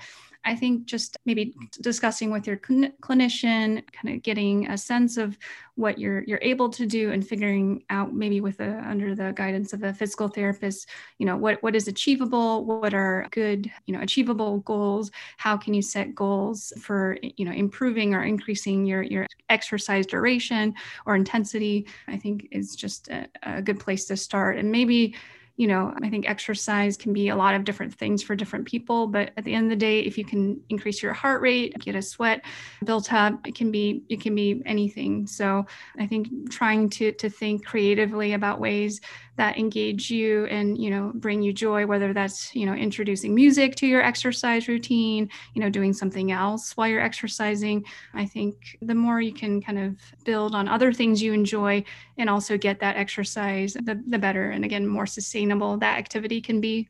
I 0.48 0.56
think 0.56 0.86
just 0.86 1.18
maybe 1.26 1.54
discussing 1.82 2.32
with 2.32 2.48
your 2.48 2.60
cl- 2.66 2.92
clinician, 3.02 3.84
kind 3.92 4.16
of 4.16 4.24
getting 4.24 4.70
a 4.70 4.78
sense 4.78 5.18
of 5.18 5.38
what 5.76 6.00
you're 6.00 6.24
you're 6.24 6.40
able 6.42 6.70
to 6.70 6.86
do, 6.86 7.12
and 7.12 7.28
figuring 7.28 7.84
out 7.90 8.14
maybe 8.14 8.40
with 8.40 8.62
a 8.62 8.82
under 8.88 9.14
the 9.14 9.34
guidance 9.34 9.74
of 9.74 9.84
a 9.84 9.94
physical 9.94 10.30
therapist, 10.30 10.88
you 11.18 11.26
know 11.26 11.36
what 11.36 11.62
what 11.62 11.76
is 11.76 11.90
achievable, 11.90 12.64
what 12.64 12.94
are 12.94 13.28
good 13.32 13.70
you 13.86 13.94
know 13.94 14.02
achievable 14.02 14.60
goals, 14.60 15.12
how 15.36 15.58
can 15.58 15.74
you 15.74 15.82
set 15.82 16.16
goals 16.16 16.72
for 16.80 17.18
you 17.22 17.44
know 17.44 17.52
improving 17.52 18.14
or 18.14 18.24
increasing 18.24 18.86
your 18.86 19.02
your 19.04 19.28
exercise 19.50 20.06
duration 20.06 20.74
or 21.06 21.16
intensity. 21.16 21.88
I 22.08 22.16
think 22.16 22.48
is 22.52 22.74
just 22.74 23.10
a, 23.10 23.28
a 23.44 23.62
good 23.62 23.82
place 23.82 24.06
to 24.06 24.16
start, 24.16 24.58
and 24.58 24.72
maybe 24.72 25.14
you 25.58 25.66
know, 25.66 25.92
I 26.04 26.10
think 26.10 26.30
exercise 26.30 26.96
can 26.96 27.14
be 27.14 27.30
a 27.30 27.36
lot 27.36 27.56
of 27.56 27.64
different 27.64 27.94
things 27.94 28.22
for 28.22 28.36
different 28.36 28.66
people. 28.66 29.08
But 29.08 29.32
at 29.38 29.44
the 29.44 29.54
end 29.56 29.66
of 29.66 29.70
the 29.72 29.76
day, 29.76 30.02
if 30.02 30.16
you 30.16 30.24
can 30.24 30.62
increase 30.70 31.02
your 31.02 31.14
heart 31.14 31.42
rate, 31.42 31.78
get 31.80 31.96
a 31.96 32.02
sweat 32.02 32.46
built 32.86 33.12
up, 33.12 33.46
it 33.46 33.56
can 33.56 33.72
be 33.72 34.04
it 34.08 34.22
can 34.22 34.36
be 34.36 34.62
anything. 34.68 35.26
So 35.26 35.66
I 35.98 36.06
think 36.06 36.52
trying 36.52 36.90
to 36.92 37.12
to 37.14 37.30
think 37.30 37.66
creatively 37.66 38.34
about 38.34 38.60
ways 38.60 39.02
that 39.38 39.58
engage 39.58 40.10
you 40.10 40.46
and 40.46 40.78
you 40.78 40.90
know 40.90 41.12
bring 41.16 41.42
you 41.42 41.54
joy 41.54 41.86
whether 41.86 42.12
that's 42.12 42.54
you 42.56 42.66
know 42.66 42.74
introducing 42.74 43.34
music 43.34 43.76
to 43.76 43.86
your 43.86 44.02
exercise 44.02 44.68
routine 44.68 45.30
you 45.54 45.62
know 45.62 45.70
doing 45.70 45.94
something 45.94 46.32
else 46.32 46.76
while 46.76 46.88
you're 46.88 47.02
exercising 47.02 47.86
i 48.16 48.26
think 48.26 48.78
the 48.82 48.96
more 48.96 49.22
you 49.22 49.32
can 49.32 49.62
kind 49.62 49.78
of 49.78 49.96
build 50.26 50.56
on 50.56 50.68
other 50.68 50.92
things 50.92 51.22
you 51.22 51.34
enjoy 51.34 51.84
and 52.18 52.30
also 52.30 52.58
get 52.58 52.80
that 52.80 52.98
exercise 52.98 53.74
the, 53.74 54.02
the 54.08 54.18
better 54.18 54.50
and 54.50 54.66
again 54.66 54.86
more 54.86 55.06
sustainable 55.06 55.47
that 55.80 55.98
activity 55.98 56.42
can 56.42 56.62
be 56.62 56.88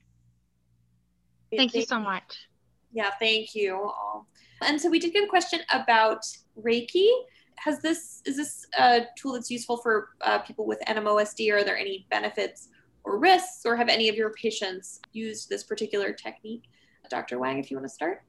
thank 1.56 1.74
you 1.74 1.84
so 1.84 2.00
much 2.00 2.48
yeah 2.92 3.12
thank 3.20 3.56
you 3.56 3.76
all 3.76 4.28
and 4.62 4.80
so 4.80 4.90
we 4.90 5.00
did 5.00 5.14
get 5.14 5.24
a 5.24 5.28
question 5.28 5.60
about 5.72 6.22
reiki 6.62 7.10
has 7.58 7.82
this 7.82 8.22
is 8.26 8.38
this 8.38 8.66
a 8.78 9.02
tool 9.18 9.34
that's 9.34 9.52
useful 9.52 9.78
for 9.78 10.10
uh, 10.22 10.40
people 10.40 10.66
with 10.66 10.80
NMOSD? 10.88 11.52
Are 11.52 11.64
there 11.64 11.78
any 11.78 12.06
benefits 12.10 12.70
or 13.04 13.20
risks, 13.20 13.62
or 13.66 13.76
have 13.76 13.90
any 13.90 14.10
of 14.10 14.16
your 14.16 14.32
patients 14.32 15.00
used 15.14 15.50
this 15.50 15.64
particular 15.64 16.12
technique? 16.12 16.64
Dr. 17.10 17.40
Wang, 17.40 17.58
if 17.58 17.72
you 17.72 17.78
want 17.78 17.88
to 17.88 17.94
start. 17.94 18.24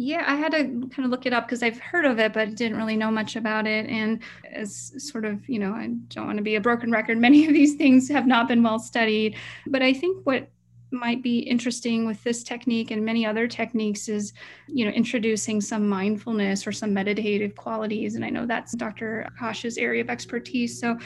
Yeah, 0.00 0.22
I 0.28 0.36
had 0.36 0.52
to 0.52 0.62
kind 0.62 1.04
of 1.04 1.10
look 1.10 1.26
it 1.26 1.32
up 1.32 1.46
because 1.46 1.60
I've 1.60 1.80
heard 1.80 2.04
of 2.04 2.20
it, 2.20 2.32
but 2.32 2.54
didn't 2.54 2.76
really 2.76 2.96
know 2.96 3.10
much 3.10 3.34
about 3.34 3.66
it. 3.66 3.86
And 3.86 4.20
as 4.48 4.92
sort 4.96 5.24
of, 5.24 5.46
you 5.48 5.58
know, 5.58 5.72
I 5.72 5.88
don't 6.10 6.26
want 6.26 6.36
to 6.38 6.42
be 6.42 6.54
a 6.54 6.60
broken 6.60 6.92
record. 6.92 7.18
Many 7.28 7.46
of 7.46 7.52
these 7.52 7.74
things 7.74 8.08
have 8.08 8.26
not 8.26 8.46
been 8.46 8.62
well 8.62 8.78
studied. 8.78 9.36
But 9.66 9.82
I 9.82 9.92
think 9.92 10.24
what 10.24 10.48
might 10.90 11.22
be 11.22 11.40
interesting 11.40 12.06
with 12.06 12.22
this 12.24 12.42
technique 12.42 12.90
and 12.90 13.04
many 13.04 13.26
other 13.26 13.46
techniques 13.46 14.08
is 14.08 14.32
you 14.68 14.86
know 14.86 14.90
introducing 14.90 15.60
some 15.60 15.86
mindfulness 15.86 16.66
or 16.66 16.72
some 16.72 16.94
meditative 16.94 17.54
qualities 17.56 18.14
and 18.14 18.24
i 18.24 18.30
know 18.30 18.46
that's 18.46 18.74
dr 18.74 19.28
prakash's 19.38 19.76
area 19.76 20.00
of 20.00 20.08
expertise 20.08 20.80
so 20.80 20.96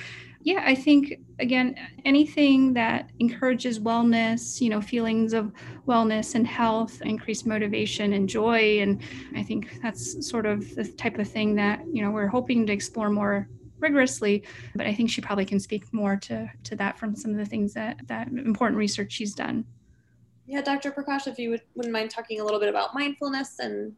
yeah 0.44 0.62
i 0.66 0.74
think 0.74 1.14
again 1.38 1.74
anything 2.04 2.72
that 2.72 3.10
encourages 3.20 3.78
wellness 3.78 4.60
you 4.60 4.68
know 4.68 4.80
feelings 4.80 5.32
of 5.32 5.52
wellness 5.86 6.34
and 6.34 6.46
health 6.46 7.00
increased 7.02 7.46
motivation 7.46 8.14
and 8.14 8.28
joy 8.28 8.80
and 8.80 9.00
i 9.36 9.42
think 9.42 9.78
that's 9.82 10.28
sort 10.28 10.46
of 10.46 10.74
the 10.74 10.84
type 10.84 11.18
of 11.18 11.28
thing 11.28 11.54
that 11.54 11.80
you 11.92 12.02
know 12.02 12.10
we're 12.10 12.26
hoping 12.26 12.66
to 12.66 12.72
explore 12.72 13.10
more 13.10 13.48
rigorously 13.78 14.42
but 14.74 14.86
i 14.86 14.94
think 14.94 15.10
she 15.10 15.20
probably 15.20 15.44
can 15.44 15.60
speak 15.60 15.84
more 15.92 16.16
to 16.16 16.50
to 16.64 16.76
that 16.76 16.98
from 16.98 17.14
some 17.14 17.30
of 17.30 17.36
the 17.36 17.46
things 17.46 17.72
that 17.72 17.96
that 18.06 18.28
important 18.28 18.78
research 18.78 19.12
she's 19.12 19.34
done. 19.34 19.64
Yeah 20.46 20.60
dr 20.60 20.90
prakash 20.92 21.26
if 21.26 21.38
you 21.38 21.50
would, 21.50 21.62
wouldn't 21.74 21.92
mind 21.92 22.10
talking 22.10 22.40
a 22.40 22.44
little 22.44 22.60
bit 22.60 22.68
about 22.68 22.94
mindfulness 22.94 23.58
and 23.58 23.94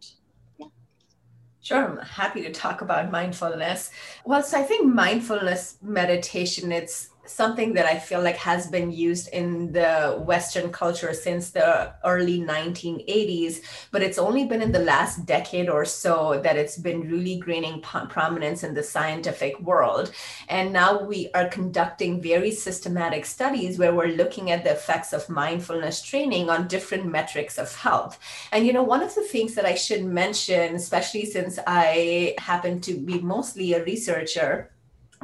Sure, 1.65 1.83
I'm 1.83 1.97
happy 1.97 2.43
to 2.43 2.53
talk 2.53 2.83
about 2.83 3.11
mindfulness. 3.11 3.91
Well, 4.27 4.43
so 4.43 4.61
I 4.61 4.63
think 4.65 4.95
mindfulness 4.95 5.79
meditation, 5.81 6.71
it's 6.71 7.09
something 7.27 7.75
that 7.75 7.87
I 7.87 7.99
feel 7.99 8.23
like 8.23 8.37
has 8.37 8.67
been 8.67 8.91
used 8.91 9.29
in 9.29 9.73
the 9.73 10.23
Western 10.25 10.71
culture 10.71 11.13
since 11.15 11.51
the 11.51 11.93
early 12.05 12.41
1980s, 12.41 13.61
but 13.91 14.03
it's 14.03 14.19
only 14.19 14.45
been 14.45 14.63
in 14.63 14.73
the 14.73 14.81
last 14.81 15.25
decade 15.27 15.69
or 15.69 15.85
so 15.85 16.41
that 16.43 16.57
it's 16.57 16.77
been 16.77 17.09
really 17.09 17.41
gaining 17.45 17.81
prominence 17.81 18.63
in 18.63 18.75
the 18.75 18.83
scientific 18.83 19.59
world. 19.61 20.13
And 20.49 20.73
now 20.73 21.03
we 21.03 21.31
are 21.35 21.49
conducting 21.49 22.21
very 22.21 22.51
systematic 22.51 23.25
studies 23.25 23.79
where 23.79 23.95
we're 23.95 24.17
looking 24.17 24.51
at 24.51 24.65
the 24.65 24.73
effects 24.73 25.13
of 25.13 25.29
mindfulness 25.29 26.03
training 26.03 26.51
on 26.51 26.69
different 26.69 27.07
metrics 27.07 27.59
of 27.59 27.75
health. 27.75 28.19
And, 28.53 28.67
you 28.67 28.73
know, 28.73 28.83
one 28.83 29.03
of 29.03 29.15
the 29.15 29.23
things 29.23 29.55
that 29.55 29.65
I 29.65 29.75
should 29.75 30.05
mention, 30.05 30.75
especially 30.75 31.27
since 31.27 31.59
I 31.67 32.35
happen 32.39 32.81
to 32.83 32.95
be 32.99 33.21
mostly 33.21 33.73
a 33.73 33.85
researcher, 33.85 34.71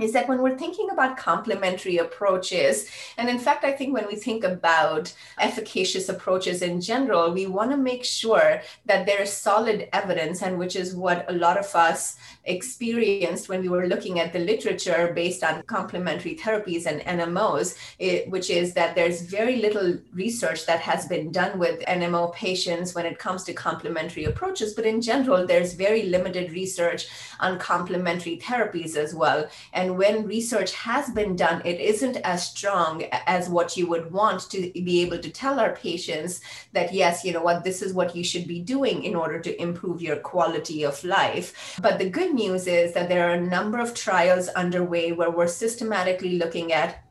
is 0.03 0.13
that 0.13 0.29
when 0.29 0.43
we're 0.43 0.59
thinking 0.59 0.91
about 0.91 1.17
complementary 1.17 1.99
approaches, 1.99 2.87
and 3.17 3.29
in 3.29 3.39
fact, 3.39 3.65
I 3.65 3.73
think 3.73 3.95
when 3.95 4.07
we 4.07 4.17
think 4.17 4.45
about 4.45 5.13
efficacious 5.39 6.09
approaches 6.09 6.63
in 6.63 6.81
general, 6.81 7.33
we 7.33 7.47
want 7.47 7.71
to 7.71 7.77
make 7.77 8.05
sure 8.05 8.63
that 8.87 9.07
there 9.07 9.23
is 9.23 9.33
solid 9.33 9.89
evidence, 9.93 10.43
and 10.43 10.59
which 10.59 10.77
is 10.77 10.95
what 10.95 11.25
a 11.29 11.33
lot 11.33 11.59
of 11.59 11.75
us 11.75 12.17
experienced 12.45 13.49
when 13.49 13.61
we 13.61 13.69
were 13.69 13.87
looking 13.87 14.21
at 14.21 14.33
the 14.33 14.39
literature 14.39 15.13
based 15.15 15.45
on 15.45 15.63
complementary 15.63 16.35
therapies 16.35 16.87
and 16.87 17.01
NMOs, 17.03 17.77
it, 17.99 18.31
which 18.31 18.51
is 18.51 18.75
that 18.75 18.95
there's 18.95 19.23
very 19.23 19.57
little 19.57 19.99
research 20.13 20.67
that 20.67 20.81
has 20.81 21.07
been 21.07 21.31
done 21.31 21.59
with 21.59 21.81
NMO 21.81 22.33
patients 22.35 22.95
when 22.95 23.07
it 23.07 23.19
comes 23.19 23.45
to 23.45 23.53
complementary 23.53 24.25
approaches. 24.25 24.75
But 24.75 24.87
in 24.87 25.01
general, 25.01 25.47
there's 25.47 25.75
very 25.75 26.05
limited 26.05 26.53
research 26.53 27.09
on 27.41 27.59
complementary 27.59 28.39
therapies 28.39 28.97
as 28.97 29.15
well. 29.15 29.49
And 29.73 29.90
when 29.97 30.27
research 30.27 30.73
has 30.75 31.11
been 31.11 31.37
done, 31.37 31.63
it 31.65 31.81
isn't 31.81 32.17
as 32.19 32.49
strong 32.49 33.05
as 33.27 33.49
what 33.49 33.77
you 33.77 33.87
would 33.89 34.13
want 34.13 34.51
to 34.51 34.71
be 34.73 35.03
able 35.03 35.19
to 35.19 35.31
tell 35.31 35.61
our 35.61 35.75
patients 35.75 36.41
that, 36.73 36.93
yes, 36.93 37.25
you 37.25 37.33
know 37.33 37.43
what, 37.43 37.65
this 37.65 37.83
is 37.83 37.95
what 37.95 38.15
you 38.17 38.25
should 38.25 38.47
be 38.47 38.61
doing 38.61 39.05
in 39.05 39.15
order 39.15 39.41
to 39.41 39.61
improve 39.61 40.03
your 40.03 40.17
quality 40.17 40.85
of 40.85 41.03
life. 41.05 41.79
But 41.81 41.99
the 41.99 42.11
good 42.11 42.35
news 42.35 42.67
is 42.67 42.93
that 42.95 43.09
there 43.09 43.29
are 43.29 43.35
a 43.35 43.41
number 43.41 43.79
of 43.79 43.95
trials 43.95 44.49
underway 44.49 45.13
where 45.13 45.31
we're 45.31 45.47
systematically 45.47 46.39
looking 46.39 46.73
at 46.73 47.05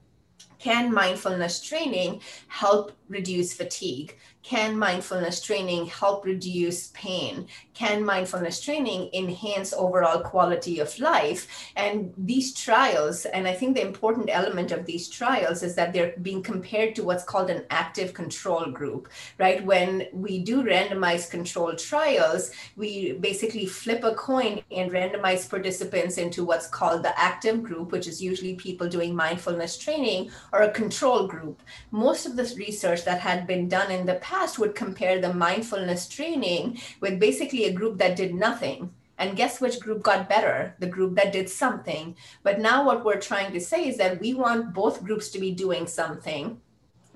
can 0.60 0.94
mindfulness 0.94 1.62
training 1.66 2.22
help 2.50 2.92
reduce 3.08 3.54
fatigue? 3.54 4.18
Can 4.44 4.78
mindfulness 4.78 5.42
training 5.42 5.86
help 5.86 6.26
reduce 6.26 6.88
pain? 6.88 7.48
Can 7.80 8.04
mindfulness 8.04 8.60
training 8.60 9.10
enhance 9.14 9.72
overall 9.72 10.20
quality 10.20 10.80
of 10.80 11.00
life? 11.00 11.72
And 11.78 12.14
these 12.18 12.54
trials, 12.54 13.24
and 13.24 13.48
I 13.48 13.54
think 13.54 13.74
the 13.74 13.88
important 13.88 14.28
element 14.30 14.74
of 14.74 14.86
these 14.86 15.08
trials 15.08 15.64
is 15.64 15.76
that 15.76 15.94
they're 15.94 16.14
being 16.22 16.44
compared 16.44 16.94
to 16.96 17.06
what's 17.06 17.24
called 17.24 17.50
an 17.50 17.64
active 17.70 18.14
control 18.14 18.70
group, 18.70 19.08
right? 19.38 19.64
When 19.64 20.08
we 20.12 20.40
do 20.40 20.62
randomized 20.62 21.32
controlled 21.32 21.78
trials, 21.78 22.52
we 22.76 23.14
basically 23.14 23.66
flip 23.66 24.04
a 24.04 24.14
coin 24.14 24.62
and 24.72 24.92
randomize 24.92 25.50
participants 25.50 26.18
into 26.18 26.44
what's 26.44 26.68
called 26.68 27.02
the 27.02 27.18
active 27.18 27.64
group, 27.64 27.94
which 27.94 28.08
is 28.08 28.22
usually 28.22 28.56
people 28.56 28.90
doing 28.90 29.16
mindfulness 29.16 29.78
training, 29.78 30.32
or 30.52 30.64
a 30.64 30.72
control 30.72 31.28
group. 31.28 31.62
Most 31.92 32.26
of 32.26 32.36
this 32.36 32.58
research 32.58 33.06
that 33.06 33.22
had 33.22 33.48
been 33.48 33.70
done 33.70 33.90
in 33.90 34.06
the 34.06 34.16
past 34.16 34.60
would 34.60 34.76
compare 34.76 35.22
the 35.22 35.34
mindfulness 35.34 36.10
training 36.10 36.82
with 37.00 37.22
basically 37.22 37.69
a 37.70 37.74
group 37.74 37.98
that 38.00 38.18
did 38.18 38.34
nothing. 38.34 38.94
And 39.18 39.38
guess 39.38 39.60
which 39.60 39.80
group 39.80 40.02
got 40.02 40.30
better? 40.30 40.76
The 40.80 40.88
group 40.88 41.16
that 41.16 41.34
did 41.34 41.50
something. 41.50 42.16
But 42.42 42.60
now, 42.60 42.86
what 42.86 43.04
we're 43.04 43.20
trying 43.20 43.52
to 43.54 43.60
say 43.60 43.88
is 43.88 43.98
that 43.98 44.20
we 44.22 44.34
want 44.34 44.74
both 44.74 45.04
groups 45.04 45.30
to 45.32 45.40
be 45.40 45.52
doing 45.52 45.88
something 45.88 46.62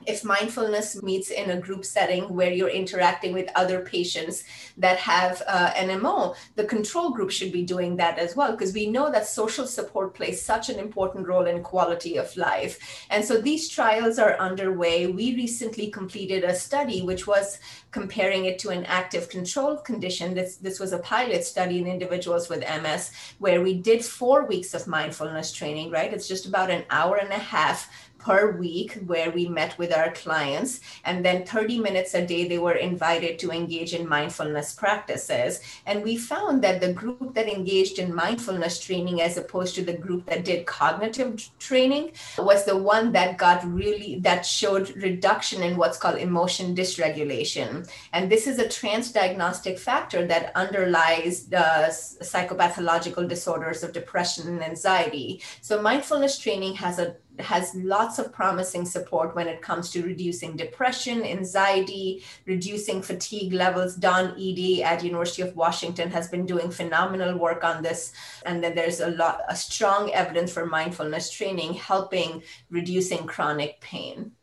if 0.08 0.24
mindfulness 0.24 1.02
meets 1.02 1.30
in 1.30 1.50
a 1.50 1.60
group 1.60 1.86
setting 1.86 2.34
where 2.34 2.52
you're 2.52 2.70
interacting 2.70 3.34
with 3.34 3.50
other 3.56 3.82
patients 3.82 4.44
that 4.78 4.98
have 4.98 5.42
uh, 5.48 5.72
NMO, 5.74 6.36
the 6.56 6.66
control 6.66 7.12
group 7.12 7.32
should 7.32 7.52
be 7.52 7.64
doing 7.64 7.96
that 7.98 8.20
as 8.20 8.36
well, 8.36 8.52
because 8.52 8.74
we 8.74 8.88
know 8.88 9.12
that 9.12 9.28
social 9.28 9.68
support 9.68 10.14
plays 10.14 10.42
such 10.42 10.70
an 10.70 10.80
important 10.80 11.28
role 11.28 11.46
in 11.46 11.64
quality 11.64 12.18
of 12.18 12.36
life. 12.38 13.06
And 13.10 13.24
so 13.24 13.40
these 13.40 13.70
trials 13.70 14.20
are 14.20 14.38
underway. 14.38 15.08
We 15.08 15.36
recently 15.36 15.90
completed 15.90 16.44
a 16.44 16.56
study 16.56 17.02
which 17.02 17.28
was 17.28 17.60
comparing 17.92 18.46
it 18.46 18.60
to 18.60 18.70
an 18.70 18.86
active 18.86 19.30
control 19.30 19.78
condition. 19.78 20.34
This, 20.34 20.58
this 20.58 20.80
was 20.80 20.94
a 20.94 21.00
pilot 21.00 21.46
study 21.46 21.80
in 21.80 21.88
individuals 21.88 22.50
with 22.50 22.62
MS 22.62 23.12
where 23.40 23.62
we 23.62 23.76
did 23.76 24.04
four 24.04 24.46
weeks 24.46 24.74
of 24.74 24.88
mindfulness 24.88 25.52
training, 25.52 25.92
right? 25.92 26.14
It's 26.14 26.28
just 26.28 26.46
about 26.46 26.72
an 26.72 26.84
hour 26.90 27.18
and 27.18 27.32
a 27.32 27.38
half 27.38 27.90
per 28.24 28.52
week 28.52 28.94
where 29.06 29.30
we 29.32 29.48
met 29.48 29.78
with 29.78 29.94
our 29.94 30.12
clients. 30.12 30.80
And 31.04 31.26
then 31.26 31.46
30 31.46 31.80
minutes 31.80 32.14
a 32.14 32.26
day, 32.26 32.48
they 32.48 32.58
were 32.58 32.76
invited 32.76 33.38
to 33.40 33.52
engage 33.52 33.94
in 33.94 34.08
mindfulness 34.08 34.74
practices. 34.74 35.60
And 35.86 36.04
we 36.04 36.16
found 36.16 36.64
that 36.64 36.80
the 36.80 36.94
group 36.94 37.34
that 37.34 37.50
engaged 37.50 38.00
in 38.00 38.16
mindfulness 38.16 38.80
training, 38.80 39.22
as 39.22 39.38
opposed 39.38 39.76
to 39.76 39.84
the 39.84 39.98
group 39.98 40.26
that 40.28 40.46
did 40.46 40.66
cognitive 40.66 41.50
training, 41.60 42.12
was 42.38 42.64
the 42.64 42.78
one 42.78 43.12
that 43.12 43.38
got 43.38 43.66
really, 43.66 44.20
that 44.20 44.46
showed 44.46 44.96
reduction 44.96 45.62
in 45.62 45.76
what's 45.76 45.98
called 45.98 46.18
emotion 46.18 46.74
dysregulation. 46.76 47.90
And 48.14 48.32
this 48.32 48.48
is 48.48 48.58
a 48.60 48.66
transdiagnostic 48.66 49.78
factor 49.78 50.26
that 50.28 50.56
underlies 50.56 51.48
the 51.48 51.90
psychopathological 52.24 53.28
disorders 53.28 53.84
of 53.84 53.92
depression 53.92 54.48
and 54.48 54.64
anxiety. 54.64 55.42
So 55.62 55.82
mindfulness 55.82 56.38
training 56.38 56.76
has 56.76 57.00
a 57.00 57.16
has 57.40 57.74
lots 57.76 58.20
of 58.20 58.32
promising 58.32 58.86
support 58.86 59.36
when 59.36 59.48
it 59.48 59.62
comes 59.62 59.90
to 59.92 60.04
reducing 60.04 60.56
depression, 60.56 61.24
anxiety, 61.24 62.24
reducing 62.46 63.02
fatigue 63.02 63.54
levels. 63.54 63.96
Dawn 63.96 64.36
Ehde 64.36 64.82
at 64.82 65.04
University 65.04 65.42
of 65.42 65.56
Washington 65.56 66.12
has 66.12 66.28
been 66.28 66.46
doing 66.46 66.70
phenomenal 66.70 67.38
work 67.38 67.64
on 67.64 67.82
this. 67.82 68.14
And 68.46 68.64
then 68.64 68.76
there's 68.76 69.00
a 69.00 69.10
lot, 69.10 69.42
a 69.50 69.56
strong 69.56 70.12
evidence 70.12 70.52
for 70.52 70.66
mindfulness 70.66 71.32
training 71.32 71.74
helping 71.74 72.44
reducing 72.70 73.26
chronic 73.26 73.82
pain. 73.82 74.34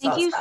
Thank 0.00 0.18
you. 0.18 0.32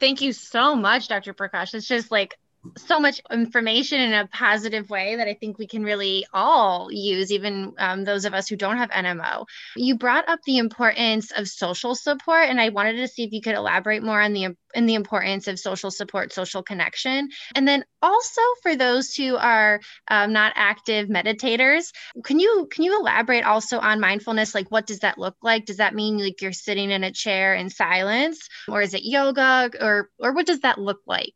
Thank 0.00 0.22
you 0.22 0.32
so 0.32 0.74
much, 0.74 1.08
Dr. 1.08 1.34
Prakash. 1.34 1.74
It's 1.74 1.86
just 1.86 2.10
like 2.10 2.38
so 2.76 3.00
much 3.00 3.20
information 3.30 4.00
in 4.00 4.12
a 4.12 4.26
positive 4.26 4.90
way 4.90 5.16
that 5.16 5.26
I 5.26 5.34
think 5.34 5.58
we 5.58 5.66
can 5.66 5.82
really 5.82 6.26
all 6.32 6.92
use, 6.92 7.32
even 7.32 7.72
um, 7.78 8.04
those 8.04 8.24
of 8.24 8.34
us 8.34 8.48
who 8.48 8.56
don't 8.56 8.76
have 8.76 8.90
NMO. 8.90 9.46
You 9.76 9.96
brought 9.96 10.28
up 10.28 10.40
the 10.44 10.58
importance 10.58 11.30
of 11.30 11.48
social 11.48 11.94
support, 11.94 12.48
and 12.48 12.60
I 12.60 12.68
wanted 12.68 12.96
to 12.98 13.08
see 13.08 13.24
if 13.24 13.32
you 13.32 13.40
could 13.40 13.54
elaborate 13.54 14.02
more 14.02 14.20
on 14.20 14.32
the 14.32 14.56
in 14.74 14.86
the 14.86 14.94
importance 14.94 15.48
of 15.48 15.58
social 15.58 15.90
support, 15.90 16.32
social 16.32 16.62
connection, 16.62 17.30
and 17.54 17.66
then 17.66 17.84
also 18.02 18.40
for 18.62 18.76
those 18.76 19.14
who 19.14 19.36
are 19.36 19.80
um, 20.08 20.32
not 20.32 20.52
active 20.54 21.08
meditators, 21.08 21.92
can 22.24 22.38
you 22.38 22.68
can 22.70 22.84
you 22.84 22.98
elaborate 23.00 23.44
also 23.44 23.78
on 23.78 24.00
mindfulness? 24.00 24.54
Like, 24.54 24.70
what 24.70 24.86
does 24.86 25.00
that 25.00 25.18
look 25.18 25.36
like? 25.42 25.64
Does 25.64 25.78
that 25.78 25.94
mean 25.94 26.18
like 26.18 26.42
you're 26.42 26.52
sitting 26.52 26.90
in 26.90 27.04
a 27.04 27.12
chair 27.12 27.54
in 27.54 27.70
silence, 27.70 28.48
or 28.68 28.82
is 28.82 28.94
it 28.94 29.02
yoga, 29.02 29.70
or 29.80 30.10
or 30.18 30.32
what 30.32 30.46
does 30.46 30.60
that 30.60 30.78
look 30.78 31.00
like? 31.06 31.34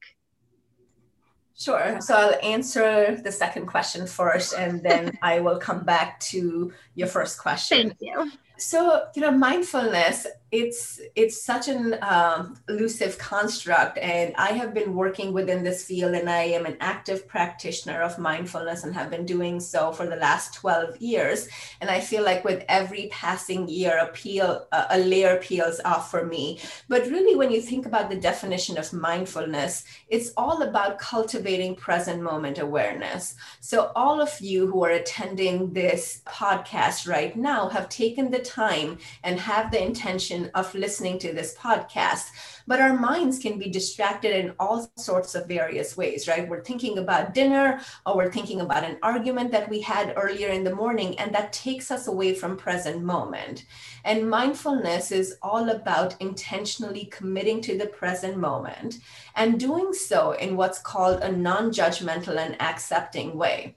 Sure. 1.56 2.00
So 2.00 2.14
I'll 2.14 2.38
answer 2.42 3.16
the 3.22 3.30
second 3.30 3.66
question 3.66 4.06
first, 4.06 4.54
and 4.54 4.82
then 4.82 5.16
I 5.22 5.40
will 5.40 5.58
come 5.58 5.84
back 5.84 6.18
to 6.20 6.72
your 6.94 7.08
first 7.08 7.38
question. 7.38 7.88
Thank 7.88 7.98
you. 8.00 8.32
So, 8.56 9.06
you 9.14 9.22
know, 9.22 9.30
mindfulness, 9.30 10.26
it's 10.54 11.00
it's 11.16 11.42
such 11.42 11.66
an 11.66 11.96
um, 12.02 12.56
elusive 12.68 13.18
construct 13.18 13.98
and 13.98 14.32
i 14.36 14.50
have 14.52 14.72
been 14.72 14.94
working 14.94 15.32
within 15.32 15.64
this 15.64 15.84
field 15.84 16.14
and 16.14 16.30
i 16.30 16.42
am 16.42 16.64
an 16.64 16.76
active 16.80 17.26
practitioner 17.26 18.00
of 18.02 18.18
mindfulness 18.18 18.84
and 18.84 18.94
have 18.94 19.10
been 19.10 19.26
doing 19.26 19.58
so 19.58 19.90
for 19.90 20.06
the 20.06 20.16
last 20.16 20.54
12 20.54 20.96
years. 20.98 21.48
And 21.80 21.90
i 21.90 21.98
feel 22.00 22.22
like 22.22 22.44
with 22.44 22.64
every 22.68 23.08
passing 23.10 23.66
year 23.68 23.98
a 23.98 24.06
peel 24.08 24.66
a 24.72 24.98
layer 24.98 25.36
peels 25.38 25.80
off 25.84 26.10
for 26.10 26.24
me. 26.24 26.60
But 26.88 27.06
really 27.06 27.34
when 27.34 27.50
you 27.50 27.60
think 27.60 27.86
about 27.86 28.08
the 28.08 28.16
definition 28.30 28.78
of 28.78 28.92
mindfulness 28.92 29.84
it's 30.08 30.32
all 30.36 30.62
about 30.62 30.98
cultivating 30.98 31.74
present 31.74 32.22
moment 32.22 32.58
awareness. 32.58 33.34
So 33.60 33.90
all 33.96 34.20
of 34.20 34.40
you 34.40 34.68
who 34.68 34.84
are 34.84 34.90
attending 34.90 35.72
this 35.72 36.22
podcast 36.26 37.08
right 37.08 37.34
now 37.36 37.68
have 37.68 37.88
taken 37.88 38.30
the 38.30 38.38
time 38.38 38.98
and 39.24 39.40
have 39.40 39.70
the 39.70 39.82
intention 39.82 40.43
of 40.54 40.74
listening 40.74 41.18
to 41.18 41.32
this 41.32 41.54
podcast 41.56 42.30
but 42.66 42.80
our 42.80 42.98
minds 42.98 43.38
can 43.38 43.58
be 43.58 43.68
distracted 43.68 44.34
in 44.36 44.54
all 44.58 44.90
sorts 44.96 45.34
of 45.34 45.46
various 45.46 45.96
ways 45.96 46.28
right? 46.28 46.48
We're 46.48 46.64
thinking 46.64 46.98
about 46.98 47.34
dinner 47.34 47.80
or 48.06 48.16
we're 48.16 48.32
thinking 48.32 48.60
about 48.60 48.84
an 48.84 48.98
argument 49.02 49.50
that 49.52 49.68
we 49.68 49.80
had 49.80 50.14
earlier 50.16 50.48
in 50.48 50.64
the 50.64 50.74
morning 50.74 51.18
and 51.18 51.34
that 51.34 51.52
takes 51.52 51.90
us 51.90 52.06
away 52.06 52.34
from 52.34 52.56
present 52.56 53.02
moment. 53.02 53.66
And 54.04 54.28
mindfulness 54.28 55.12
is 55.12 55.36
all 55.42 55.70
about 55.70 56.20
intentionally 56.20 57.06
committing 57.06 57.60
to 57.62 57.78
the 57.78 57.86
present 57.86 58.36
moment 58.36 58.98
and 59.36 59.60
doing 59.60 59.92
so 59.92 60.32
in 60.32 60.56
what's 60.56 60.78
called 60.78 61.20
a 61.20 61.32
non-judgmental 61.32 62.36
and 62.36 62.60
accepting 62.60 63.36
way 63.36 63.76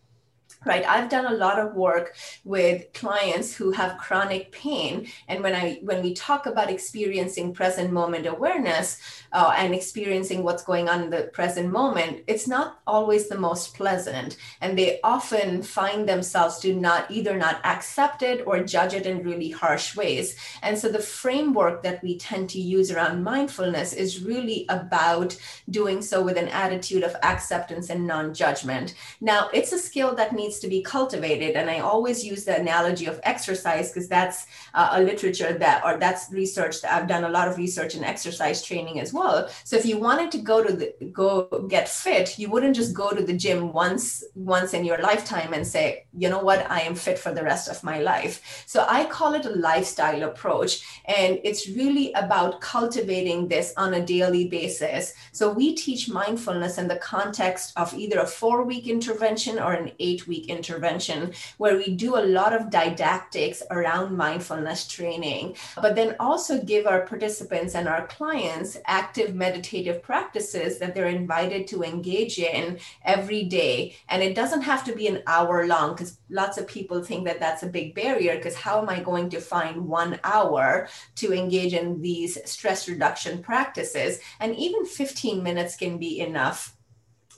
right? 0.68 0.86
I've 0.86 1.09
done 1.09 1.26
a 1.26 1.36
lot 1.36 1.59
of 1.59 1.76
work 1.76 2.15
with 2.43 2.91
clients 2.93 3.55
who 3.55 3.72
have 3.72 3.97
chronic 3.97 4.51
pain. 4.51 5.07
And 5.28 5.41
when 5.43 5.55
i 5.55 5.80
when 5.82 6.01
we 6.03 6.13
talk 6.13 6.45
about 6.45 6.70
experiencing 6.70 7.53
present 7.53 7.91
moment 7.91 8.26
awareness 8.26 8.99
uh, 9.32 9.53
and 9.57 9.74
experiencing 9.74 10.43
what's 10.43 10.63
going 10.63 10.89
on 10.89 11.03
in 11.03 11.09
the 11.09 11.24
present 11.34 11.72
moment 11.72 12.24
it's 12.28 12.47
not 12.47 12.80
always 12.86 13.30
the 13.30 13.38
most 13.38 13.76
pleasant. 13.76 14.38
And 14.61 14.78
they 14.78 14.99
often 15.03 15.63
find 15.63 16.07
themselves 16.07 16.59
to 16.59 16.74
not 16.74 17.09
either 17.09 17.38
not 17.38 17.65
accept 17.65 18.22
it 18.22 18.45
or 18.45 18.63
judge 18.63 18.93
it 18.93 19.05
in 19.05 19.24
really 19.24 19.49
harsh 19.49 19.95
ways. 19.95 20.36
And 20.61 20.78
so 20.78 20.89
the 20.89 20.99
framework 20.99 21.84
that 21.84 22.03
we 22.03 22.18
tend 22.18 22.49
to 22.51 22.59
use 22.59 22.91
around 22.91 23.24
mindfulness 23.24 23.93
is 23.93 24.24
really 24.24 24.65
about 24.70 25.38
doing 25.70 26.01
so 26.01 26.22
with 26.22 26.38
an 26.38 26.47
attitude 26.49 27.03
of 27.03 27.15
acceptance 27.24 27.89
and 27.89 28.05
non-judgment. 28.05 28.95
Now 29.22 29.49
it's 29.53 29.72
a 29.72 29.80
skill 29.80 30.15
that 30.15 30.34
needs 30.34 30.57
needs 30.58 30.60
to 30.60 30.68
be 30.68 30.82
cultivated. 30.82 31.55
And 31.55 31.70
I 31.70 31.80
always 31.80 32.24
use 32.24 32.45
the 32.45 32.60
analogy 32.60 33.08
of 33.08 33.20
exercise 33.24 33.89
because 33.89 34.10
that's 34.10 34.47
uh, 34.74 34.89
a 34.93 35.01
literature 35.01 35.53
that, 35.53 35.84
or 35.86 35.97
that's 35.97 36.32
research 36.32 36.82
that 36.82 36.93
I've 36.93 37.08
done 37.08 37.24
a 37.24 37.30
lot 37.30 37.47
of 37.47 37.58
research 37.58 37.95
in 37.95 38.03
exercise 38.03 38.64
training 38.64 38.99
as 38.99 39.14
well. 39.14 39.49
So 39.64 39.76
if 39.78 39.86
you 39.86 39.99
wanted 39.99 40.32
to 40.32 40.39
go 40.39 40.64
to 40.64 40.74
the, 40.74 40.93
go 41.12 41.68
get 41.70 41.88
fit, 41.89 42.39
you 42.39 42.49
wouldn't 42.49 42.76
just 42.76 42.93
go 42.93 43.12
to 43.12 43.24
the 43.24 43.38
gym 43.38 43.74
once, 43.74 44.24
once 44.36 44.74
in 44.74 44.86
your 44.86 44.99
lifetime 44.99 45.53
and 45.53 45.66
say, 45.66 46.05
you 46.14 46.30
know 46.30 46.39
what, 46.39 46.70
I 46.70 46.82
am 46.82 46.95
fit 46.95 47.20
for 47.20 47.34
the 47.34 47.43
rest 47.43 47.70
of 47.70 47.84
my 47.84 47.99
life. 47.99 48.64
So 48.66 48.86
I 48.88 49.05
call 49.05 49.34
it 49.34 49.45
a 49.45 49.49
lifestyle 49.49 50.24
approach. 50.24 50.84
And 51.05 51.39
it's 51.43 51.70
really 51.70 52.14
about 52.14 52.62
cultivating 52.62 53.47
this 53.47 53.74
on 53.78 53.93
a 53.93 54.05
daily 54.05 54.47
basis. 54.47 55.14
So 55.32 55.51
we 55.51 55.76
teach 55.76 56.10
mindfulness 56.10 56.78
in 56.78 56.88
the 56.88 56.97
context 56.97 57.74
of 57.76 57.93
either 57.93 58.20
a 58.20 58.28
four 58.28 58.64
week 58.64 58.88
intervention 58.88 59.60
or 59.60 59.74
an 59.74 59.91
eight 59.99 60.28
week 60.28 60.36
week 60.38 60.49
intervention 60.49 61.33
where 61.57 61.77
we 61.77 61.95
do 61.95 62.17
a 62.17 62.27
lot 62.38 62.53
of 62.53 62.69
didactics 62.69 63.63
around 63.71 64.15
mindfulness 64.15 64.88
training, 64.88 65.55
but 65.81 65.95
then 65.95 66.15
also 66.19 66.61
give 66.63 66.85
our 66.85 67.05
participants 67.05 67.75
and 67.75 67.88
our 67.88 68.07
clients 68.07 68.77
active 68.85 69.35
meditative 69.35 70.01
practices 70.01 70.79
that 70.79 70.93
they're 70.93 71.07
invited 71.07 71.67
to 71.67 71.83
engage 71.83 72.39
in 72.39 72.79
every 73.03 73.43
day. 73.43 73.95
And 74.09 74.21
it 74.21 74.35
doesn't 74.35 74.61
have 74.61 74.83
to 74.85 74.95
be 74.95 75.07
an 75.07 75.23
hour 75.27 75.67
long 75.67 75.93
because 75.93 76.17
lots 76.29 76.57
of 76.57 76.67
people 76.67 77.03
think 77.03 77.25
that 77.25 77.39
that's 77.39 77.63
a 77.63 77.67
big 77.67 77.95
barrier 77.95 78.35
because 78.35 78.55
how 78.55 78.81
am 78.81 78.89
I 78.89 78.99
going 78.99 79.29
to 79.31 79.41
find 79.41 79.88
one 79.88 80.19
hour 80.23 80.88
to 81.15 81.33
engage 81.33 81.73
in 81.73 82.01
these 82.01 82.38
stress 82.45 82.88
reduction 82.88 83.41
practices? 83.41 84.19
And 84.39 84.55
even 84.55 84.85
15 84.85 85.41
minutes 85.41 85.75
can 85.75 85.97
be 85.97 86.19
enough. 86.19 86.76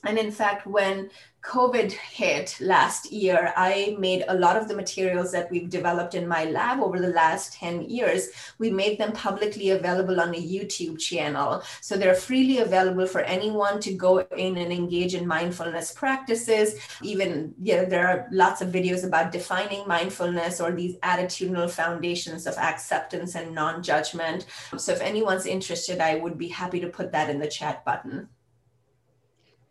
And 0.04 0.18
in 0.18 0.30
fact, 0.30 0.66
when 0.66 1.10
COVID 1.42 1.90
hit 1.92 2.56
last 2.60 3.10
year, 3.10 3.52
I 3.56 3.96
made 3.98 4.24
a 4.28 4.34
lot 4.34 4.56
of 4.56 4.68
the 4.68 4.76
materials 4.76 5.32
that 5.32 5.50
we've 5.50 5.70
developed 5.70 6.14
in 6.14 6.28
my 6.28 6.44
lab 6.44 6.80
over 6.80 6.98
the 6.98 7.08
last 7.08 7.54
10 7.54 7.88
years. 7.88 8.28
We 8.58 8.70
made 8.70 8.98
them 8.98 9.12
publicly 9.12 9.70
available 9.70 10.20
on 10.20 10.34
a 10.34 10.38
YouTube 10.38 10.98
channel. 10.98 11.62
So 11.80 11.96
they're 11.96 12.14
freely 12.14 12.58
available 12.58 13.06
for 13.06 13.22
anyone 13.22 13.80
to 13.80 13.94
go 13.94 14.18
in 14.18 14.58
and 14.58 14.70
engage 14.70 15.14
in 15.14 15.26
mindfulness 15.26 15.92
practices. 15.92 16.74
Even 17.02 17.54
you 17.62 17.76
know, 17.76 17.84
there 17.86 18.06
are 18.06 18.28
lots 18.30 18.60
of 18.60 18.68
videos 18.68 19.04
about 19.04 19.32
defining 19.32 19.88
mindfulness 19.88 20.60
or 20.60 20.72
these 20.72 20.96
attitudinal 20.96 21.70
foundations 21.70 22.46
of 22.46 22.56
acceptance 22.58 23.34
and 23.34 23.54
non 23.54 23.82
judgment. 23.82 24.44
So 24.76 24.92
if 24.92 25.00
anyone's 25.00 25.46
interested, 25.46 26.00
I 26.00 26.16
would 26.16 26.36
be 26.36 26.48
happy 26.48 26.80
to 26.80 26.88
put 26.88 27.12
that 27.12 27.30
in 27.30 27.38
the 27.38 27.48
chat 27.48 27.84
button. 27.84 28.28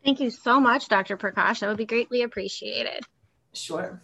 Thank 0.03 0.19
you 0.19 0.29
so 0.29 0.59
much, 0.59 0.87
Dr. 0.87 1.17
Prakash. 1.17 1.59
That 1.59 1.67
would 1.67 1.77
be 1.77 1.85
greatly 1.85 2.21
appreciated. 2.21 3.03
Sure. 3.53 4.01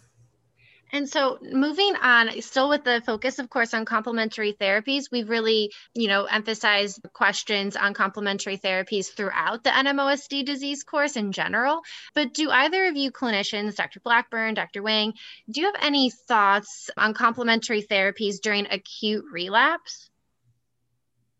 And 0.92 1.08
so 1.08 1.38
moving 1.42 1.96
on, 1.96 2.40
still 2.42 2.68
with 2.68 2.84
the 2.84 3.02
focus, 3.04 3.40
of 3.40 3.50
course, 3.50 3.74
on 3.74 3.84
complementary 3.84 4.52
therapies, 4.52 5.10
we've 5.10 5.28
really, 5.28 5.72
you 5.94 6.06
know, 6.06 6.24
emphasized 6.24 7.00
questions 7.12 7.74
on 7.76 7.92
complementary 7.92 8.56
therapies 8.56 9.12
throughout 9.12 9.64
the 9.64 9.70
NMOSD 9.70 10.44
disease 10.44 10.84
course 10.84 11.16
in 11.16 11.32
general. 11.32 11.80
But 12.14 12.34
do 12.34 12.50
either 12.50 12.86
of 12.86 12.96
you 12.96 13.10
clinicians, 13.10 13.74
Dr. 13.74 14.00
Blackburn, 14.00 14.54
Dr. 14.54 14.82
Wang, 14.82 15.14
do 15.50 15.60
you 15.60 15.66
have 15.66 15.82
any 15.82 16.10
thoughts 16.10 16.88
on 16.96 17.14
complementary 17.14 17.82
therapies 17.82 18.40
during 18.40 18.66
acute 18.70 19.24
relapse? 19.32 20.08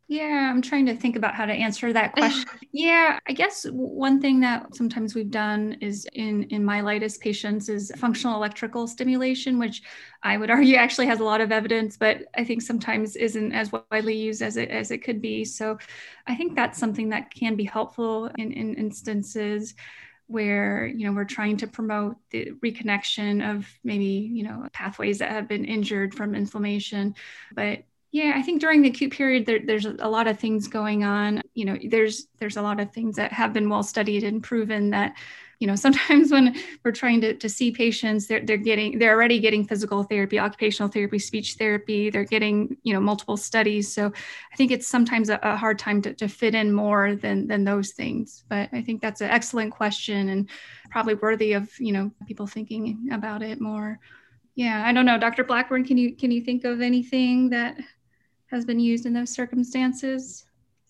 Yeah, 0.09 0.51
I'm 0.51 0.63
trying 0.63 0.87
to 0.87 0.97
think 0.97 1.17
about 1.17 1.35
how 1.35 1.47
to 1.47 1.53
answer 1.53 1.93
that 1.93 2.13
question. 2.13 2.61
yeah, 2.73 3.19
I 3.27 3.33
guess 3.33 3.65
one 3.71 4.21
thing 4.21 4.41
that 4.41 4.75
sometimes 4.75 5.15
we've 5.15 5.31
done 5.31 5.77
is 5.81 6.07
in 6.13 6.45
in 6.45 6.63
myelitis 6.63 7.19
patients 7.19 7.69
is 7.69 7.93
functional 7.97 8.37
electrical 8.37 8.87
stimulation, 8.87 9.59
which 9.59 9.83
I 10.23 10.37
would 10.37 10.51
argue 10.59 10.77
actually 10.77 11.07
has 11.07 11.21
a 11.21 11.25
lot 11.25 11.41
of 11.41 11.53
evidence, 11.53 11.97
but 11.97 12.23
I 12.37 12.45
think 12.45 12.63
sometimes 12.63 13.17
isn't 13.17 13.53
as 13.53 13.73
widely 13.73 14.17
used 14.17 14.43
as 14.43 14.57
it 14.57 14.71
as 14.71 14.91
it 14.91 14.99
could 14.99 15.21
be. 15.21 15.45
So, 15.45 15.79
I 16.27 16.35
think 16.37 16.55
that's 16.55 16.79
something 16.79 17.11
that 17.11 17.33
can 17.35 17.57
be 17.57 17.65
helpful 17.65 18.31
in, 18.39 18.53
in 18.53 18.75
instances 18.75 19.75
where 20.29 20.87
you 20.87 21.07
know 21.07 21.13
we're 21.13 21.25
trying 21.25 21.57
to 21.59 21.67
promote 21.69 22.17
the 22.31 22.53
reconnection 22.65 23.49
of 23.57 23.67
maybe 23.85 24.05
you 24.33 24.43
know 24.43 24.67
pathways 24.73 25.19
that 25.19 25.31
have 25.31 25.49
been 25.49 25.65
injured 25.65 26.15
from 26.15 26.35
inflammation 26.35 27.15
but 27.55 27.85
yeah, 28.13 28.33
I 28.35 28.43
think 28.43 28.61
during 28.61 28.83
the 28.83 28.89
acute 28.89 29.13
period, 29.13 29.47
there, 29.47 29.59
there's 29.59 29.85
a 29.85 30.09
lot 30.09 30.27
of 30.27 30.39
things 30.39 30.69
going 30.69 31.05
on. 31.05 31.43
You 31.55 31.65
know, 31.67 31.79
there's 31.89 32.29
there's 32.39 32.57
a 32.57 32.63
lot 32.63 32.81
of 32.81 32.93
things 32.93 33.17
that 33.17 33.33
have 33.33 33.53
been 33.53 33.69
well 33.69 33.83
studied 33.83 34.23
and 34.23 34.43
proven 34.43 34.91
that, 34.91 35.17
you 35.59 35.67
know, 35.67 35.75
sometimes 35.77 36.31
when 36.31 36.57
we're 36.85 36.93
trying 36.93 37.21
to, 37.23 37.35
to 37.35 37.49
see 37.49 37.73
patients, 37.73 38.27
they're, 38.27 38.41
they're 38.41 38.57
getting 38.57 38.99
they're 38.99 39.13
already 39.13 39.41
getting 39.41 39.67
physical 39.67 40.05
therapy, 40.05 40.39
occupational 40.39 40.89
therapy, 40.89 41.19
speech 41.19 41.55
therapy. 41.55 42.09
They're 42.09 42.25
getting 42.25 42.77
you 42.85 42.95
know 42.95 43.01
multiple 43.01 43.37
studies. 43.37 43.93
So 43.93 44.13
I 44.53 44.57
think 44.57 44.71
it's 44.71 44.87
sometimes 44.87 45.29
a, 45.29 45.41
a 45.43 45.57
hard 45.57 45.79
time 45.79 46.01
to, 46.03 46.15
to 46.15 46.29
fit 46.29 46.55
in 46.55 46.73
more 46.73 47.17
than 47.17 47.49
than 47.49 47.65
those 47.65 47.91
things. 47.91 48.45
But 48.49 48.69
I 48.73 48.83
think 48.83 49.03
that's 49.03 49.21
an 49.21 49.31
excellent 49.31 49.73
question 49.73 50.29
and 50.29 50.49
probably 50.91 51.15
worthy 51.15 51.55
of 51.55 51.69
you 51.81 51.93
know 51.93 52.13
people 52.27 52.47
thinking 52.47 53.09
about 53.11 53.43
it 53.43 53.61
more. 53.61 53.99
Yeah, 54.55 54.85
I 54.87 54.95
don't 54.95 55.05
know, 55.05 55.19
Dr. 55.19 55.45
Blackburn. 55.45 55.85
Can 55.85 55.99
you 55.99 56.17
can 56.17 56.31
you 56.31 56.41
think 56.41 56.65
of 56.65 56.81
anything 56.81 57.51
that 57.51 57.77
has 58.51 58.65
been 58.65 58.81
used 58.81 59.07
in 59.07 59.13
those 59.13 59.31
circumstances? 59.31 60.45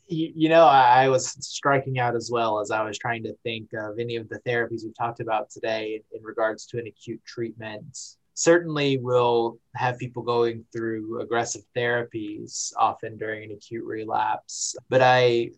You, 0.09 0.49
know, 0.49 0.67
I, 0.67 1.09
was 1.09 1.31
striking 1.45 1.99
out 1.99 2.15
as 2.15 2.31
well 2.31 2.61
as 2.61 2.71
I 2.71 2.85
was 2.85 2.97
trying 2.97 3.25
to 3.25 3.35
think 3.43 3.73
of 3.73 3.99
any 3.99 4.15
of 4.15 4.29
the 4.29 4.39
therapies 4.47 4.85
we've 4.85 4.97
talked 4.97 5.19
about 5.19 5.51
today 5.51 5.97
in, 5.97 6.19
in 6.19 6.25
regards 6.25 6.65
to 6.67 6.79
an 6.79 6.87
acute 6.87 7.21
treatment. 7.25 7.99
Certainly, 8.35 8.99
we'll 8.99 9.59
have 9.75 9.99
people 9.99 10.23
going 10.23 10.65
through 10.73 11.21
aggressive 11.23 11.63
therapies 11.77 12.73
often 12.77 13.17
during 13.17 13.51
an 13.51 13.57
acute 13.57 13.85
relapse. 13.85 14.77
But 14.89 15.03
I, 15.03 15.51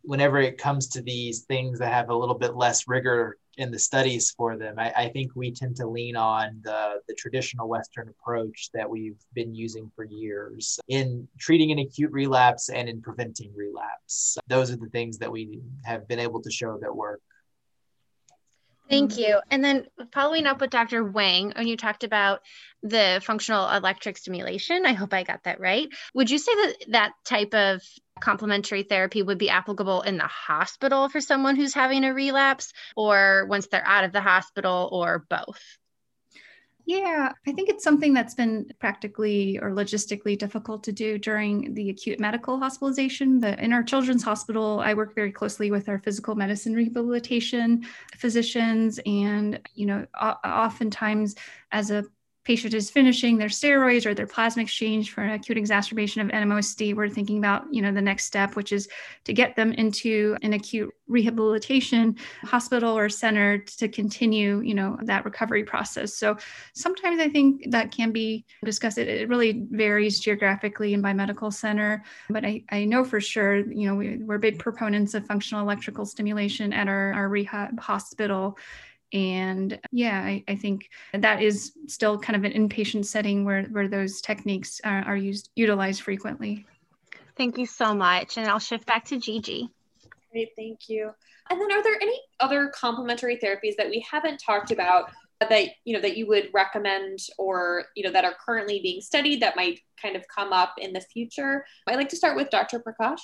whenever 0.00 0.40
it 0.40 0.56
comes 0.56 0.88
to 0.88 1.02
these 1.02 1.40
things 1.40 1.78
that 1.78 1.92
have 1.92 2.08
a 2.08 2.16
little 2.16 2.38
bit 2.38 2.56
less 2.56 2.88
rigor 2.88 3.36
in 3.58 3.70
the 3.70 3.78
studies 3.78 4.30
for 4.30 4.56
them. 4.56 4.78
I, 4.78 4.92
I, 4.96 5.08
think 5.10 5.32
we 5.34 5.52
tend 5.52 5.76
to 5.76 5.86
lean 5.86 6.16
on 6.16 6.60
the, 6.62 7.00
the 7.06 7.14
traditional 7.14 7.68
Western 7.68 8.08
approach 8.08 8.70
that 8.72 8.88
we've 8.88 9.18
been 9.34 9.54
using 9.54 9.90
for 9.94 10.04
years 10.04 10.80
in 10.88 11.28
treating 11.38 11.70
an 11.70 11.78
acute 11.78 12.12
relapse 12.12 12.70
and 12.70 12.88
in 12.88 13.02
preventing 13.02 13.52
relapse. 13.54 14.38
Those 14.48 14.70
are 14.70 14.76
the 14.76 14.88
things 14.88 15.18
that 15.18 15.30
we 15.30 15.60
have 15.84 16.08
been 16.08 16.18
able 16.18 16.40
to 16.42 16.50
show 16.50 16.78
that 16.80 16.94
work. 16.94 17.20
Thank 18.92 19.16
you. 19.16 19.40
And 19.50 19.64
then 19.64 19.86
following 20.12 20.44
up 20.44 20.60
with 20.60 20.68
Dr. 20.68 21.02
Wang, 21.02 21.52
when 21.56 21.66
you 21.66 21.78
talked 21.78 22.04
about 22.04 22.40
the 22.82 23.22
functional 23.24 23.70
electric 23.70 24.18
stimulation, 24.18 24.84
I 24.84 24.92
hope 24.92 25.14
I 25.14 25.22
got 25.22 25.44
that 25.44 25.60
right. 25.60 25.88
Would 26.14 26.30
you 26.30 26.36
say 26.36 26.52
that 26.54 26.74
that 26.88 27.12
type 27.24 27.54
of 27.54 27.80
complementary 28.22 28.84
therapy 28.84 29.22
would 29.22 29.38
be 29.38 29.50
applicable 29.50 30.02
in 30.02 30.16
the 30.16 30.26
hospital 30.26 31.08
for 31.08 31.20
someone 31.20 31.56
who's 31.56 31.74
having 31.74 32.04
a 32.04 32.14
relapse 32.14 32.72
or 32.96 33.46
once 33.50 33.66
they're 33.66 33.86
out 33.86 34.04
of 34.04 34.12
the 34.12 34.22
hospital 34.22 34.88
or 34.92 35.26
both? 35.28 35.60
Yeah, 36.84 37.32
I 37.46 37.52
think 37.52 37.68
it's 37.68 37.84
something 37.84 38.12
that's 38.12 38.34
been 38.34 38.70
practically 38.80 39.58
or 39.58 39.70
logistically 39.70 40.36
difficult 40.36 40.82
to 40.84 40.92
do 40.92 41.16
during 41.16 41.74
the 41.74 41.90
acute 41.90 42.18
medical 42.18 42.58
hospitalization. 42.58 43.38
But 43.38 43.60
in 43.60 43.72
our 43.72 43.84
children's 43.84 44.24
hospital, 44.24 44.80
I 44.80 44.94
work 44.94 45.14
very 45.14 45.30
closely 45.30 45.70
with 45.70 45.88
our 45.88 46.00
physical 46.00 46.34
medicine 46.34 46.74
rehabilitation 46.74 47.84
physicians. 48.16 48.98
And, 49.06 49.60
you 49.74 49.86
know, 49.86 50.06
oftentimes 50.20 51.36
as 51.70 51.92
a 51.92 52.04
patient 52.44 52.74
is 52.74 52.90
finishing 52.90 53.38
their 53.38 53.48
steroids 53.48 54.04
or 54.04 54.14
their 54.14 54.26
plasma 54.26 54.62
exchange 54.62 55.12
for 55.12 55.22
an 55.22 55.30
acute 55.30 55.56
exacerbation 55.56 56.20
of 56.20 56.28
NMOSD, 56.28 56.94
we're 56.94 57.08
thinking 57.08 57.38
about, 57.38 57.72
you 57.72 57.80
know, 57.80 57.92
the 57.92 58.02
next 58.02 58.24
step, 58.24 58.56
which 58.56 58.72
is 58.72 58.88
to 59.24 59.32
get 59.32 59.54
them 59.54 59.72
into 59.72 60.36
an 60.42 60.52
acute 60.52 60.92
rehabilitation 61.06 62.16
hospital 62.42 62.98
or 62.98 63.08
center 63.08 63.58
to 63.58 63.86
continue, 63.86 64.60
you 64.60 64.74
know, 64.74 64.98
that 65.02 65.24
recovery 65.24 65.62
process. 65.62 66.14
So 66.14 66.36
sometimes 66.74 67.20
I 67.20 67.28
think 67.28 67.70
that 67.70 67.92
can 67.92 68.10
be 68.10 68.44
discussed. 68.64 68.98
It, 68.98 69.06
it 69.06 69.28
really 69.28 69.64
varies 69.70 70.18
geographically 70.18 70.94
and 70.94 71.02
by 71.02 71.12
medical 71.12 71.50
center, 71.50 72.02
but 72.28 72.44
I, 72.44 72.64
I 72.70 72.84
know 72.86 73.04
for 73.04 73.20
sure, 73.20 73.58
you 73.58 73.86
know, 73.86 73.94
we, 73.94 74.16
we're 74.16 74.38
big 74.38 74.58
proponents 74.58 75.14
of 75.14 75.26
functional 75.26 75.62
electrical 75.62 76.04
stimulation 76.04 76.72
at 76.72 76.88
our, 76.88 77.12
our 77.12 77.28
rehab 77.28 77.78
hospital 77.78 78.58
and 79.12 79.78
yeah 79.90 80.20
I, 80.20 80.44
I, 80.48 80.56
think 80.56 80.88
that 81.12 81.42
is 81.42 81.72
still 81.86 82.18
kind 82.18 82.36
of 82.36 82.50
an 82.50 82.52
inpatient 82.52 83.04
setting 83.04 83.44
where 83.44 83.64
where 83.64 83.88
those 83.88 84.20
techniques 84.20 84.80
are, 84.84 85.02
are 85.02 85.16
used 85.16 85.50
utilized 85.54 86.02
frequently. 86.02 86.66
Thank 87.36 87.58
you 87.58 87.66
so 87.66 87.94
much 87.94 88.38
and 88.38 88.48
i'll 88.48 88.58
shift 88.58 88.86
back 88.86 89.04
to 89.06 89.18
gigi. 89.18 89.68
Great 90.30 90.50
thank 90.56 90.88
you. 90.88 91.10
And 91.50 91.60
then 91.60 91.72
are 91.72 91.82
there 91.82 91.98
any 92.00 92.18
other 92.40 92.68
complementary 92.68 93.36
therapies 93.36 93.76
that 93.76 93.90
we 93.90 94.04
haven't 94.10 94.38
talked 94.38 94.70
about 94.70 95.10
that 95.40 95.68
you 95.84 95.92
know 95.94 96.00
that 96.00 96.16
you 96.16 96.26
would 96.28 96.48
recommend 96.54 97.18
or 97.36 97.86
you 97.96 98.04
know 98.04 98.12
that 98.12 98.24
are 98.24 98.34
currently 98.44 98.80
being 98.80 99.00
studied 99.00 99.42
that 99.42 99.56
might 99.56 99.80
kind 100.00 100.16
of 100.16 100.24
come 100.34 100.52
up 100.52 100.74
in 100.78 100.92
the 100.92 101.00
future? 101.00 101.66
I'd 101.86 101.96
like 101.96 102.08
to 102.10 102.16
start 102.16 102.36
with 102.36 102.48
dr 102.50 102.80
prakash 102.80 103.20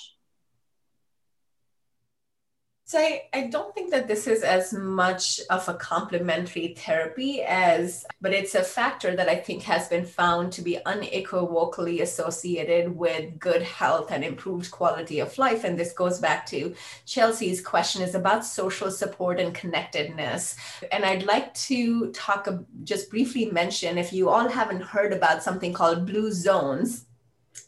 so 2.89 2.97
I, 2.97 3.21
I 3.35 3.43
don't 3.43 3.71
think 3.75 3.91
that 3.91 4.07
this 4.07 4.25
is 4.25 4.41
as 4.41 4.73
much 4.73 5.39
of 5.51 5.69
a 5.69 5.75
complementary 5.75 6.73
therapy 6.73 7.43
as, 7.43 8.03
but 8.19 8.33
it's 8.33 8.55
a 8.55 8.63
factor 8.63 9.15
that 9.15 9.29
I 9.29 9.35
think 9.35 9.61
has 9.61 9.87
been 9.87 10.07
found 10.07 10.51
to 10.53 10.63
be 10.63 10.83
unequivocally 10.83 12.01
associated 12.01 12.97
with 12.97 13.37
good 13.37 13.61
health 13.61 14.11
and 14.11 14.23
improved 14.23 14.71
quality 14.71 15.19
of 15.19 15.37
life. 15.37 15.65
And 15.65 15.77
this 15.77 15.93
goes 15.93 16.17
back 16.17 16.47
to 16.47 16.73
Chelsea's 17.05 17.61
question 17.61 18.01
is 18.01 18.15
about 18.15 18.43
social 18.43 18.89
support 18.89 19.39
and 19.39 19.53
connectedness. 19.53 20.55
And 20.91 21.05
I'd 21.05 21.27
like 21.27 21.53
to 21.69 22.11
talk, 22.13 22.47
just 22.85 23.11
briefly 23.11 23.51
mention, 23.51 23.99
if 23.99 24.11
you 24.11 24.29
all 24.29 24.49
haven't 24.49 24.81
heard 24.81 25.13
about 25.13 25.43
something 25.43 25.73
called 25.73 26.07
blue 26.07 26.31
zones, 26.31 27.05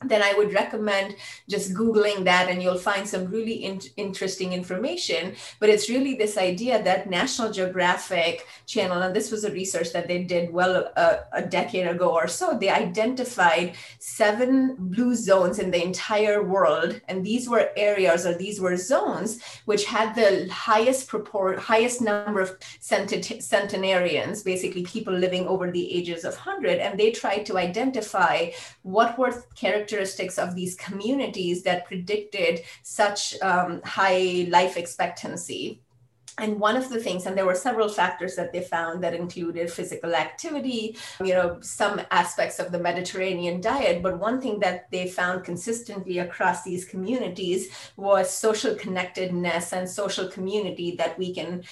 then 0.05 0.21
I 0.23 0.33
would 0.33 0.53
recommend 0.53 1.15
just 1.49 1.73
Googling 1.73 2.23
that 2.25 2.49
and 2.49 2.61
you'll 2.61 2.77
find 2.77 3.07
some 3.07 3.25
really 3.25 3.53
in- 3.53 3.81
interesting 3.97 4.53
information. 4.53 5.35
But 5.59 5.69
it's 5.69 5.89
really 5.89 6.15
this 6.15 6.37
idea 6.37 6.81
that 6.83 7.09
National 7.09 7.51
Geographic 7.51 8.47
Channel, 8.65 9.01
and 9.01 9.15
this 9.15 9.31
was 9.31 9.43
a 9.43 9.51
research 9.51 9.93
that 9.93 10.07
they 10.07 10.23
did 10.23 10.51
well 10.51 10.91
a, 10.95 11.19
a 11.33 11.41
decade 11.41 11.87
ago 11.87 12.09
or 12.09 12.27
so, 12.27 12.57
they 12.57 12.69
identified 12.69 13.73
seven 13.99 14.75
blue 14.77 15.15
zones 15.15 15.59
in 15.59 15.71
the 15.71 15.83
entire 15.83 16.43
world. 16.43 16.99
And 17.07 17.25
these 17.25 17.49
were 17.49 17.69
areas 17.75 18.25
or 18.25 18.35
these 18.37 18.59
were 18.59 18.77
zones 18.77 19.39
which 19.65 19.85
had 19.85 20.15
the 20.15 20.47
highest 20.51 21.07
proport, 21.07 21.59
highest 21.59 22.01
number 22.01 22.41
of 22.41 22.57
centenarians, 22.79 24.43
basically 24.43 24.83
people 24.83 25.13
living 25.13 25.47
over 25.47 25.71
the 25.71 25.93
ages 25.93 26.23
of 26.23 26.35
100. 26.35 26.79
And 26.79 26.99
they 26.99 27.11
tried 27.11 27.45
to 27.47 27.57
identify 27.57 28.51
what 28.83 29.17
were 29.17 29.43
characteristics 29.55 29.80
characteristics 29.81 30.37
of 30.37 30.55
these 30.55 30.75
communities 30.75 31.63
that 31.63 31.85
predicted 31.85 32.61
such 32.83 33.39
um, 33.41 33.81
high 33.83 34.47
life 34.49 34.77
expectancy 34.77 35.79
and 36.37 36.59
one 36.59 36.77
of 36.77 36.89
the 36.89 36.99
things 36.99 37.25
and 37.25 37.37
there 37.37 37.45
were 37.45 37.55
several 37.55 37.89
factors 37.89 38.35
that 38.35 38.53
they 38.53 38.61
found 38.61 39.03
that 39.03 39.13
included 39.13 39.71
physical 39.71 40.15
activity 40.15 40.97
you 41.23 41.33
know 41.33 41.57
some 41.61 42.01
aspects 42.11 42.59
of 42.59 42.71
the 42.71 42.79
mediterranean 42.79 43.59
diet 43.59 44.01
but 44.01 44.19
one 44.19 44.39
thing 44.39 44.59
that 44.59 44.89
they 44.91 45.07
found 45.07 45.43
consistently 45.43 46.19
across 46.19 46.63
these 46.63 46.85
communities 46.85 47.69
was 47.97 48.29
social 48.29 48.75
connectedness 48.75 49.73
and 49.73 49.89
social 49.89 50.27
community 50.27 50.95
that 50.95 51.17
we 51.17 51.33
can 51.33 51.63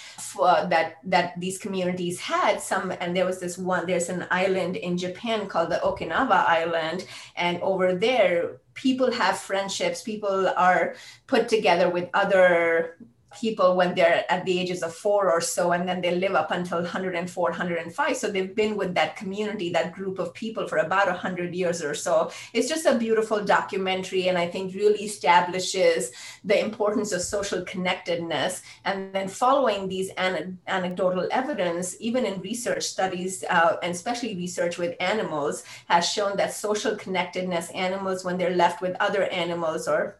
uh, 0.41 0.65
that 0.65 0.97
that 1.03 1.39
these 1.39 1.57
communities 1.57 2.19
had 2.19 2.59
some 2.61 2.91
and 2.99 3.15
there 3.15 3.25
was 3.25 3.39
this 3.39 3.57
one 3.57 3.85
there's 3.85 4.09
an 4.09 4.25
island 4.31 4.75
in 4.75 4.97
japan 4.97 5.47
called 5.47 5.69
the 5.69 5.81
okinawa 5.83 6.45
island 6.47 7.05
and 7.35 7.61
over 7.61 7.95
there 7.95 8.57
people 8.73 9.11
have 9.11 9.37
friendships 9.37 10.01
people 10.01 10.47
are 10.55 10.95
put 11.27 11.47
together 11.49 11.89
with 11.89 12.09
other 12.13 12.97
people 13.39 13.75
when 13.75 13.93
they're 13.95 14.25
at 14.31 14.45
the 14.45 14.59
ages 14.59 14.81
of 14.81 14.93
four 14.93 15.31
or 15.31 15.41
so 15.41 15.71
and 15.71 15.87
then 15.87 16.01
they 16.01 16.15
live 16.15 16.33
up 16.33 16.51
until 16.51 16.81
104 16.81 17.49
105 17.49 18.17
so 18.17 18.29
they've 18.29 18.55
been 18.55 18.75
with 18.75 18.95
that 18.95 19.15
community 19.15 19.69
that 19.71 19.93
group 19.93 20.19
of 20.19 20.33
people 20.33 20.67
for 20.67 20.77
about 20.77 21.07
100 21.07 21.53
years 21.53 21.83
or 21.83 21.93
so. 21.93 22.31
It's 22.53 22.67
just 22.67 22.85
a 22.85 22.97
beautiful 22.97 23.43
documentary 23.43 24.29
and 24.29 24.37
i 24.37 24.47
think 24.47 24.73
really 24.73 25.03
establishes 25.03 26.11
the 26.43 26.59
importance 26.59 27.11
of 27.11 27.21
social 27.21 27.61
connectedness. 27.63 28.61
And 28.85 29.13
then 29.13 29.27
following 29.27 29.87
these 29.87 30.09
an- 30.17 30.57
anecdotal 30.67 31.27
evidence 31.31 31.95
even 31.99 32.25
in 32.25 32.41
research 32.41 32.83
studies 32.83 33.43
uh, 33.49 33.77
and 33.83 33.91
especially 33.91 34.35
research 34.35 34.77
with 34.77 34.95
animals 34.99 35.63
has 35.87 36.09
shown 36.09 36.37
that 36.37 36.53
social 36.53 36.95
connectedness 36.95 37.69
animals 37.71 38.23
when 38.23 38.37
they're 38.37 38.55
left 38.55 38.81
with 38.81 38.95
other 38.99 39.23
animals 39.23 39.87
or 39.87 40.17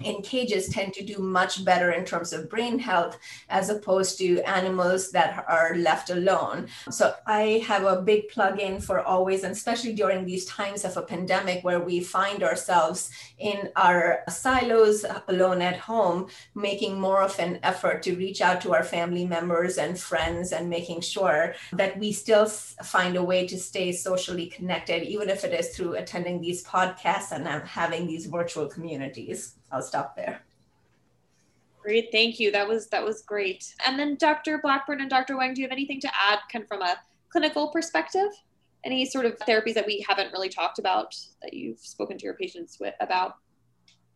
in 0.00 0.22
cages 0.22 0.68
tend 0.68 0.92
to 0.94 1.04
do 1.04 1.18
much 1.18 1.64
better 1.64 1.92
in 1.92 2.04
terms 2.04 2.32
of 2.32 2.50
brain 2.50 2.78
health 2.78 3.18
as 3.48 3.70
opposed 3.70 4.18
to 4.18 4.40
animals 4.42 5.10
that 5.12 5.44
are 5.48 5.76
left 5.76 6.10
alone. 6.10 6.68
So 6.90 7.14
I 7.26 7.62
have 7.66 7.84
a 7.84 8.02
big 8.02 8.28
plug 8.28 8.60
in 8.60 8.80
for 8.80 9.00
always, 9.00 9.42
and 9.42 9.52
especially 9.52 9.94
during 9.94 10.24
these 10.24 10.44
times 10.46 10.84
of 10.84 10.96
a 10.96 11.02
pandemic 11.02 11.64
where 11.64 11.80
we 11.80 12.00
find 12.00 12.42
ourselves 12.42 13.10
in 13.38 13.70
our 13.76 14.22
silos 14.28 15.04
alone 15.28 15.62
at 15.62 15.78
home, 15.78 16.28
making 16.54 17.00
more 17.00 17.22
of 17.22 17.38
an 17.38 17.58
effort 17.62 18.02
to 18.04 18.16
reach 18.16 18.40
out 18.40 18.60
to 18.60 18.74
our 18.74 18.84
family 18.84 19.26
members 19.26 19.78
and 19.78 19.98
friends 19.98 20.52
and 20.52 20.70
making 20.70 21.00
sure 21.00 21.54
that 21.72 21.98
we 21.98 22.12
still 22.12 22.46
find 22.46 23.16
a 23.16 23.22
way 23.22 23.46
to 23.46 23.58
stay 23.58 23.92
socially 23.92 24.46
connected, 24.46 25.02
even 25.02 25.28
if 25.28 25.44
it 25.44 25.52
is 25.52 25.76
through 25.76 25.94
attending 25.94 26.40
these 26.40 26.64
podcasts 26.64 27.32
and 27.32 27.46
having 27.66 28.06
these 28.06 28.26
virtual 28.26 28.66
communities. 28.66 29.55
I'll 29.70 29.82
stop 29.82 30.16
there. 30.16 30.40
Great, 31.82 32.08
thank 32.10 32.40
you. 32.40 32.50
That 32.50 32.66
was 32.66 32.88
that 32.88 33.04
was 33.04 33.22
great. 33.22 33.74
And 33.86 33.98
then 33.98 34.16
Dr. 34.16 34.58
Blackburn 34.58 35.00
and 35.00 35.10
Dr. 35.10 35.36
Wang, 35.36 35.54
do 35.54 35.60
you 35.60 35.66
have 35.66 35.72
anything 35.72 36.00
to 36.00 36.08
add 36.08 36.40
kind 36.50 36.62
of 36.62 36.68
from 36.68 36.82
a 36.82 36.96
clinical 37.28 37.68
perspective? 37.68 38.28
Any 38.84 39.04
sort 39.04 39.24
of 39.24 39.38
therapies 39.38 39.74
that 39.74 39.86
we 39.86 40.04
haven't 40.08 40.32
really 40.32 40.48
talked 40.48 40.78
about 40.78 41.14
that 41.42 41.54
you've 41.54 41.78
spoken 41.78 42.18
to 42.18 42.24
your 42.24 42.34
patients 42.34 42.78
with 42.80 42.94
about? 43.00 43.36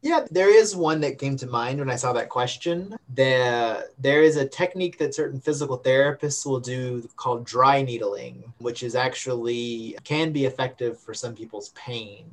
Yeah, 0.02 0.24
there 0.30 0.54
is 0.54 0.74
one 0.74 1.00
that 1.02 1.18
came 1.18 1.36
to 1.36 1.46
mind 1.46 1.78
when 1.78 1.90
I 1.90 1.96
saw 1.96 2.12
that 2.14 2.30
question. 2.30 2.96
There, 3.10 3.84
there 3.98 4.22
is 4.22 4.36
a 4.36 4.48
technique 4.48 4.96
that 4.98 5.14
certain 5.14 5.40
physical 5.40 5.78
therapists 5.78 6.46
will 6.46 6.60
do 6.60 7.06
called 7.16 7.44
dry 7.44 7.82
needling, 7.82 8.42
which 8.58 8.82
is 8.82 8.94
actually 8.94 9.96
can 10.04 10.32
be 10.32 10.46
effective 10.46 10.98
for 10.98 11.12
some 11.12 11.34
people's 11.34 11.68
pain. 11.70 12.30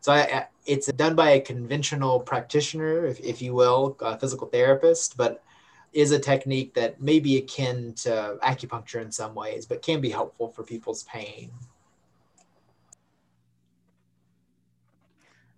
So 0.00 0.12
I, 0.12 0.46
it's 0.66 0.86
done 0.92 1.14
by 1.14 1.30
a 1.30 1.40
conventional 1.40 2.20
practitioner, 2.20 3.04
if, 3.06 3.20
if 3.20 3.42
you 3.42 3.54
will, 3.54 3.96
a 4.00 4.18
physical 4.18 4.46
therapist, 4.46 5.16
but 5.16 5.42
is 5.92 6.12
a 6.12 6.18
technique 6.18 6.74
that 6.74 7.00
may 7.00 7.18
be 7.18 7.36
akin 7.36 7.92
to 7.94 8.38
acupuncture 8.42 9.02
in 9.02 9.10
some 9.10 9.34
ways, 9.34 9.66
but 9.66 9.82
can 9.82 10.00
be 10.00 10.10
helpful 10.10 10.48
for 10.48 10.62
people's 10.62 11.02
pain. 11.04 11.50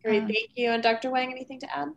Great, 0.03 0.23
uh, 0.23 0.27
thank 0.27 0.51
you. 0.57 0.71
And 0.71 0.83
Dr. 0.83 1.11
Wang, 1.11 1.31
anything 1.31 1.61
to 1.61 1.77
add? 1.77 1.89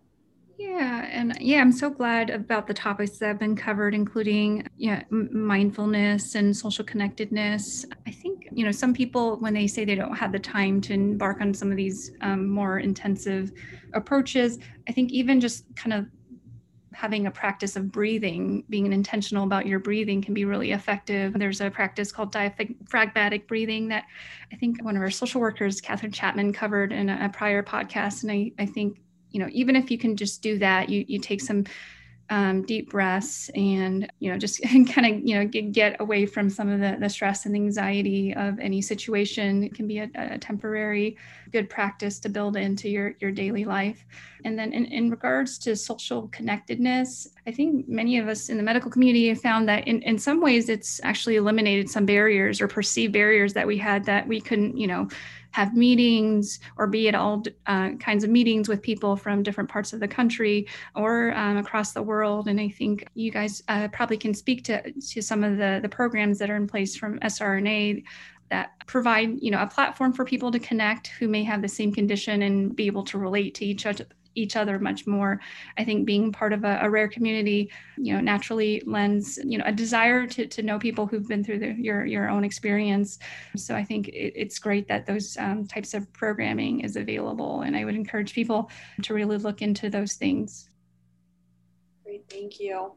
Yeah, 0.57 1.05
and 1.11 1.37
yeah, 1.41 1.59
I'm 1.59 1.71
so 1.71 1.89
glad 1.89 2.29
about 2.29 2.67
the 2.67 2.73
topics 2.73 3.17
that 3.17 3.27
have 3.27 3.39
been 3.39 3.55
covered, 3.57 3.93
including 3.93 4.65
yeah, 4.77 5.03
mindfulness 5.09 6.35
and 6.35 6.55
social 6.55 6.85
connectedness. 6.85 7.85
I 8.07 8.11
think 8.11 8.34
you 8.55 8.63
know 8.63 8.71
some 8.71 8.93
people 8.93 9.35
when 9.37 9.53
they 9.53 9.67
say 9.67 9.83
they 9.83 9.95
don't 9.95 10.15
have 10.15 10.31
the 10.31 10.39
time 10.39 10.79
to 10.81 10.93
embark 10.93 11.41
on 11.41 11.53
some 11.53 11.71
of 11.71 11.77
these 11.77 12.11
um, 12.21 12.47
more 12.47 12.79
intensive 12.79 13.51
approaches, 13.93 14.59
I 14.87 14.93
think 14.93 15.11
even 15.11 15.41
just 15.41 15.65
kind 15.75 15.93
of 15.93 16.05
having 16.93 17.27
a 17.27 17.31
practice 17.31 17.75
of 17.75 17.91
breathing, 17.91 18.63
being 18.69 18.93
intentional 18.93 19.43
about 19.43 19.65
your 19.65 19.79
breathing 19.79 20.21
can 20.21 20.33
be 20.33 20.45
really 20.45 20.71
effective. 20.71 21.33
There's 21.33 21.59
a 21.59 21.69
practice 21.69 22.13
called 22.13 22.31
diaphragmatic 22.31 23.49
breathing 23.49 23.89
that 23.89 24.05
I 24.53 24.55
think 24.55 24.81
one 24.81 24.95
of 24.95 25.01
our 25.01 25.11
social 25.11 25.41
workers, 25.41 25.81
Catherine 25.81 26.13
Chapman, 26.13 26.53
covered 26.53 26.93
in 26.93 27.09
a, 27.09 27.25
a 27.25 27.29
prior 27.29 27.61
podcast. 27.61 28.23
And 28.23 28.31
I, 28.31 28.53
I 28.57 28.65
think 28.65 29.01
you 29.31 29.41
know 29.41 29.49
even 29.51 29.75
if 29.75 29.91
you 29.91 29.97
can 29.97 30.15
just 30.15 30.41
do 30.41 30.57
that 30.59 30.87
you 30.87 31.03
you 31.09 31.19
take 31.19 31.41
some 31.41 31.65
um, 32.29 32.63
deep 32.63 32.89
breaths 32.89 33.49
and 33.55 34.11
you 34.19 34.31
know 34.31 34.37
just 34.37 34.61
kind 34.63 35.05
of 35.05 35.27
you 35.27 35.35
know 35.35 35.45
get, 35.45 35.71
get 35.71 35.99
away 35.99 36.25
from 36.25 36.49
some 36.49 36.69
of 36.69 36.79
the, 36.79 36.97
the 36.99 37.09
stress 37.09 37.45
and 37.45 37.55
anxiety 37.55 38.33
of 38.33 38.59
any 38.59 38.81
situation. 38.81 39.63
It 39.63 39.73
can 39.73 39.87
be 39.87 39.99
a, 39.99 40.09
a, 40.15 40.37
temporary 40.37 41.17
good 41.51 41.69
practice 41.69 42.19
to 42.19 42.29
build 42.29 42.57
into 42.57 42.89
your 42.89 43.15
your 43.19 43.31
daily 43.31 43.65
life. 43.65 44.05
And 44.43 44.57
then 44.57 44.73
in, 44.73 44.85
in 44.85 45.09
regards 45.09 45.57
to 45.59 45.75
social 45.75 46.27
connectedness 46.27 47.27
i 47.47 47.51
think 47.51 47.87
many 47.87 48.17
of 48.17 48.27
us 48.27 48.49
in 48.49 48.57
the 48.57 48.63
medical 48.63 48.91
community 48.91 49.27
have 49.29 49.41
found 49.41 49.67
that 49.67 49.87
in, 49.87 50.01
in 50.03 50.17
some 50.17 50.41
ways 50.41 50.69
it's 50.69 51.01
actually 51.03 51.35
eliminated 51.35 51.89
some 51.89 52.05
barriers 52.05 52.61
or 52.61 52.67
perceived 52.67 53.13
barriers 53.13 53.53
that 53.53 53.65
we 53.65 53.77
had 53.77 54.05
that 54.05 54.27
we 54.27 54.39
couldn't 54.39 54.77
you 54.77 54.87
know 54.87 55.07
have 55.55 55.73
meetings 55.73 56.59
or 56.77 56.85
be 56.85 57.07
at 57.07 57.15
all 57.15 57.41
uh, 57.67 57.91
kinds 57.93 58.25
of 58.25 58.29
meetings 58.29 58.67
with 58.67 58.81
people 58.81 59.15
from 59.15 59.41
different 59.41 59.69
parts 59.69 59.93
of 59.93 60.01
the 60.01 60.07
country 60.07 60.67
or 60.95 61.33
um, 61.33 61.55
across 61.55 61.93
the 61.93 62.03
world. 62.03 62.49
And 62.49 62.59
I 62.59 62.67
think 62.67 63.07
you 63.13 63.31
guys 63.31 63.63
uh, 63.69 63.87
probably 63.87 64.17
can 64.17 64.33
speak 64.33 64.65
to, 64.65 64.91
to 64.91 65.21
some 65.21 65.45
of 65.45 65.55
the, 65.55 65.79
the 65.81 65.87
programs 65.87 66.39
that 66.39 66.49
are 66.49 66.57
in 66.57 66.67
place 66.67 66.97
from 66.97 67.19
SRNA 67.19 68.03
that 68.49 68.71
provide 68.85 69.41
you 69.41 69.49
know 69.49 69.61
a 69.61 69.65
platform 69.65 70.11
for 70.11 70.25
people 70.25 70.51
to 70.51 70.59
connect 70.59 71.07
who 71.07 71.27
may 71.29 71.43
have 71.43 71.61
the 71.61 71.69
same 71.69 71.91
condition 71.91 72.41
and 72.41 72.75
be 72.75 72.85
able 72.85 73.03
to 73.03 73.17
relate 73.17 73.55
to 73.55 73.65
each 73.65 73.85
other 73.85 74.05
each 74.35 74.55
other 74.55 74.77
much 74.79 75.07
more. 75.07 75.39
I 75.77 75.83
think 75.83 76.05
being 76.05 76.31
part 76.31 76.53
of 76.53 76.63
a, 76.63 76.79
a, 76.81 76.89
rare 76.89 77.07
community, 77.07 77.71
you 77.97 78.13
know, 78.13 78.21
naturally 78.21 78.81
lends, 78.85 79.39
you 79.43 79.57
know, 79.57 79.63
a 79.65 79.71
desire 79.71 80.27
to, 80.27 80.45
to 80.45 80.61
know 80.61 80.77
people 80.77 81.07
who've 81.07 81.27
been 81.27 81.43
through 81.43 81.59
the, 81.59 81.73
your, 81.73 82.05
your 82.05 82.29
own 82.29 82.43
experience. 82.43 83.17
So 83.55 83.75
I 83.75 83.83
think 83.83 84.09
it, 84.09 84.33
it's 84.35 84.59
great 84.59 84.87
that 84.87 85.05
those 85.05 85.37
um, 85.37 85.65
types 85.65 85.93
of 85.93 86.11
programming 86.13 86.81
is 86.81 86.95
available. 86.95 87.61
And 87.61 87.75
I 87.75 87.85
would 87.85 87.95
encourage 87.95 88.33
people 88.33 88.69
to 89.03 89.13
really 89.13 89.37
look 89.37 89.61
into 89.61 89.89
those 89.89 90.13
things. 90.13 90.69
Great, 92.03 92.29
thank 92.29 92.59
you. 92.59 92.93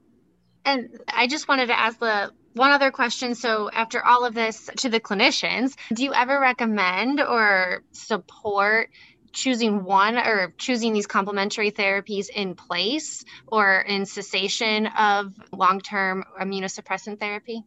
And 0.65 0.99
I 1.09 1.27
just 1.27 1.49
wanted 1.49 1.69
to 1.69 1.79
ask 1.79 1.99
the 1.99 2.31
one 2.53 2.73
other 2.73 2.91
question. 2.91 3.35
So, 3.35 3.71
after 3.71 4.05
all 4.05 4.27
of 4.27 4.35
this, 4.35 4.69
to 4.79 4.91
the 4.91 5.01
clinicians, 5.01 5.77
do 5.95 6.03
you 6.03 6.13
ever 6.13 6.39
recommend 6.39 7.21
or 7.21 7.85
support 7.93 8.91
choosing 9.33 9.85
one 9.85 10.17
or 10.17 10.55
choosing 10.59 10.93
these 10.93 11.07
complementary 11.07 11.71
therapies 11.71 12.29
in 12.29 12.55
place 12.55 13.25
or 13.47 13.81
in 13.81 14.07
cessation 14.07 14.87
of 14.87 15.35
long 15.53 15.81
term 15.81 16.25
immunosuppressant 16.41 17.21
therapy? 17.21 17.65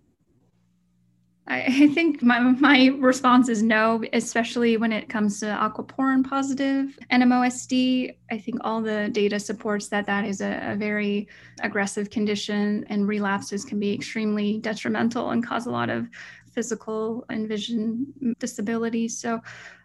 I 1.47 1.89
think 1.93 2.21
my, 2.21 2.39
my 2.39 2.87
response 2.99 3.49
is 3.49 3.63
no, 3.63 4.03
especially 4.13 4.77
when 4.77 4.93
it 4.93 5.09
comes 5.09 5.39
to 5.39 5.47
aquaporin 5.47 6.27
positive 6.27 6.97
NMOSD. 7.11 8.15
I 8.29 8.37
think 8.37 8.59
all 8.61 8.81
the 8.81 9.09
data 9.11 9.39
supports 9.39 9.87
that 9.89 10.05
that 10.05 10.23
is 10.23 10.41
a, 10.41 10.71
a 10.71 10.75
very 10.75 11.27
aggressive 11.61 12.09
condition 12.09 12.85
and 12.89 13.07
relapses 13.07 13.65
can 13.65 13.79
be 13.79 13.91
extremely 13.93 14.59
detrimental 14.59 15.31
and 15.31 15.45
cause 15.45 15.65
a 15.65 15.71
lot 15.71 15.89
of 15.89 16.07
physical 16.53 17.25
and 17.29 17.47
vision 17.47 18.35
disabilities. 18.39 19.17
So 19.17 19.41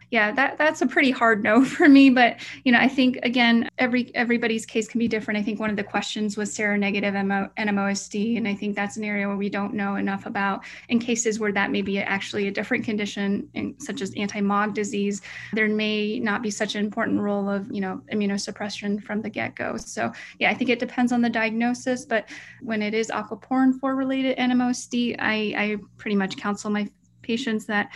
yeah 0.09 0.31
that 0.31 0.57
that's 0.57 0.81
a 0.81 0.87
pretty 0.87 1.11
hard 1.11 1.43
no 1.43 1.63
for 1.75 1.89
me 1.89 2.09
but 2.09 2.37
you 2.63 2.71
know 2.71 2.79
i 2.79 2.87
think 2.87 3.17
again 3.23 3.67
every 3.77 4.13
everybody's 4.15 4.65
case 4.65 4.87
can 4.87 4.99
be 4.99 5.07
different. 5.07 5.37
I 5.37 5.43
think 5.43 5.59
one 5.59 5.69
of 5.69 5.75
the 5.75 5.83
questions 5.83 6.37
was 6.37 6.55
seronegative 6.55 7.13
MO, 7.25 7.49
nmosd 7.57 8.37
and 8.37 8.47
i 8.47 8.55
think 8.55 8.75
that's 8.75 8.97
an 8.97 9.03
area 9.03 9.27
where 9.27 9.37
we 9.37 9.49
don't 9.49 9.73
know 9.73 9.95
enough 9.95 10.25
about 10.25 10.63
in 10.89 10.99
cases 10.99 11.39
where 11.39 11.51
that 11.51 11.71
may 11.71 11.81
be 11.81 11.99
actually 11.99 12.47
a 12.47 12.51
different 12.51 12.83
condition 12.83 13.47
in, 13.53 13.79
such 13.79 14.01
as 14.01 14.13
anti-mog 14.15 14.73
disease. 14.73 15.21
There 15.53 15.67
may 15.67 16.19
not 16.19 16.41
be 16.41 16.51
such 16.51 16.75
an 16.75 16.83
important 16.83 17.19
role 17.19 17.49
of 17.49 17.67
you 17.71 17.81
know 17.81 18.01
immunosuppression 18.11 19.03
from 19.03 19.21
the 19.21 19.29
get-go. 19.29 19.77
So 19.77 20.11
yeah 20.39 20.49
i 20.49 20.53
think 20.53 20.69
it 20.69 20.79
depends 20.79 21.11
on 21.11 21.21
the 21.21 21.29
diagnosis 21.29 22.05
but 22.05 22.29
when 22.61 22.81
it 22.81 22.93
is 22.93 23.09
aquaporin 23.09 23.79
4 23.79 23.95
related 23.95 24.37
nmosd 24.37 25.15
i 25.19 25.53
i 25.57 25.77
pretty 25.97 26.15
much 26.15 26.37
counsel 26.37 26.69
my 26.69 26.87
patients 27.21 27.65
that 27.65 27.89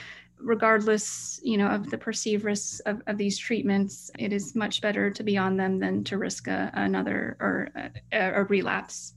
regardless 0.43 1.39
you 1.43 1.57
know 1.57 1.67
of 1.67 1.89
the 1.89 1.97
perceived 1.97 2.43
risks 2.43 2.79
of, 2.81 3.01
of 3.07 3.17
these 3.17 3.37
treatments 3.37 4.11
it 4.17 4.33
is 4.33 4.55
much 4.55 4.81
better 4.81 5.09
to 5.09 5.23
be 5.23 5.37
on 5.37 5.55
them 5.57 5.79
than 5.79 6.03
to 6.03 6.17
risk 6.17 6.47
a, 6.47 6.71
another 6.73 7.37
or 7.39 7.69
a, 8.11 8.41
a 8.41 8.43
relapse 8.45 9.13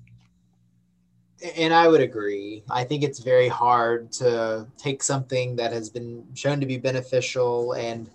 and 1.57 1.75
I 1.75 1.89
would 1.89 2.01
agree. 2.01 2.63
I 2.71 2.85
think 2.85 3.03
it's 3.03 3.19
very 3.19 3.49
hard 3.49 4.13
to 4.13 4.67
take 4.79 5.03
something 5.03 5.57
that 5.57 5.73
has 5.73 5.91
been 5.91 6.25
shown 6.35 6.61
to 6.61 6.67
be 6.67 6.79
beneficial 6.79 7.73
and 7.73 8.09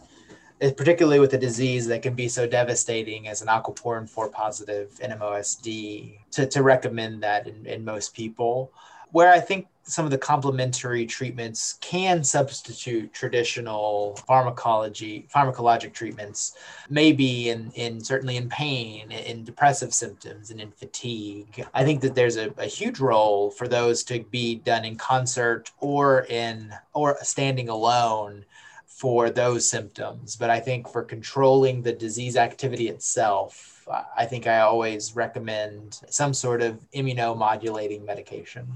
eh, 0.61 0.71
particularly 0.75 1.19
with 1.19 1.33
a 1.33 1.37
disease 1.37 1.85
that 1.87 2.01
can 2.01 2.15
be 2.15 2.27
so 2.27 2.47
devastating 2.47 3.27
as 3.27 3.41
an 3.41 3.47
aquaporin 3.47 4.09
4 4.09 4.29
positive 4.29 4.97
NMOSD 5.03 6.19
to, 6.31 6.47
to 6.47 6.63
recommend 6.63 7.21
that 7.23 7.47
in, 7.47 7.65
in 7.65 7.85
most 7.85 8.13
people. 8.13 8.71
Where 9.11 9.31
I 9.31 9.39
think 9.39 9.67
some 9.89 10.05
of 10.05 10.11
the 10.11 10.17
complementary 10.17 11.05
treatments 11.05 11.73
can 11.81 12.23
substitute 12.23 13.11
traditional 13.11 14.15
pharmacology 14.27 15.27
pharmacologic 15.33 15.93
treatments 15.93 16.55
maybe 16.89 17.49
in, 17.49 17.71
in 17.73 17.99
certainly 17.99 18.37
in 18.37 18.47
pain 18.49 19.11
in 19.11 19.43
depressive 19.43 19.93
symptoms 19.93 20.51
and 20.51 20.61
in 20.61 20.71
fatigue. 20.71 21.65
I 21.73 21.83
think 21.83 22.01
that 22.01 22.13
there's 22.13 22.37
a, 22.37 22.53
a 22.57 22.65
huge 22.65 22.99
role 22.99 23.49
for 23.49 23.67
those 23.67 24.03
to 24.03 24.23
be 24.23 24.55
done 24.55 24.85
in 24.85 24.95
concert 24.95 25.71
or 25.79 26.25
in 26.29 26.71
or 26.93 27.17
standing 27.23 27.69
alone 27.69 28.45
for 28.85 29.29
those 29.29 29.67
symptoms. 29.67 30.35
But 30.35 30.49
i 30.49 30.59
think 30.59 30.87
for 30.87 31.03
controlling 31.03 31.81
the 31.81 31.93
disease 31.93 32.37
activity 32.37 32.89
itself 32.89 33.87
i 34.15 34.25
think 34.25 34.45
i 34.45 34.59
always 34.59 35.15
recommend 35.15 35.99
some 36.09 36.33
sort 36.33 36.61
of 36.61 36.79
immunomodulating 36.93 38.05
medication 38.05 38.67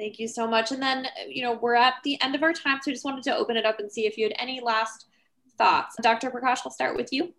Thank 0.00 0.18
you 0.18 0.28
so 0.28 0.46
much. 0.46 0.72
And 0.72 0.80
then, 0.80 1.04
uh, 1.04 1.28
you 1.28 1.42
know, 1.42 1.58
we're 1.60 1.74
at 1.74 1.96
the 2.04 2.18
end 2.22 2.34
of 2.34 2.42
our 2.42 2.54
time. 2.54 2.78
So 2.82 2.90
I 2.90 2.94
just 2.94 3.04
wanted 3.04 3.22
to 3.24 3.36
open 3.36 3.58
it 3.58 3.66
up 3.66 3.80
and 3.80 3.92
see 3.92 4.06
if 4.06 4.16
you 4.16 4.24
had 4.24 4.34
any 4.38 4.58
last 4.58 5.04
thoughts. 5.58 5.94
Dr. 6.00 6.30
Prakash, 6.30 6.60
I'll 6.64 6.70
start 6.70 6.96
with 6.96 7.12
you. 7.12 7.34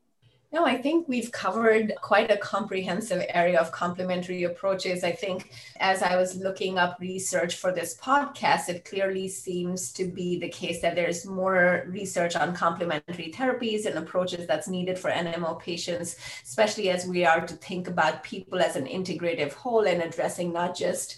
No, 0.54 0.64
I 0.64 0.80
think 0.80 1.08
we've 1.08 1.32
covered 1.32 1.94
quite 2.02 2.30
a 2.30 2.38
comprehensive 2.38 3.26
area 3.30 3.60
of 3.60 3.72
complementary 3.72 4.44
approaches. 4.44 5.04
I 5.04 5.12
think 5.12 5.52
as 5.80 6.04
I 6.04 6.16
was 6.18 6.36
looking 6.36 6.78
up 6.78 6.98
research 7.00 7.56
for 7.56 7.72
this 7.72 7.98
podcast, 7.98 8.70
it 8.70 8.86
clearly 8.86 9.28
seems 9.28 9.92
to 9.94 10.06
be 10.06 10.38
the 10.38 10.50
case 10.50 10.82
that 10.84 10.94
there's 10.94 11.26
more 11.26 11.86
research 11.88 12.36
on 12.36 12.54
complementary 12.54 13.34
therapies 13.36 13.88
and 13.88 13.98
approaches 13.98 14.46
that's 14.46 14.68
needed 14.68 15.00
for 15.00 15.10
NMO 15.10 15.60
patients, 15.60 16.16
especially 16.44 16.92
as 16.92 17.08
we 17.08 17.26
are 17.26 17.44
to 17.48 17.56
think 17.56 17.88
about 17.88 18.24
people 18.24 18.60
as 18.60 18.76
an 18.76 18.86
integrative 18.86 19.54
whole 19.54 19.88
and 19.88 20.04
addressing 20.04 20.54
not 20.54 20.78
just 20.78 21.16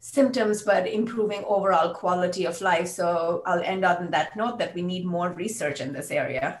symptoms, 0.00 0.62
but 0.62 0.88
improving 0.88 1.44
overall 1.46 1.94
quality 1.94 2.46
of 2.46 2.60
life. 2.60 2.88
So 2.88 3.42
I'll 3.46 3.62
end 3.62 3.84
on 3.84 4.10
that 4.10 4.34
note 4.34 4.58
that 4.58 4.74
we 4.74 4.82
need 4.82 5.04
more 5.04 5.30
research 5.30 5.80
in 5.80 5.92
this 5.92 6.10
area. 6.10 6.60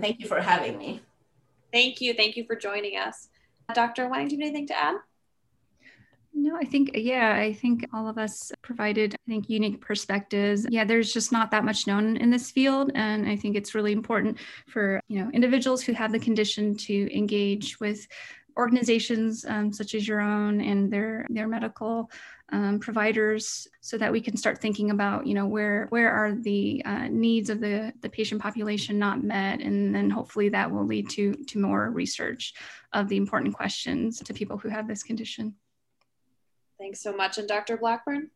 Thank 0.00 0.18
you 0.18 0.26
for 0.26 0.40
having 0.40 0.76
me. 0.78 1.02
Thank 1.72 2.00
you. 2.00 2.14
Thank 2.14 2.36
you 2.36 2.44
for 2.44 2.56
joining 2.56 2.96
us. 2.96 3.28
Dr. 3.74 4.08
Wang, 4.08 4.28
do 4.28 4.36
you 4.36 4.42
have 4.42 4.48
anything 4.48 4.66
to 4.68 4.76
add? 4.76 4.96
No, 6.36 6.56
I 6.56 6.64
think, 6.64 6.90
yeah, 6.94 7.36
I 7.36 7.52
think 7.52 7.86
all 7.92 8.08
of 8.08 8.18
us 8.18 8.50
provided, 8.60 9.14
I 9.14 9.30
think, 9.30 9.48
unique 9.48 9.80
perspectives. 9.80 10.66
Yeah, 10.68 10.84
there's 10.84 11.12
just 11.12 11.30
not 11.30 11.50
that 11.52 11.64
much 11.64 11.86
known 11.86 12.16
in 12.16 12.30
this 12.30 12.50
field. 12.50 12.90
And 12.94 13.28
I 13.28 13.36
think 13.36 13.56
it's 13.56 13.74
really 13.74 13.92
important 13.92 14.38
for, 14.66 15.00
you 15.06 15.22
know, 15.22 15.30
individuals 15.30 15.82
who 15.82 15.92
have 15.92 16.10
the 16.10 16.18
condition 16.18 16.76
to 16.78 17.16
engage 17.16 17.78
with 17.78 18.06
organizations 18.56 19.44
um, 19.44 19.72
such 19.72 19.94
as 19.94 20.06
your 20.06 20.20
own 20.20 20.60
and 20.60 20.92
their 20.92 21.26
their 21.28 21.48
medical 21.48 22.10
um, 22.52 22.78
providers 22.78 23.66
so 23.80 23.96
that 23.98 24.12
we 24.12 24.20
can 24.20 24.36
start 24.36 24.60
thinking 24.60 24.90
about 24.90 25.26
you 25.26 25.34
know 25.34 25.46
where 25.46 25.86
where 25.90 26.10
are 26.10 26.34
the 26.34 26.82
uh, 26.84 27.08
needs 27.08 27.50
of 27.50 27.60
the 27.60 27.92
the 28.00 28.08
patient 28.08 28.40
population 28.40 28.98
not 28.98 29.22
met? 29.22 29.60
And 29.60 29.94
then 29.94 30.10
hopefully 30.10 30.48
that 30.50 30.70
will 30.70 30.86
lead 30.86 31.10
to 31.10 31.34
to 31.34 31.58
more 31.58 31.90
research 31.90 32.54
of 32.92 33.08
the 33.08 33.16
important 33.16 33.54
questions 33.54 34.18
to 34.20 34.34
people 34.34 34.58
who 34.58 34.68
have 34.68 34.86
this 34.86 35.02
condition. 35.02 35.54
Thanks 36.78 37.00
so 37.00 37.14
much. 37.16 37.38
And 37.38 37.48
dr 37.48 37.76
blackburn? 37.78 38.30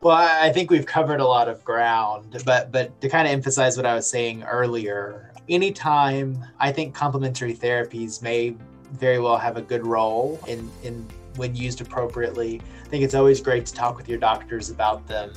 Well, 0.00 0.16
I 0.16 0.52
think 0.52 0.70
we've 0.70 0.86
covered 0.86 1.20
a 1.20 1.26
lot 1.26 1.48
of 1.48 1.64
ground, 1.64 2.42
but 2.44 2.70
but 2.70 3.00
to 3.00 3.08
kind 3.08 3.26
of 3.26 3.32
emphasize 3.32 3.76
what 3.76 3.86
I 3.86 3.94
was 3.94 4.08
saying 4.08 4.42
earlier, 4.42 5.32
anytime 5.48 6.44
I 6.58 6.72
think 6.72 6.94
complementary 6.94 7.54
therapies 7.54 8.22
may 8.22 8.56
very 8.92 9.18
well 9.18 9.38
have 9.38 9.56
a 9.56 9.62
good 9.62 9.86
role 9.86 10.38
in 10.46 10.70
in 10.82 11.06
when 11.36 11.54
used 11.54 11.80
appropriately. 11.80 12.60
I 12.84 12.88
think 12.88 13.04
it's 13.04 13.14
always 13.14 13.40
great 13.40 13.66
to 13.66 13.74
talk 13.74 13.96
with 13.96 14.08
your 14.08 14.18
doctors 14.18 14.70
about 14.70 15.06
them 15.06 15.32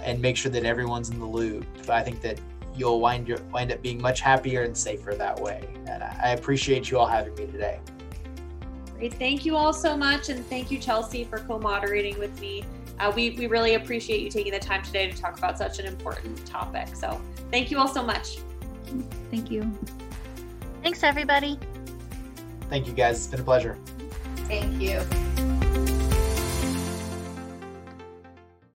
and 0.00 0.20
make 0.20 0.36
sure 0.36 0.50
that 0.52 0.64
everyone's 0.64 1.10
in 1.10 1.18
the 1.18 1.26
loop. 1.26 1.66
I 1.88 2.02
think 2.02 2.20
that 2.22 2.40
you'll 2.74 3.00
wind 3.00 3.26
your, 3.26 3.38
wind 3.52 3.72
up 3.72 3.82
being 3.82 4.00
much 4.00 4.20
happier 4.20 4.62
and 4.62 4.76
safer 4.76 5.14
that 5.14 5.38
way. 5.40 5.68
And 5.86 6.02
I 6.02 6.30
appreciate 6.30 6.90
you 6.90 6.98
all 6.98 7.06
having 7.06 7.34
me 7.34 7.46
today. 7.46 7.80
Great. 8.96 9.14
Thank 9.14 9.44
you 9.44 9.56
all 9.56 9.72
so 9.72 9.96
much. 9.96 10.28
And 10.28 10.44
thank 10.46 10.70
you, 10.70 10.78
Chelsea, 10.78 11.24
for 11.24 11.38
co 11.38 11.58
moderating 11.58 12.18
with 12.18 12.40
me. 12.40 12.64
Uh, 12.98 13.12
we, 13.14 13.30
we 13.30 13.46
really 13.46 13.74
appreciate 13.74 14.20
you 14.22 14.30
taking 14.30 14.52
the 14.52 14.58
time 14.58 14.82
today 14.82 15.08
to 15.10 15.16
talk 15.16 15.38
about 15.38 15.56
such 15.56 15.78
an 15.78 15.86
important 15.86 16.44
topic. 16.46 16.96
So 16.96 17.20
thank 17.50 17.70
you 17.70 17.78
all 17.78 17.86
so 17.88 18.02
much. 18.02 18.38
Thank 19.30 19.50
you. 19.50 19.70
Thanks, 20.82 21.02
everybody. 21.02 21.58
Thank 22.68 22.86
you, 22.86 22.92
guys. 22.92 23.18
It's 23.18 23.26
been 23.26 23.40
a 23.40 23.44
pleasure. 23.44 23.78
Thank 24.46 24.80
you. 24.80 25.57